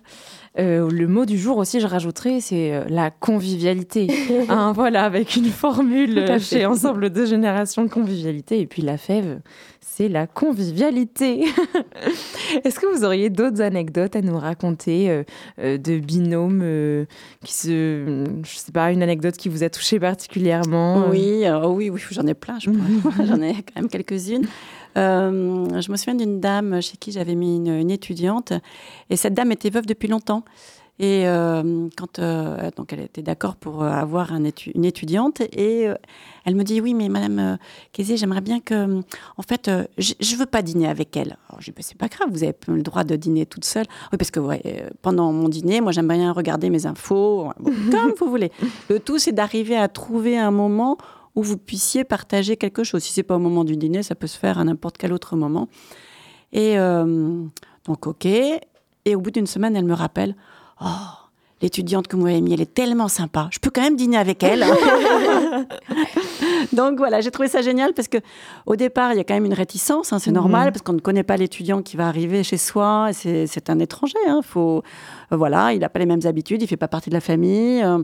Euh, 0.59 0.90
le 0.90 1.09
mot 1.09 1.24
du 1.24 1.38
jour 1.38 1.57
aussi, 1.57 1.80
je 1.80 1.86
rajouterais, 1.86 2.40
c'est 2.40 2.74
euh, 2.74 2.84
la 2.88 3.11
convivialité. 3.11 4.09
Hein, 4.49 4.72
voilà, 4.72 5.05
avec 5.05 5.36
une 5.36 5.47
formule 5.47 6.38
chez 6.40 6.66
Ensemble 6.66 7.11
de 7.11 7.24
générations 7.24 7.84
de 7.84 7.88
convivialité. 7.88 8.61
Et 8.61 8.66
puis 8.66 8.82
la 8.82 8.99
fève, 8.99 9.40
c'est 9.95 10.09
la 10.09 10.26
convivialité. 10.26 11.45
Est-ce 12.64 12.80
que 12.80 12.86
vous 12.86 13.05
auriez 13.05 13.28
d'autres 13.28 13.61
anecdotes 13.61 14.16
à 14.16 14.22
nous 14.22 14.38
raconter 14.38 15.11
euh, 15.11 15.22
euh, 15.59 15.76
de 15.76 15.99
binômes 15.99 16.62
euh, 16.62 17.05
qui 17.45 17.53
se, 17.53 18.24
je 18.43 18.57
sais 18.57 18.72
pas, 18.72 18.90
une 18.90 19.03
anecdote 19.03 19.36
qui 19.36 19.51
vous 19.51 19.62
a 19.62 19.68
touché 19.68 20.01
particulièrement 20.01 21.11
Oui, 21.11 21.45
oui, 21.66 21.90
oui, 21.90 22.01
j'en 22.11 22.26
ai 22.26 22.32
plein. 22.32 22.59
j'en 22.61 23.43
ai 23.43 23.53
quand 23.53 23.82
même 23.82 23.88
quelques-unes. 23.88 24.47
je 24.97 25.93
me 25.93 25.97
souviens 25.99 26.14
d'une 26.14 26.40
dame 26.40 26.80
chez 26.80 26.97
qui 26.97 27.12
j'avais 27.12 27.34
mis 27.34 27.57
une, 27.57 27.90
étudiante 27.90 28.55
et 29.11 29.16
cette 29.16 29.34
dame 29.34 29.53
était 29.53 29.70
veuve 29.70 29.84
depuis 29.84 30.09
longtemps. 30.09 30.43
Et 31.03 31.26
euh, 31.26 31.88
quand 31.96 32.20
euh, 32.20 32.70
donc 32.76 32.92
elle 32.92 33.00
était 33.00 33.22
d'accord 33.22 33.57
pour 33.57 33.82
euh, 33.82 33.90
avoir 33.90 34.32
un 34.32 34.44
une 34.72 34.84
étudiante, 34.84 35.40
et 35.40 35.88
elle 36.44 36.55
me 36.55 36.62
dit 36.62 36.80
oui, 36.80 36.94
mais 36.94 37.09
Madame 37.09 37.59
Kézé, 37.92 38.16
j'aimerais 38.16 38.40
bien 38.40 38.61
que, 38.61 39.00
en 39.36 39.42
fait, 39.42 39.68
je 39.98 40.14
ne 40.20 40.38
veux 40.38 40.46
pas 40.46 40.62
dîner 40.62 40.86
avec 40.86 41.16
elle. 41.16 41.36
Alors 41.48 41.61
je 41.61 41.66
dis 41.66 41.70
bah, 41.72 41.82
c'est 41.82 41.98
pas 41.98 42.07
grave, 42.07 42.28
vous 42.30 42.44
avez 42.44 42.55
le 42.68 42.82
droit 42.82 43.03
de 43.03 43.16
dîner 43.16 43.46
toute 43.46 43.64
seule. 43.64 43.86
Oui, 44.12 44.18
parce 44.18 44.30
que 44.30 44.38
ouais, 44.38 44.86
pendant 45.03 45.32
mon 45.32 45.48
dîner, 45.48 45.80
moi 45.80 45.90
j'aime 45.90 46.07
bien 46.07 46.32
regarder 46.32 46.70
mes 46.70 46.86
infos, 46.86 47.50
comme 47.90 48.14
vous 48.16 48.30
voulez. 48.30 48.53
Le 48.88 49.00
tout, 49.00 49.18
c'est 49.18 49.32
d'arriver 49.32 49.76
à 49.76 49.88
trouver 49.88 50.38
un 50.38 50.53
moment 50.53 50.98
où 51.34 51.42
vous 51.42 51.59
puissiez 51.59 52.05
partager 52.05 52.57
quelque 52.57 52.84
chose. 52.84 53.03
Si 53.03 53.12
c'est 53.12 53.24
pas 53.24 53.34
au 53.34 53.40
moment 53.40 53.64
du 53.64 53.76
dîner, 53.76 54.05
ça 54.05 54.14
peut 54.14 54.28
se 54.28 54.38
faire 54.38 54.61
à 54.61 54.64
n'importe 54.64 54.98
quel 54.98 55.12
autre 55.12 55.34
moment. 55.34 55.66
Et 56.53 56.76
donc 56.76 58.07
ok. 58.07 58.26
Et 59.05 59.16
au 59.16 59.20
bout 59.20 59.32
d'une 59.32 59.48
semaine, 59.48 59.74
elle 59.74 59.84
me 59.84 59.94
rappelle 59.94 60.36
Oh, 60.81 60.87
l'étudiante 61.61 62.09
que 62.09 62.16
vous 62.16 62.25
m'avez 62.25 62.41
mis, 62.41 62.53
elle 62.53 62.61
est 62.61 62.75
tellement 62.75 63.09
sympa. 63.09 63.49
Je 63.53 63.59
peux 63.59 63.70
quand 63.70 63.83
même 63.83 63.97
dîner 63.97 64.18
avec 64.18 64.43
elle. 64.43 64.64
Donc 66.73 66.99
voilà, 66.99 67.20
j'ai 67.20 67.31
trouvé 67.31 67.49
ça 67.49 67.62
génial 67.62 67.93
parce 67.95 68.09
que 68.09 68.18
au 68.66 68.77
départ, 68.77 69.12
il 69.12 69.16
y 69.16 69.20
a 69.20 69.25
quand 69.25 69.35
même 69.35 69.45
une 69.45 69.55
réticence, 69.55 70.12
hein, 70.12 70.18
c'est 70.18 70.33
normal 70.33 70.66
mhm. 70.66 70.73
parce 70.73 70.83
qu'on 70.83 70.95
ne 70.95 71.01
connaît 71.01 71.23
pas 71.23 71.37
l'étudiant 71.37 71.83
qui 71.83 71.97
va 71.97 72.09
arriver 72.09 72.43
chez 72.43 72.57
soi. 72.57 73.11
C'est 73.12 73.70
un 73.70 73.79
étranger. 73.79 74.18
Hein, 74.27 74.41
faut, 74.43 74.83
euh, 75.33 75.37
voilà, 75.37 75.73
il 75.73 75.81
n'a 75.81 75.89
pas 75.89 75.99
les 75.99 76.07
mêmes 76.07 76.25
habitudes, 76.25 76.62
il 76.62 76.66
fait 76.66 76.77
pas 76.77 76.89
partie 76.89 77.11
de 77.11 77.14
la 77.14 77.20
famille. 77.20 77.83
Euh, 77.83 77.99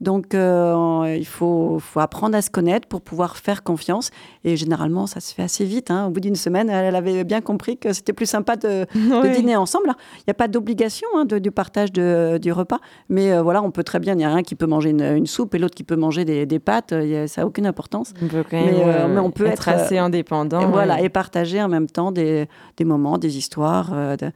donc, 0.00 0.34
euh, 0.34 1.16
il 1.18 1.26
faut, 1.26 1.78
faut, 1.80 2.00
apprendre 2.00 2.36
à 2.36 2.42
se 2.42 2.50
connaître 2.50 2.86
pour 2.86 3.00
pouvoir 3.00 3.36
faire 3.36 3.62
confiance. 3.62 4.10
Et 4.44 4.56
généralement, 4.56 5.06
ça 5.06 5.20
se 5.20 5.32
fait 5.34 5.42
assez 5.42 5.64
vite. 5.64 5.90
Hein. 5.90 6.06
Au 6.06 6.10
bout 6.10 6.20
d'une 6.20 6.34
semaine, 6.34 6.68
elle 6.68 6.94
avait 6.94 7.24
bien 7.24 7.40
compris 7.40 7.78
que 7.78 7.92
c'était 7.92 8.12
plus 8.12 8.26
sympa 8.26 8.56
de, 8.56 8.86
dîner 9.34 9.56
ensemble. 9.56 9.94
Il 10.18 10.24
n'y 10.28 10.32
a 10.32 10.34
pas 10.34 10.48
d'obligation 10.48 11.08
hein, 11.16 11.24
du 11.24 11.50
partage 11.50 11.92
de, 11.92 12.38
du 12.40 12.52
repas. 12.52 12.78
Mais 13.08 13.32
euh, 13.32 13.42
voilà, 13.42 13.62
on 13.62 13.70
peut 13.70 13.84
très 13.84 13.98
bien, 13.98 14.14
il 14.14 14.20
y 14.20 14.24
a 14.24 14.30
un 14.30 14.42
qui 14.42 14.54
peut 14.54 14.66
manger 14.66 14.90
une, 14.90 15.26
soupe 15.26 15.54
et 15.54 15.58
l'autre 15.58 15.74
qui 15.74 15.84
peut 15.84 15.96
manger 15.96 16.24
des, 16.24 16.44
des 16.44 16.58
pâtes. 16.58 16.94
ça 17.26 17.40
n'a 17.40 17.46
aucune 17.46 17.66
importance. 17.66 18.12
On 18.22 18.26
peut 18.26 18.44
quand 18.48 18.56
même 18.56 18.66
mais, 18.66 18.84
euh, 18.84 19.08
mais 19.08 19.20
on 19.20 19.30
peut 19.30 19.46
être, 19.46 19.68
assez 19.68 19.98
indépendant. 19.98 20.60
Et, 20.60 20.66
voilà, 20.66 21.00
et 21.00 21.08
partager 21.08 21.62
en 21.62 21.68
même 21.68 21.88
temps 21.88 22.12
des, 22.12 22.48
des 22.76 22.84
moments, 22.84 23.18
des 23.18 23.38
histoires. 23.38 23.90
De, 24.16 24.30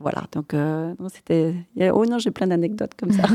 voilà, 0.00 0.24
donc 0.32 0.54
euh, 0.54 0.94
c'était. 1.12 1.54
Oh 1.92 2.06
non, 2.06 2.18
j'ai 2.18 2.30
plein 2.30 2.46
d'anecdotes 2.46 2.92
comme 2.98 3.12
ça. 3.12 3.22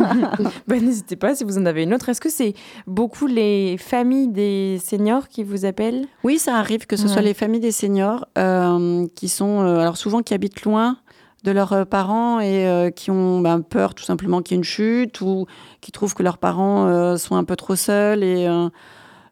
Ben, 0.68 0.84
n'hésitez 0.84 1.16
pas 1.16 1.36
si 1.36 1.44
vous 1.44 1.58
en 1.58 1.66
avez 1.66 1.84
une 1.84 1.94
autre. 1.94 2.10
Est-ce 2.10 2.22
que 2.22 2.30
c'est 2.30 2.54
beaucoup 2.88 3.28
les 3.28 3.78
familles 3.78 4.30
des 4.30 4.80
seniors 4.84 5.28
qui 5.28 5.44
vous 5.44 5.66
appellent? 5.66 6.06
Oui, 6.24 6.40
ça 6.40 6.56
arrive 6.56 6.88
que 6.88 6.96
ce 6.96 7.08
soit 7.08 7.22
les 7.22 7.34
familles 7.34 7.60
des 7.60 7.72
seniors 7.72 8.26
euh, 8.38 9.06
qui 9.16 9.30
sont, 9.30 9.62
alors 9.62 9.98
souvent 9.98 10.22
qui 10.22 10.34
habitent 10.34 10.64
loin 10.64 10.98
de 11.44 11.52
leurs 11.52 11.86
parents 11.86 12.40
et 12.40 12.92
qui 12.96 13.12
ont 13.12 13.42
ben, 13.42 13.62
peur 13.62 13.94
tout 13.94 14.04
simplement 14.04 14.42
qu'il 14.42 14.56
y 14.56 14.58
ait 14.58 14.60
une 14.60 14.64
chute 14.64 15.22
ou 15.22 15.46
qui 15.82 15.92
trouvent 15.92 16.14
que 16.14 16.24
leurs 16.24 16.38
parents 16.38 17.18
sont 17.18 17.36
un 17.36 17.44
peu 17.44 17.56
trop 17.56 17.76
seuls 17.76 18.24
et 18.24 18.48
euh, 18.48 18.70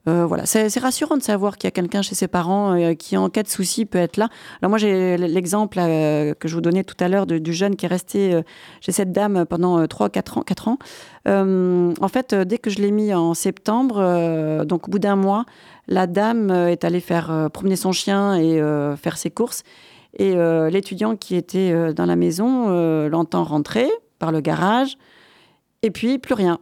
voilà, 0.05 0.45
c'est 0.45 0.79
rassurant 0.79 1.15
de 1.15 1.21
savoir 1.21 1.57
qu'il 1.57 1.67
y 1.67 1.69
a 1.69 1.71
quelqu'un 1.71 2.01
chez 2.01 2.15
ses 2.15 2.27
parents 2.27 2.73
euh, 2.73 2.93
qui, 2.93 3.17
en 3.17 3.29
cas 3.29 3.43
de 3.43 3.47
souci, 3.47 3.85
peut 3.85 3.99
être 3.99 4.17
là. 4.17 4.29
Alors 4.61 4.69
moi, 4.69 4.77
j'ai 4.77 5.17
l'exemple 5.17 5.77
euh, 5.79 6.33
que 6.33 6.47
je 6.47 6.55
vous 6.55 6.61
donnais 6.61 6.83
tout 6.83 6.95
à 6.99 7.07
l'heure 7.07 7.27
du 7.27 7.53
jeune 7.53 7.75
qui 7.75 7.85
est 7.85 7.89
resté 7.89 8.41
chez 8.79 8.91
cette 8.91 9.11
dame 9.11 9.45
pendant 9.45 9.85
3 9.87 10.09
4 10.09 10.37
ans. 10.39 10.41
4 10.41 10.67
ans. 10.67 10.77
en 11.27 12.07
fait, 12.07 12.33
dès 12.33 12.57
que 12.57 12.69
je 12.69 12.79
l'ai 12.79 12.91
mis 12.91 13.13
en 13.13 13.33
septembre, 13.33 14.63
donc 14.65 14.87
au 14.87 14.91
bout 14.91 14.99
d'un 14.99 15.15
mois, 15.15 15.45
la 15.87 16.07
dame 16.07 16.51
est 16.51 16.83
allée 16.83 16.99
faire 16.99 17.49
promener 17.53 17.75
son 17.75 17.91
chien 17.91 18.35
et 18.35 18.61
faire 18.97 19.17
ses 19.17 19.29
courses. 19.29 19.63
Et 20.17 20.35
l'étudiant 20.71 21.15
qui 21.15 21.35
était 21.35 21.93
dans 21.93 22.05
la 22.05 22.15
maison 22.15 22.69
l'entend 23.07 23.43
rentrer 23.43 23.89
par 24.19 24.31
le 24.31 24.41
garage, 24.41 24.97
et 25.83 25.91
puis 25.91 26.19
plus 26.19 26.33
rien. 26.33 26.59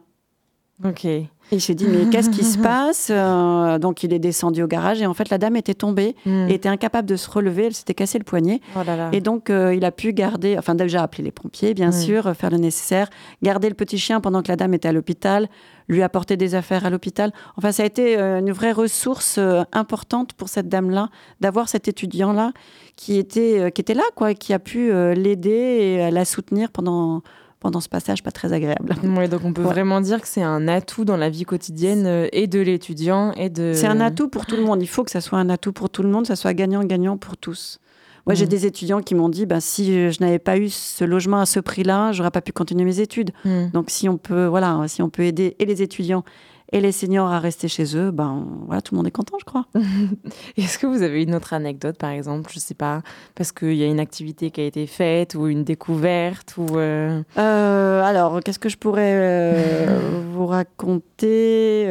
Ok. 0.84 1.06
Il 1.52 1.60
s'est 1.60 1.74
dit, 1.74 1.86
mais 1.86 2.08
qu'est-ce 2.10 2.30
qui 2.30 2.44
se 2.44 2.58
passe 2.62 3.08
euh, 3.10 3.78
Donc, 3.78 4.02
il 4.02 4.12
est 4.12 4.18
descendu 4.18 4.62
au 4.62 4.66
garage 4.66 5.02
et 5.02 5.06
en 5.06 5.14
fait, 5.14 5.30
la 5.30 5.38
dame 5.38 5.56
était 5.56 5.74
tombée 5.74 6.14
hmm. 6.24 6.48
et 6.48 6.54
était 6.54 6.68
incapable 6.68 7.08
de 7.08 7.16
se 7.16 7.28
relever. 7.28 7.66
Elle 7.66 7.74
s'était 7.74 7.94
cassé 7.94 8.18
le 8.18 8.24
poignet. 8.24 8.60
Oh 8.76 8.80
et 9.12 9.20
donc, 9.20 9.50
euh, 9.50 9.74
il 9.74 9.84
a 9.84 9.90
pu 9.90 10.12
garder, 10.12 10.56
enfin, 10.58 10.74
déjà 10.74 11.02
appeler 11.02 11.24
les 11.24 11.32
pompiers, 11.32 11.74
bien 11.74 11.92
sûr, 11.92 12.34
faire 12.36 12.50
le 12.50 12.58
nécessaire, 12.58 13.08
garder 13.42 13.68
le 13.68 13.74
petit 13.74 13.98
chien 13.98 14.20
pendant 14.20 14.42
que 14.42 14.48
la 14.48 14.56
dame 14.56 14.74
était 14.74 14.88
à 14.88 14.92
l'hôpital, 14.92 15.48
lui 15.88 16.02
apporter 16.02 16.36
des 16.36 16.54
affaires 16.54 16.86
à 16.86 16.90
l'hôpital. 16.90 17.32
Enfin, 17.56 17.72
ça 17.72 17.82
a 17.82 17.86
été 17.86 18.18
euh, 18.18 18.38
une 18.38 18.52
vraie 18.52 18.72
ressource 18.72 19.40
importante 19.72 20.34
pour 20.34 20.48
cette 20.48 20.68
dame-là, 20.68 21.08
d'avoir 21.40 21.68
cet 21.68 21.88
étudiant-là 21.88 22.52
qui 22.96 23.18
était, 23.18 23.72
qui 23.72 23.80
était 23.80 23.94
là, 23.94 24.04
quoi, 24.14 24.34
qui 24.34 24.52
a 24.52 24.58
pu 24.58 24.92
l'aider 25.14 25.50
et 25.50 26.10
la 26.10 26.24
soutenir 26.24 26.70
pendant 26.70 27.22
pendant 27.60 27.80
ce 27.80 27.88
passage 27.88 28.22
pas 28.22 28.32
très 28.32 28.52
agréable. 28.52 28.94
Oui, 29.04 29.28
donc 29.28 29.42
on 29.44 29.52
peut 29.52 29.62
vraiment 29.62 30.00
dire 30.00 30.20
que 30.20 30.28
c'est 30.28 30.42
un 30.42 30.66
atout 30.66 31.04
dans 31.04 31.16
la 31.16 31.28
vie 31.28 31.44
quotidienne 31.44 32.06
euh, 32.06 32.28
et 32.32 32.46
de 32.46 32.60
l'étudiant 32.60 33.32
et 33.32 33.50
de... 33.50 33.72
C'est 33.74 33.86
un 33.86 34.00
atout 34.00 34.28
pour 34.28 34.46
tout 34.46 34.56
le 34.56 34.62
monde. 34.62 34.82
Il 34.82 34.88
faut 34.88 35.04
que 35.04 35.10
ça 35.10 35.20
soit 35.20 35.38
un 35.38 35.50
atout 35.50 35.72
pour 35.72 35.90
tout 35.90 36.02
le 36.02 36.08
monde, 36.08 36.26
ça 36.26 36.36
soit 36.36 36.54
gagnant-gagnant 36.54 37.18
pour 37.18 37.36
tous. 37.36 37.80
Moi, 38.26 38.34
j'ai 38.34 38.46
mm. 38.46 38.48
des 38.48 38.66
étudiants 38.66 39.00
qui 39.00 39.14
m'ont 39.14 39.28
dit, 39.28 39.46
bah, 39.46 39.60
si 39.60 40.10
je 40.10 40.22
n'avais 40.22 40.38
pas 40.38 40.56
eu 40.56 40.68
ce 40.68 41.04
logement 41.04 41.40
à 41.40 41.46
ce 41.46 41.60
prix-là, 41.60 42.12
j'aurais 42.12 42.30
pas 42.30 42.40
pu 42.40 42.52
continuer 42.52 42.84
mes 42.84 43.00
études. 43.00 43.30
Mm. 43.44 43.68
Donc, 43.72 43.90
si 43.90 44.08
on 44.08 44.16
peut, 44.16 44.46
voilà, 44.46 44.84
si 44.88 45.02
on 45.02 45.10
peut 45.10 45.24
aider 45.24 45.56
et 45.58 45.64
les 45.66 45.82
étudiants 45.82 46.24
et 46.72 46.80
les 46.80 46.92
seniors 46.92 47.30
à 47.30 47.38
rester 47.38 47.68
chez 47.68 47.96
eux, 47.96 48.10
ben 48.10 48.46
voilà, 48.66 48.80
tout 48.80 48.94
le 48.94 48.98
monde 48.98 49.06
est 49.06 49.12
content, 49.12 49.36
je 49.38 49.44
crois. 49.44 49.66
Est-ce 50.56 50.78
que 50.78 50.86
vous 50.86 51.02
avez 51.02 51.22
une 51.22 51.34
autre 51.34 51.52
anecdote, 51.52 51.96
par 51.98 52.10
exemple, 52.10 52.50
je 52.52 52.58
sais 52.58 52.74
pas, 52.74 53.02
parce 53.34 53.52
qu'il 53.52 53.74
y 53.74 53.82
a 53.82 53.86
une 53.86 54.00
activité 54.00 54.50
qui 54.50 54.60
a 54.60 54.64
été 54.64 54.86
faite 54.86 55.34
ou 55.34 55.46
une 55.48 55.64
découverte 55.64 56.54
ou 56.56 56.78
euh... 56.78 57.22
Euh, 57.38 58.02
Alors, 58.02 58.40
qu'est-ce 58.40 58.58
que 58.58 58.68
je 58.68 58.76
pourrais 58.76 59.14
euh, 59.14 60.22
vous 60.32 60.46
raconter? 60.46 61.88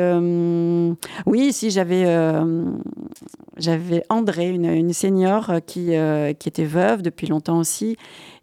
Oui, 1.25 1.53
si 1.53 1.69
j'avais 1.69 2.05
j'avais 3.57 4.03
André, 4.09 4.49
une, 4.49 4.65
une 4.65 4.93
senior 4.93 5.51
qui 5.65 5.91
qui 6.39 6.49
était 6.49 6.65
veuve 6.65 7.01
depuis 7.01 7.27
longtemps 7.27 7.59
aussi 7.59 7.97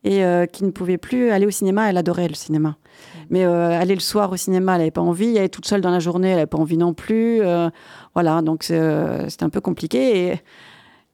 et 0.07 0.47
qui 0.53 0.65
ne 0.65 0.71
pouvait 0.71 0.99
plus 0.99 1.31
aller 1.31 1.47
au 1.47 1.51
cinéma. 1.51 1.91
Elle 1.91 1.97
adorait 1.97 2.29
le 2.29 2.35
cinéma. 2.35 2.77
Mais 3.31 3.45
euh, 3.45 3.79
aller 3.79 3.95
le 3.95 4.01
soir 4.01 4.31
au 4.33 4.37
cinéma, 4.37 4.73
elle 4.75 4.79
n'avait 4.79 4.91
pas 4.91 5.01
envie. 5.01 5.39
Aller 5.39 5.49
toute 5.49 5.67
seule 5.67 5.81
dans 5.81 5.91
la 5.91 5.99
journée, 5.99 6.29
elle 6.29 6.37
n'avait 6.37 6.47
pas 6.47 6.59
envie 6.59 6.77
non 6.77 6.95
plus. 6.95 7.41
Euh, 7.43 7.69
voilà, 8.15 8.43
donc 8.43 8.67
euh, 8.71 9.29
c'était 9.29 9.45
un 9.45 9.49
peu 9.49 9.61
compliqué. 9.61 10.29
Et 10.29 10.41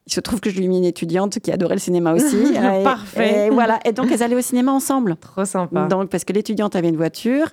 il 0.05 0.13
se 0.13 0.19
trouve 0.19 0.39
que 0.39 0.49
je 0.49 0.57
lui 0.57 0.65
ai 0.65 0.67
mis 0.67 0.77
une 0.77 0.85
étudiante 0.85 1.39
qui 1.39 1.51
adorait 1.51 1.75
le 1.75 1.79
cinéma 1.79 2.13
aussi. 2.13 2.53
Parfait. 2.83 3.47
Et, 3.47 3.49
voilà. 3.49 3.79
Et 3.85 3.93
donc, 3.93 4.11
elles 4.11 4.21
allaient 4.21 4.35
au 4.35 4.41
cinéma 4.41 4.71
ensemble. 4.71 5.15
Trop 5.15 5.45
sympa. 5.45 5.87
Donc, 5.87 6.09
parce 6.09 6.25
que 6.25 6.33
l'étudiante 6.33 6.75
avait 6.75 6.89
une 6.89 6.97
voiture. 6.97 7.47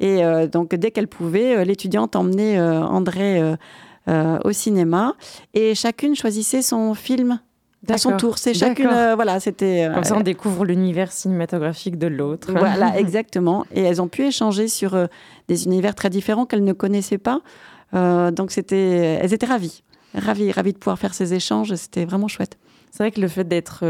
Et 0.00 0.22
donc, 0.50 0.74
dès 0.74 0.92
qu'elle 0.92 1.08
pouvait, 1.08 1.64
l'étudiante 1.64 2.14
emmenait 2.14 2.60
André 2.60 3.42
au 4.08 4.52
cinéma. 4.52 5.14
Et 5.52 5.74
chacune 5.74 6.14
choisissait 6.14 6.62
son 6.62 6.94
film 6.94 7.40
à 7.88 7.98
son 7.98 8.16
tour. 8.16 8.38
C'est 8.38 8.54
chacune, 8.54 8.88
euh, 8.90 9.14
voilà, 9.14 9.40
c'était. 9.40 9.86
Euh, 9.88 9.94
Comme 9.94 10.04
ça, 10.04 10.16
on 10.16 10.20
découvre 10.20 10.64
l'univers 10.64 11.12
cinématographique 11.12 11.98
de 11.98 12.06
l'autre. 12.06 12.52
Voilà, 12.52 12.98
exactement. 12.98 13.64
Et 13.74 13.82
elles 13.82 14.02
ont 14.02 14.08
pu 14.08 14.22
échanger 14.22 14.68
sur 14.68 14.94
euh, 14.94 15.06
des 15.48 15.64
univers 15.66 15.94
très 15.94 16.10
différents 16.10 16.46
qu'elles 16.46 16.64
ne 16.64 16.72
connaissaient 16.72 17.18
pas. 17.18 17.40
donc, 17.92 18.50
c'était, 18.50 19.18
elles 19.22 19.32
étaient 19.32 19.46
ravies, 19.46 19.82
ravies, 20.14 20.52
ravies 20.52 20.72
de 20.72 20.78
pouvoir 20.78 20.98
faire 20.98 21.14
ces 21.14 21.34
échanges. 21.34 21.74
C'était 21.74 22.04
vraiment 22.04 22.28
chouette. 22.28 22.58
C'est 22.96 23.02
vrai 23.02 23.10
que 23.10 23.20
le 23.20 23.28
fait 23.28 23.44
d'être 23.44 23.84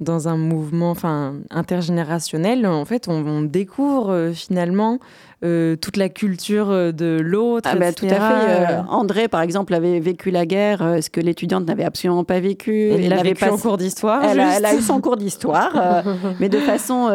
dans 0.00 0.26
un 0.26 0.36
mouvement 0.36 0.90
enfin, 0.90 1.34
intergénérationnel, 1.50 2.66
en 2.66 2.84
fait, 2.84 3.06
on, 3.06 3.42
découvre 3.42 4.32
finalement 4.34 4.98
euh, 5.44 5.74
toute 5.74 5.96
la 5.96 6.08
culture 6.08 6.70
euh, 6.70 6.92
de 6.92 7.18
l'autre. 7.20 7.68
Ah 7.72 7.74
bah, 7.74 7.92
tout 7.92 8.06
à 8.06 8.10
fait. 8.10 8.74
Euh, 8.74 8.82
André, 8.88 9.26
par 9.26 9.40
exemple, 9.40 9.74
avait 9.74 9.98
vécu 9.98 10.30
la 10.30 10.46
guerre, 10.46 10.98
ce 11.02 11.10
que 11.10 11.20
l'étudiante 11.20 11.66
n'avait 11.66 11.82
absolument 11.82 12.22
pas 12.22 12.38
vécu. 12.38 12.90
Elle 12.90 13.08
l'avait 13.08 13.34
pas 13.34 13.52
en 13.52 13.58
cours 13.58 13.76
d'histoire. 13.76 14.22
Elle, 14.22 14.38
elle, 14.38 14.64
a 14.64 14.74
eu 14.76 14.80
son 14.80 15.00
cours 15.00 15.16
d'histoire, 15.16 16.04
mais 16.40 16.48
de 16.48 16.58
façon 16.58 17.08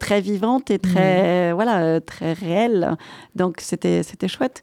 très 0.00 0.20
vivante 0.20 0.72
et 0.72 0.80
très, 0.80 1.52
mm. 1.52 1.54
voilà, 1.54 2.00
très 2.00 2.32
réelle. 2.32 2.96
Donc 3.36 3.58
c'était 3.60 4.02
chouette. 4.26 4.62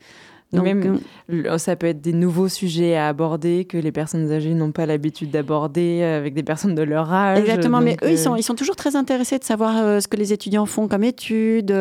Donc, 0.56 0.66
Même, 0.66 1.00
euh, 1.32 1.58
ça 1.58 1.76
peut 1.76 1.88
être 1.88 2.02
des 2.02 2.14
nouveaux 2.14 2.48
sujets 2.48 2.96
à 2.96 3.08
aborder 3.08 3.66
que 3.66 3.78
les 3.78 3.92
personnes 3.92 4.32
âgées 4.32 4.54
n'ont 4.54 4.72
pas 4.72 4.86
l'habitude 4.86 5.32
d'aborder 5.32 6.04
avec 6.04 6.34
des 6.34 6.44
personnes 6.44 6.76
de 6.76 6.82
leur 6.82 7.12
âge. 7.12 7.40
Exactement, 7.40 7.82
mais 7.82 7.98
eux, 8.04 8.12
ils, 8.12 8.18
sont, 8.18 8.34
euh, 8.34 8.38
ils 8.38 8.44
sont 8.44 8.56
toujours 8.56 8.76
très 8.76 8.96
intéressés 8.96 9.38
de 9.38 9.44
savoir 9.44 9.78
euh, 9.78 10.00
ce 10.00 10.08
que 10.08 10.18
les 10.18 10.34
étudiants 10.34 10.66
font 10.66 10.88
comme 10.88 11.04
études, 11.04 11.76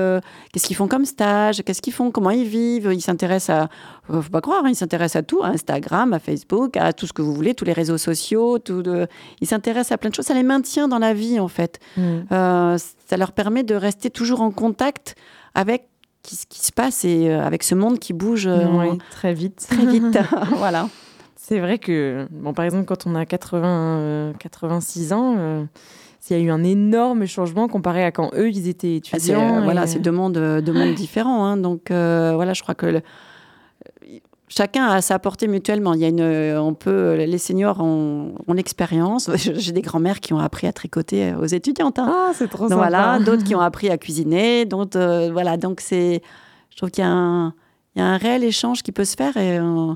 qu'est-ce 0.52 0.66
qu'ils 0.66 0.76
font 0.76 0.88
comme 0.88 1.04
stage, 1.04 1.62
qu'est-ce 1.62 1.82
qu'ils 1.82 1.92
font, 1.92 2.10
comment 2.10 2.30
ils 2.30 2.46
vivent. 2.46 2.90
Ils 2.92 3.00
s'intéressent 3.00 3.56
à, 3.56 3.68
faut 4.10 4.30
pas 4.30 4.40
croire, 4.40 4.64
hein, 4.64 4.70
ils 4.70 4.76
s'intéressent 4.76 5.20
à 5.20 5.22
tout, 5.22 5.42
à 5.42 5.48
Instagram, 5.48 6.12
à 6.12 6.18
Facebook, 6.18 6.76
à 6.76 6.92
tout 6.92 7.06
ce 7.06 7.12
que 7.12 7.22
vous 7.22 7.34
voulez, 7.34 7.54
tous 7.54 7.64
les 7.64 7.72
réseaux 7.72 7.98
sociaux. 7.98 8.58
Tout 8.58 8.82
de... 8.82 9.06
Ils 9.40 9.46
s'intéressent 9.46 9.92
à 9.92 9.98
plein 9.98 10.10
de 10.10 10.14
choses. 10.14 10.26
Ça 10.26 10.34
les 10.34 10.42
maintient 10.42 10.88
dans 10.88 10.98
la 10.98 11.14
vie, 11.14 11.38
en 11.40 11.48
fait. 11.48 11.78
Mm. 11.96 12.22
ça 12.28 13.16
leur 13.16 13.32
permet 13.32 13.62
de 13.62 13.74
rester 13.74 14.10
toujours 14.10 14.40
en 14.40 14.50
contact 14.50 15.14
avec 15.54 15.88
ce 16.30 16.46
qui 16.46 16.60
se 16.60 16.72
passe 16.72 17.04
et 17.04 17.28
euh, 17.30 17.42
avec 17.44 17.62
ce 17.62 17.74
monde 17.74 17.98
qui 17.98 18.12
bouge 18.12 18.46
euh, 18.46 18.94
très 19.10 19.34
vite. 19.34 19.66
Très 19.70 19.86
vite, 19.86 20.18
voilà. 20.56 20.88
C'est 21.36 21.60
vrai 21.60 21.78
que, 21.78 22.26
bon, 22.30 22.54
par 22.54 22.64
exemple, 22.64 22.86
quand 22.86 23.06
on 23.06 23.14
a 23.14 23.26
80, 23.26 24.32
86 24.38 25.12
euh, 25.12 25.14
ans, 25.14 25.66
s'il 26.20 26.38
y 26.38 26.40
a 26.40 26.42
eu 26.42 26.50
un 26.50 26.64
énorme 26.64 27.26
changement 27.26 27.68
comparé 27.68 28.02
à 28.02 28.10
quand 28.12 28.30
eux, 28.34 28.48
ils 28.48 28.66
étaient 28.68 29.00
Ah, 29.12 29.16
étudiants. 29.16 29.56
euh, 29.56 29.60
et- 29.60 29.64
Voilà, 29.64 29.86
c'est 29.86 29.98
deux 29.98 30.10
mondes, 30.12 30.38
deux 30.64 30.72
mondes 30.72 30.94
différents. 30.94 31.44
hein. 31.44 31.58
Donc 31.58 31.90
euh, 31.90 32.32
voilà, 32.34 32.54
je 32.54 32.62
crois 32.62 32.74
que 32.74 32.86
le- 32.86 33.02
chacun 34.56 34.86
a 34.86 35.00
sa 35.00 35.18
portée 35.18 35.48
mutuellement. 35.48 35.94
Il 35.94 36.00
y 36.00 36.04
a 36.04 36.08
une, 36.08 36.20
euh, 36.20 36.60
on 36.60 36.74
peut, 36.74 37.14
les 37.16 37.38
seniors 37.38 37.80
ont, 37.80 38.34
ont 38.46 38.52
l'expérience. 38.52 39.30
J'ai 39.36 39.72
des 39.72 39.82
grands-mères 39.82 40.20
qui 40.20 40.32
ont 40.32 40.38
appris 40.38 40.66
à 40.66 40.72
tricoter 40.72 41.32
euh, 41.32 41.38
aux 41.38 41.46
étudiantes. 41.46 41.98
hein. 41.98 42.06
Ah, 42.08 42.32
c'est 42.34 42.48
trop 42.48 42.68
Donc 42.68 42.78
voilà, 42.78 43.18
d'autres 43.24 43.44
qui 43.44 43.54
ont 43.54 43.60
appris 43.60 43.90
à 43.90 43.98
cuisiner, 43.98 44.64
d'autres 44.64 44.98
euh, 44.98 45.30
voilà. 45.32 45.56
Donc 45.56 45.80
c'est, 45.80 46.22
je 46.70 46.76
trouve 46.76 46.90
qu'il 46.90 47.02
y 47.02 47.06
a 47.06 47.10
un, 47.10 47.54
il 47.96 48.00
y 48.00 48.02
a 48.02 48.06
un 48.06 48.16
réel 48.16 48.44
échange 48.44 48.82
qui 48.82 48.92
peut 48.92 49.04
se 49.04 49.16
faire 49.16 49.36
et, 49.36 49.58
euh, 49.58 49.94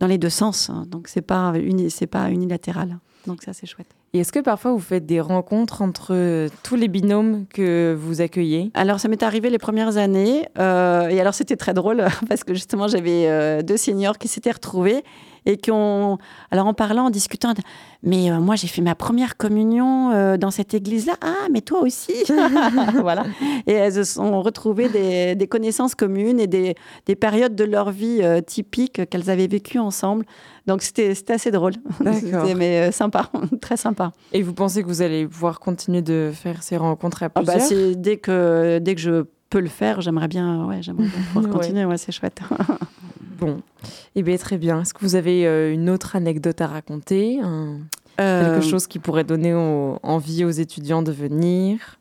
dans 0.00 0.06
les 0.06 0.18
deux 0.18 0.30
sens. 0.30 0.70
hein. 0.70 0.84
Donc 0.88 1.08
c'est 1.08 1.22
pas 1.22 1.52
uni, 1.56 1.90
c'est 1.90 2.06
pas 2.06 2.30
unilatéral. 2.30 2.98
Donc 3.28 3.42
ça 3.42 3.52
c'est 3.52 3.66
chouette. 3.66 3.86
Et 4.14 4.20
est-ce 4.20 4.32
que 4.32 4.38
parfois 4.38 4.72
vous 4.72 4.78
faites 4.78 5.04
des 5.04 5.20
rencontres 5.20 5.82
entre 5.82 6.14
euh, 6.14 6.48
tous 6.62 6.76
les 6.76 6.88
binômes 6.88 7.44
que 7.52 7.94
vous 7.98 8.22
accueillez? 8.22 8.70
Alors, 8.72 9.00
ça 9.00 9.08
m'est 9.08 9.22
arrivé 9.22 9.50
les 9.50 9.58
premières 9.58 9.98
années. 9.98 10.48
euh, 10.58 11.08
et 11.08 11.20
alors, 11.20 11.34
c'était 11.34 11.56
très 11.56 11.74
drôle 11.74 12.06
parce 12.28 12.42
que 12.42 12.54
justement, 12.54 12.88
j'avais 12.88 13.28
euh, 13.28 13.62
deux 13.62 13.76
seniors 13.76 14.16
qui 14.16 14.28
s'étaient 14.28 14.50
retrouvés 14.50 15.04
et 15.46 15.56
qui 15.56 15.70
ont. 15.70 16.18
Alors, 16.50 16.66
en 16.66 16.74
parlant, 16.74 17.06
en 17.06 17.10
discutant, 17.10 17.52
mais 18.02 18.30
euh, 18.30 18.38
moi, 18.40 18.54
j'ai 18.56 18.68
fait 18.68 18.82
ma 18.82 18.94
première 18.94 19.36
communion 19.36 20.12
euh, 20.12 20.36
dans 20.36 20.50
cette 20.50 20.74
église-là. 20.74 21.14
Ah, 21.20 21.46
mais 21.52 21.60
toi 21.60 21.80
aussi 21.82 22.12
Voilà. 23.00 23.24
Et 23.66 23.72
elles 23.72 23.94
se 23.94 24.04
sont 24.04 24.40
retrouvées 24.42 24.88
des, 24.88 25.34
des 25.34 25.46
connaissances 25.48 25.94
communes 25.94 26.38
et 26.40 26.46
des, 26.46 26.74
des 27.06 27.16
périodes 27.16 27.54
de 27.56 27.64
leur 27.64 27.90
vie 27.90 28.20
euh, 28.22 28.40
typiques 28.40 29.08
qu'elles 29.08 29.30
avaient 29.30 29.46
vécues 29.48 29.78
ensemble. 29.78 30.24
Donc, 30.66 30.82
c'était 30.82 31.14
assez 31.32 31.50
drôle. 31.50 31.72
C'était, 32.12 32.54
mais 32.54 32.92
sympa, 32.92 33.30
très 33.60 33.76
sympa. 33.76 34.12
Et 34.32 34.42
vous 34.42 34.52
pensez 34.52 34.82
que 34.82 34.88
vous 34.88 35.02
allez 35.02 35.26
pouvoir 35.26 35.60
continuer 35.60 36.02
de 36.02 36.30
faire 36.34 36.62
ces 36.62 36.76
rencontres 36.76 37.22
à 37.22 37.28
Ah 37.34 37.42
bah, 37.42 37.54
plusieurs 37.54 37.96
dès 37.96 38.16
que 38.18 38.78
dès 38.78 38.94
que 38.94 39.00
je 39.00 39.24
peux 39.50 39.60
le 39.60 39.68
faire, 39.68 40.02
j'aimerais 40.02 40.28
bien, 40.28 40.66
ouais, 40.66 40.82
j'aimerais 40.82 41.06
pouvoir 41.32 41.44
Ouais. 41.46 41.50
continuer. 41.50 41.84
Ouais, 41.86 41.96
c'est 41.96 42.12
chouette. 42.12 42.40
Bon, 43.38 43.60
eh 44.16 44.22
bien 44.22 44.36
très 44.36 44.58
bien. 44.58 44.80
Est-ce 44.82 44.92
que 44.94 45.00
vous 45.00 45.14
avez 45.14 45.46
euh, 45.46 45.72
une 45.72 45.88
autre 45.90 46.16
anecdote 46.16 46.60
à 46.60 46.66
raconter 46.66 47.38
un- 47.42 47.78
Euh, 48.20 48.56
Quelque 48.56 48.68
chose 48.68 48.88
qui 48.88 48.98
pourrait 48.98 49.22
donner 49.22 49.54
au- 49.54 49.98
envie 50.02 50.44
aux 50.44 50.50
étudiants 50.50 51.02
de 51.02 51.12
venir? 51.12 51.98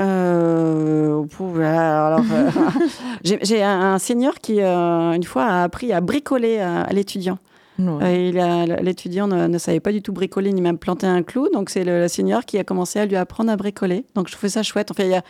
Euh, 0.00 1.24
alors, 1.60 2.22
j'ai 3.24 3.62
un, 3.62 3.80
un 3.94 3.98
senior 3.98 4.34
qui 4.40 4.60
une 4.60 5.24
fois 5.24 5.44
a 5.44 5.62
appris 5.64 5.92
à 5.92 6.00
bricoler 6.00 6.60
à, 6.60 6.82
à 6.82 6.92
l'étudiant. 6.92 7.38
L'étudiant 7.78 9.28
ne, 9.28 9.46
ne 9.48 9.58
savait 9.58 9.80
pas 9.80 9.92
du 9.92 10.00
tout 10.02 10.12
bricoler 10.12 10.52
ni 10.52 10.60
même 10.62 10.78
planter 10.78 11.06
un 11.06 11.22
clou, 11.22 11.48
donc 11.52 11.68
c'est 11.70 11.84
le, 11.84 12.00
le 12.00 12.08
senior 12.08 12.44
qui 12.44 12.58
a 12.58 12.64
commencé 12.64 12.98
à 13.00 13.06
lui 13.06 13.16
apprendre 13.16 13.50
à 13.52 13.56
bricoler. 13.56 14.04
Donc 14.14 14.28
je 14.28 14.32
trouvais 14.32 14.48
ça 14.48 14.62
chouette. 14.62 14.90
Enfin, 14.90 15.04
il 15.04 15.10
y 15.10 15.14
a- 15.14 15.22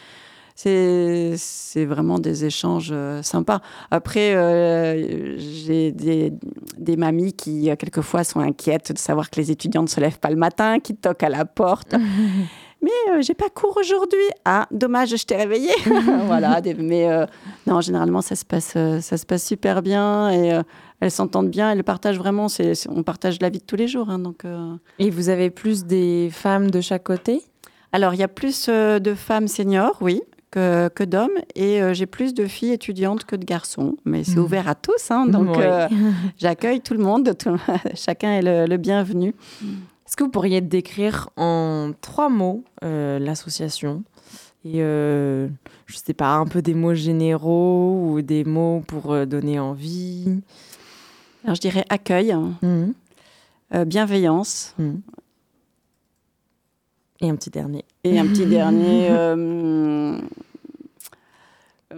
c'est 0.61 1.35
c'est 1.37 1.85
vraiment 1.85 2.19
des 2.19 2.45
échanges 2.45 2.91
euh, 2.91 3.23
sympas. 3.23 3.61
Après, 3.93 4.35
euh, 4.35 5.37
j'ai 5.39 5.93
des, 5.93 6.33
des 6.77 6.97
mamies 6.97 7.33
qui, 7.33 7.71
euh, 7.71 7.77
quelquefois, 7.77 8.25
sont 8.25 8.41
inquiètes 8.41 8.91
de 8.91 8.99
savoir 8.99 9.31
que 9.31 9.37
les 9.41 9.53
étudiants 9.53 9.83
ne 9.83 9.87
se 9.89 10.01
lèvent 10.01 10.19
pas 10.19 10.31
le 10.31 10.37
matin, 10.37 10.81
qui 10.81 10.97
toquent 10.97 11.23
à 11.23 11.29
la 11.29 11.45
porte. 11.45 11.95
mais 12.83 12.91
euh, 13.13 13.21
j'ai 13.21 13.35
pas 13.35 13.49
cours 13.51 13.77
aujourd'hui. 13.77 14.19
Ah, 14.45 14.67
dommage, 14.73 15.11
je 15.17 15.25
t'ai 15.25 15.37
réveillé. 15.37 15.71
voilà, 16.27 16.61
des- 16.61 16.75
mais 16.75 17.09
euh, 17.09 17.25
non, 17.69 17.81
généralement, 17.81 18.21
ça 18.21 18.35
se 18.35 18.45
passe, 18.45 18.73
ça 19.01 19.17
se 19.17 19.27
passe 19.27 19.47
super 19.47 19.81
bien 19.81 20.29
et 20.31 20.53
euh, 20.55 20.63
elles 20.99 21.13
s'entendent 21.13 21.51
bien. 21.51 21.71
Elles 21.71 21.85
partagent 21.85 22.19
vraiment, 22.19 22.49
on 22.89 23.05
partage 23.05 23.39
la 23.41 23.49
vie 23.49 23.61
de 23.61 23.65
tous 23.65 23.77
les 23.77 23.87
jours. 23.87 24.11
hein, 24.11 24.19
donc. 24.19 24.43
Et 24.99 25.11
vous 25.11 25.29
avez 25.29 25.51
plus 25.51 25.85
des 25.85 26.31
femmes 26.33 26.69
de 26.73 26.81
chaque 26.81 27.05
côté? 27.05 27.43
Alors, 27.93 28.13
il 28.15 28.19
y 28.21 28.25
a 28.25 28.29
plus 28.29 28.69
de 28.69 29.15
femmes 29.15 29.47
seniors, 29.47 29.97
oui, 30.01 30.21
que, 30.51 30.89
que 30.89 31.05
d'hommes. 31.05 31.31
Et 31.55 31.83
euh, 31.83 31.93
j'ai 31.95 32.07
plus 32.07 32.35
de 32.35 32.47
filles 32.47 32.73
étudiantes 32.73 33.25
que 33.25 33.37
de 33.37 33.45
garçons. 33.45 33.97
Mais 34.05 34.25
c'est 34.25 34.37
Mhm. 34.37 34.45
ouvert 34.45 34.69
à 34.69 34.75
tous. 34.75 35.11
hein, 35.11 35.27
donc, 35.29 35.57
Oui. 35.57 35.63
euh, 35.65 35.89
j'accueille 36.39 36.81
tout 36.81 36.95
le 36.95 37.01
monde. 37.03 37.37
tout- 37.39 37.57
chacun 37.95 38.33
est 38.33 38.43
le, 38.43 38.67
le 38.67 38.77
bienvenu. 38.77 39.35
Est-ce 40.07 40.17
que 40.17 40.25
vous 40.25 40.31
pourriez 40.31 40.61
décrire 40.61 41.29
en 41.37 41.93
trois 42.01 42.29
mots 42.31 42.65
euh, 42.85 43.19
l'association? 43.19 44.03
Et 44.65 44.79
je 44.81 45.49
sais 46.05 46.13
pas 46.15 46.35
un 46.35 46.45
peu 46.47 46.61
des 46.63 46.75
mots 46.75 46.93
généraux 46.95 48.11
ou 48.13 48.21
des 48.23 48.45
mots 48.45 48.83
pour 48.87 49.27
donner 49.27 49.59
envie? 49.59 50.41
Alors, 51.45 51.55
je 51.55 51.61
dirais 51.61 51.85
accueil, 51.89 52.35
Mhm. 52.63 52.93
euh, 53.75 53.85
bienveillance. 53.85 54.75
Mhm. 54.79 55.01
Et 57.21 57.31
un 57.31 57.37
petit 57.37 57.51
dernier. 57.51 57.85
Et 58.15 58.19
un 58.19 58.27
petit 58.27 58.47
dernier. 58.47 59.09
euh, 59.11 60.19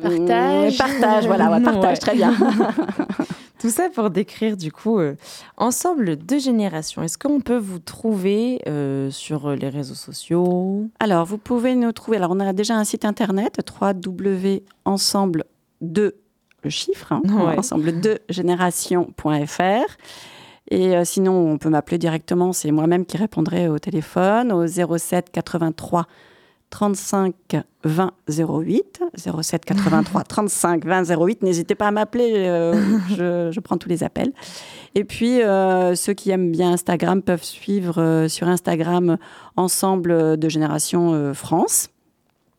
Partage. 0.00 0.78
Partage, 0.78 1.26
voilà, 1.26 1.50
ouais, 1.50 1.60
partage, 1.64 1.82
Ouais. 1.92 1.96
très 1.96 2.14
bien. 2.14 2.32
Tout 3.60 3.68
ça 3.68 3.90
pour 3.90 4.08
décrire 4.08 4.56
du 4.56 4.72
coup 4.72 4.98
euh, 4.98 5.16
ensemble 5.58 6.16
deux 6.16 6.38
générations. 6.38 7.02
Est-ce 7.02 7.18
qu'on 7.18 7.40
peut 7.40 7.58
vous 7.58 7.78
trouver 7.78 8.60
euh, 8.66 9.10
sur 9.10 9.50
les 9.50 9.68
réseaux 9.68 9.94
sociaux? 9.94 10.86
Alors, 10.98 11.26
vous 11.26 11.36
pouvez 11.36 11.74
nous 11.74 11.92
trouver. 11.92 12.16
Alors, 12.16 12.30
on 12.30 12.40
a 12.40 12.54
déjà 12.54 12.76
un 12.76 12.84
site 12.84 13.04
internet, 13.04 13.58
www.ensemble 13.80 15.44
de 15.82 16.14
le 16.62 16.70
chiffre, 16.70 17.12
hein, 17.12 17.20
Ouais. 17.26 17.58
ensemble 17.58 18.00
de 18.00 18.20
génération.fr. 18.30 19.96
Et 20.70 20.96
euh, 20.96 21.04
sinon, 21.04 21.50
on 21.50 21.58
peut 21.58 21.68
m'appeler 21.68 21.98
directement. 21.98 22.52
C'est 22.52 22.70
moi-même 22.70 23.04
qui 23.04 23.16
répondrai 23.16 23.68
au 23.68 23.78
téléphone 23.78 24.52
au 24.52 24.66
07 24.66 25.30
83 25.30 26.06
35 26.70 27.34
20 27.82 28.12
08. 28.28 29.02
07 29.16 29.64
83 29.64 30.22
35 30.22 30.84
20 30.84 31.10
08. 31.10 31.42
N'hésitez 31.42 31.74
pas 31.74 31.88
à 31.88 31.90
m'appeler. 31.90 32.32
euh, 32.36 32.74
je, 33.10 33.50
je 33.52 33.60
prends 33.60 33.76
tous 33.76 33.88
les 33.88 34.04
appels. 34.04 34.32
Et 34.94 35.04
puis, 35.04 35.42
euh, 35.42 35.94
ceux 35.96 36.12
qui 36.12 36.30
aiment 36.30 36.52
bien 36.52 36.72
Instagram 36.72 37.22
peuvent 37.22 37.42
suivre 37.42 38.26
sur 38.28 38.46
Instagram 38.48 39.18
Ensemble 39.56 40.36
de 40.36 40.48
Génération 40.48 41.34
France. 41.34 41.88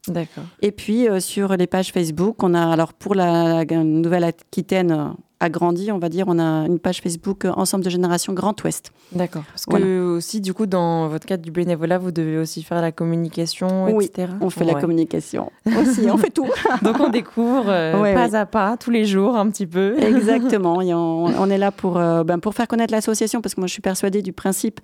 D'accord. 0.07 0.43
Et 0.61 0.71
puis, 0.71 1.07
euh, 1.07 1.19
sur 1.19 1.55
les 1.55 1.67
pages 1.67 1.91
Facebook, 1.91 2.41
on 2.41 2.53
a, 2.53 2.71
alors 2.71 2.93
pour 2.93 3.13
la, 3.13 3.63
la 3.63 3.83
Nouvelle-Aquitaine 3.83 5.13
agrandie, 5.41 5.91
on 5.91 5.97
va 5.99 6.07
dire, 6.09 6.25
on 6.27 6.39
a 6.39 6.65
une 6.67 6.79
page 6.79 7.01
Facebook 7.01 7.43
euh, 7.45 7.51
Ensemble 7.57 7.83
de 7.83 7.89
Génération 7.89 8.31
Grand 8.33 8.55
Ouest. 8.63 8.91
D'accord. 9.11 9.43
Parce 9.49 9.65
que 9.65 10.15
aussi, 10.15 10.39
du 10.39 10.53
coup, 10.53 10.65
dans 10.65 11.07
votre 11.09 11.25
cadre 11.25 11.43
du 11.43 11.51
bénévolat, 11.51 11.97
vous 11.97 12.11
devez 12.11 12.37
aussi 12.37 12.63
faire 12.63 12.81
la 12.81 12.91
communication, 12.91 13.85
Oui, 13.93 14.05
etc. 14.05 14.31
on 14.39 14.49
fait 14.49 14.63
la 14.63 14.75
communication 14.75 15.51
aussi, 15.65 16.09
on 16.09 16.17
fait 16.17 16.29
tout. 16.29 16.47
Donc 16.81 16.99
on 16.99 17.09
découvre 17.09 17.65
euh, 17.67 17.99
Ouais, 18.01 18.13
pas 18.13 18.29
ouais. 18.29 18.35
à 18.35 18.45
pas, 18.45 18.77
tous 18.77 18.91
les 18.91 19.03
jours, 19.05 19.35
un 19.35 19.49
petit 19.49 19.67
peu. 19.67 19.97
Exactement. 20.01 20.81
Et 20.81 20.93
on, 20.93 21.25
on 21.25 21.49
est 21.49 21.57
là 21.57 21.71
pour, 21.71 21.97
euh, 21.97 22.23
ben, 22.23 22.39
pour 22.39 22.53
faire 22.53 22.67
connaître 22.67 22.93
l'association, 22.93 23.41
parce 23.41 23.55
que 23.55 23.59
moi, 23.61 23.67
je 23.67 23.73
suis 23.73 23.81
persuadée 23.81 24.21
du 24.21 24.31
principe 24.33 24.79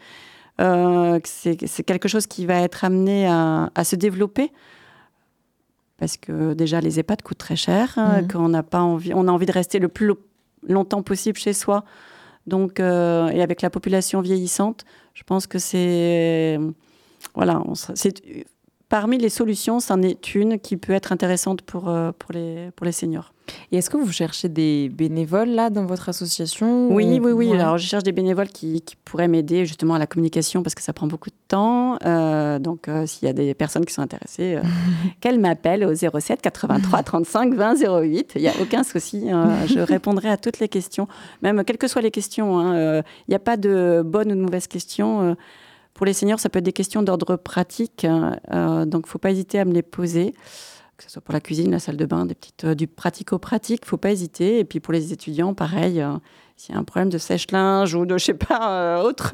euh, 0.59 1.19
que 1.19 1.27
c'est 1.29 1.83
quelque 1.83 2.07
chose 2.07 2.25
qui 2.25 2.45
va 2.47 2.55
être 2.61 2.83
amené 2.83 3.27
à, 3.27 3.69
à 3.75 3.83
se 3.83 3.95
développer. 3.95 4.51
Parce 5.99 6.15
que 6.17 6.53
déjà, 6.53 6.79
les 6.79 6.99
EHPAD 6.99 7.23
coûtent 7.23 7.37
très 7.39 7.55
cher, 7.55 7.93
hein, 7.97 8.21
Mhm. 8.21 8.27
qu'on 8.31 8.49
n'a 8.49 8.61
pas 8.63 8.81
envie, 8.81 9.13
on 9.15 9.27
a 9.27 9.31
envie 9.31 9.47
de 9.47 9.51
rester 9.51 9.79
le 9.79 9.87
plus 9.87 10.13
longtemps 10.63 11.03
possible 11.03 11.37
chez 11.37 11.53
soi. 11.53 11.83
Donc, 12.45 12.79
euh, 12.79 13.27
et 13.29 13.41
avec 13.41 13.61
la 13.61 13.69
population 13.69 14.21
vieillissante, 14.21 14.85
je 15.13 15.23
pense 15.23 15.47
que 15.47 15.59
c'est, 15.59 16.57
voilà, 17.35 17.61
on 17.65 17.73
parmi 18.89 19.17
les 19.17 19.29
solutions, 19.29 19.79
c'en 19.79 20.01
est 20.01 20.33
une 20.35 20.59
qui 20.59 20.77
peut 20.77 20.93
être 20.93 21.11
intéressante 21.11 21.61
pour, 21.61 21.89
euh, 21.89 22.11
pour, 22.17 22.31
les, 22.33 22.69
pour 22.75 22.85
les 22.85 22.91
seniors. 22.91 23.33
Et 23.71 23.77
est-ce 23.77 23.89
que 23.89 23.95
vous 23.95 24.11
cherchez 24.11 24.49
des 24.49 24.89
bénévoles 24.89 25.47
là 25.49 25.69
dans 25.69 25.85
votre 25.85 26.09
association 26.09 26.89
Oui, 26.89 27.17
ou- 27.19 27.25
oui, 27.27 27.31
oui. 27.31 27.47
Ouais. 27.51 27.59
Alors, 27.61 27.77
je 27.77 27.87
cherche 27.87 28.03
des 28.03 28.11
bénévoles 28.11 28.49
qui, 28.49 28.81
qui 28.81 28.97
pourraient 29.05 29.29
m'aider 29.29 29.65
justement 29.65 29.93
à 29.93 29.99
la 29.99 30.05
communication 30.07 30.63
parce 30.63 30.75
que 30.75 30.81
ça 30.81 30.91
prend 30.91 31.07
beaucoup 31.07 31.29
de 31.29 31.35
temps. 31.47 31.97
Euh, 32.05 32.59
donc, 32.59 32.89
euh, 32.89 33.05
s'il 33.05 33.25
y 33.25 33.29
a 33.29 33.33
des 33.33 33.53
personnes 33.53 33.85
qui 33.85 33.93
sont 33.93 34.01
intéressées, 34.01 34.57
qu'elles 35.21 35.39
m'appellent 35.39 35.85
au 35.85 35.93
07 35.95 36.41
83 36.41 37.03
35 37.03 37.53
20 37.53 38.01
08. 38.01 38.33
Il 38.35 38.41
n'y 38.41 38.49
a 38.49 38.53
aucun 38.61 38.83
souci. 38.83 39.29
hein. 39.31 39.49
je 39.65 39.79
répondrai 39.79 40.27
à 40.29 40.35
toutes 40.35 40.59
les 40.59 40.67
questions, 40.67 41.07
même 41.41 41.63
quelles 41.63 41.77
que 41.77 41.87
soient 41.87 42.01
les 42.01 42.11
questions. 42.11 42.59
hein. 42.59 43.01
Il 43.27 43.29
n'y 43.31 43.35
a 43.35 43.39
pas 43.39 43.55
de 43.55 44.01
bonnes 44.05 44.31
ou 44.33 44.35
de 44.35 44.41
mauvaises 44.41 44.67
questions. 44.67 45.37
Euh, 45.97 45.99
pour 45.99 46.05
les 46.05 46.13
seniors, 46.13 46.39
ça 46.39 46.49
peut 46.49 46.59
être 46.59 46.65
des 46.65 46.73
questions 46.73 47.01
d'ordre 47.03 47.35
pratique. 47.35 48.05
hein. 48.05 48.37
Euh, 48.53 48.85
donc, 48.85 49.03
il 49.05 49.07
ne 49.07 49.11
faut 49.11 49.17
pas 49.19 49.31
hésiter 49.31 49.59
à 49.59 49.65
me 49.65 49.73
les 49.73 49.81
poser 49.81 50.33
que 50.97 51.03
ce 51.03 51.11
soit 51.11 51.21
pour 51.21 51.31
la 51.33 51.41
cuisine, 51.41 51.69
la 51.69 51.77
salle 51.77 51.95
de 51.95 52.05
bain, 52.07 52.25
des 52.25 52.33
petites, 52.33 52.63
euh, 52.63 52.73
du 52.73 52.87
pratico-pratique, 52.87 53.85
faut 53.85 53.97
pas 53.97 54.09
hésiter. 54.11 54.57
Et 54.57 54.63
puis 54.63 54.79
pour 54.79 54.91
les 54.93 55.13
étudiants, 55.13 55.53
pareil, 55.53 56.01
euh, 56.01 56.13
s'il 56.55 56.73
y 56.73 56.77
a 56.77 56.81
un 56.81 56.83
problème 56.83 57.09
de 57.11 57.19
sèche-linge 57.19 57.93
ou 57.93 58.07
de, 58.07 58.17
je 58.17 58.25
sais 58.25 58.33
pas, 58.33 58.71
euh, 58.97 59.03
autre, 59.03 59.31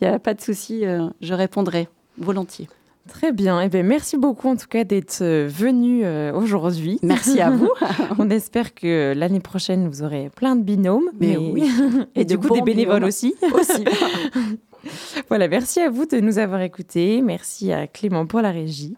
il 0.00 0.06
n'y 0.06 0.14
a 0.14 0.20
pas 0.20 0.34
de 0.34 0.40
souci, 0.40 0.86
euh, 0.86 1.08
je 1.20 1.34
répondrai 1.34 1.88
volontiers. 2.16 2.68
Très 3.08 3.32
bien. 3.32 3.60
Eh 3.60 3.68
bien, 3.68 3.82
merci 3.82 4.16
beaucoup 4.18 4.48
en 4.48 4.54
tout 4.56 4.68
cas 4.68 4.84
d'être 4.84 5.18
euh, 5.22 5.48
venu 5.50 6.02
euh, 6.04 6.32
aujourd'hui. 6.32 7.00
Merci 7.02 7.40
à 7.40 7.50
vous. 7.50 7.70
On 8.20 8.30
espère 8.30 8.72
que 8.74 9.14
l'année 9.16 9.40
prochaine, 9.40 9.88
vous 9.88 10.02
aurez 10.04 10.30
plein 10.36 10.54
de 10.54 10.62
binômes. 10.62 11.10
Mais 11.18 11.36
oui. 11.38 11.64
Et, 12.14 12.20
Et 12.20 12.24
du 12.24 12.36
de 12.36 12.46
coup, 12.46 12.54
des 12.54 12.60
bénévoles 12.62 12.96
binômes. 12.96 13.08
aussi. 13.08 13.34
Aussi. 13.52 13.84
Voilà, 15.28 15.48
merci 15.48 15.80
à 15.80 15.90
vous 15.90 16.06
de 16.06 16.20
nous 16.20 16.38
avoir 16.38 16.60
écoutés. 16.60 17.22
Merci 17.22 17.72
à 17.72 17.86
Clément 17.86 18.26
pour 18.26 18.40
la 18.40 18.50
régie. 18.50 18.96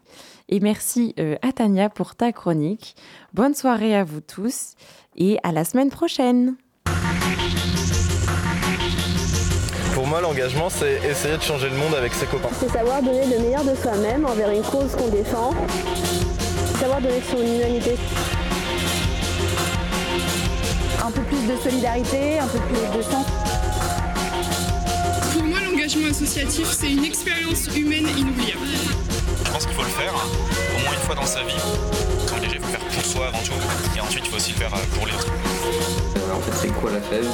Et 0.49 0.61
merci 0.61 1.15
euh, 1.19 1.37
à 1.43 1.53
Tania 1.53 1.89
pour 1.89 2.17
ta 2.17 2.33
chronique. 2.33 2.97
Bonne 3.33 3.55
soirée 3.55 3.97
à 3.97 4.05
vous 4.05 4.21
tous 4.21 4.75
et 5.17 5.39
à 5.43 5.53
la 5.53 5.65
semaine 5.65 5.91
prochaine. 5.91 6.57
Pour 9.95 10.07
moi, 10.07 10.21
l'engagement, 10.21 10.71
c'est 10.71 10.99
essayer 11.09 11.37
de 11.37 11.43
changer 11.43 11.69
le 11.69 11.77
monde 11.77 11.95
avec 11.95 12.13
ses 12.15 12.27
copains. 12.27 12.49
C'est 12.59 12.71
savoir 12.71 13.03
donner 13.03 13.27
le 13.27 13.43
meilleur 13.43 13.65
de 13.65 13.75
soi-même 13.75 14.25
envers 14.25 14.51
une 14.51 14.63
cause 14.63 14.97
qu'on 14.97 15.09
défend. 15.09 15.53
Savoir 16.81 17.01
donner 17.01 17.21
son 17.31 17.39
humanité. 17.39 17.97
Un 21.05 21.11
peu 21.11 21.23
plus 21.23 21.47
de 21.47 21.57
solidarité, 21.57 22.39
un 22.39 22.47
peu 22.47 22.59
plus 22.59 22.99
de 22.99 23.03
sens. 23.03 23.60
Associatif, 25.99 26.69
c'est 26.71 26.93
une 26.93 27.05
expérience 27.05 27.67
humaine 27.77 28.07
inoubliable. 28.17 28.61
Je 29.45 29.51
pense 29.51 29.67
qu'il 29.67 29.75
faut 29.75 29.83
le 29.83 29.89
faire 29.89 30.15
au 30.15 30.85
moins 30.85 30.93
une 30.95 31.01
fois 31.01 31.17
dans 31.17 31.27
sa 31.27 31.43
vie. 31.43 31.57
S'engager, 32.29 32.55
il 32.55 32.61
faut 32.61 32.67
le 32.67 32.73
faire 32.73 32.87
pour 32.87 33.05
soi 33.05 33.27
avant 33.27 33.41
tout. 33.41 33.53
Et 33.97 34.01
ensuite, 34.01 34.23
il 34.25 34.31
faut 34.31 34.37
aussi 34.37 34.53
le 34.53 34.59
faire 34.59 34.71
pour 34.71 35.07
les 35.07 35.13
autres. 35.13 35.33
Euh, 36.17 36.33
en 36.33 36.41
fait, 36.41 36.53
c'est 36.55 36.69
quoi 36.75 36.93
la 36.93 37.01
fève? 37.01 37.27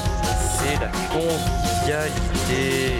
C'est 0.58 0.80
la 0.80 0.88
convivialité. 1.12 2.94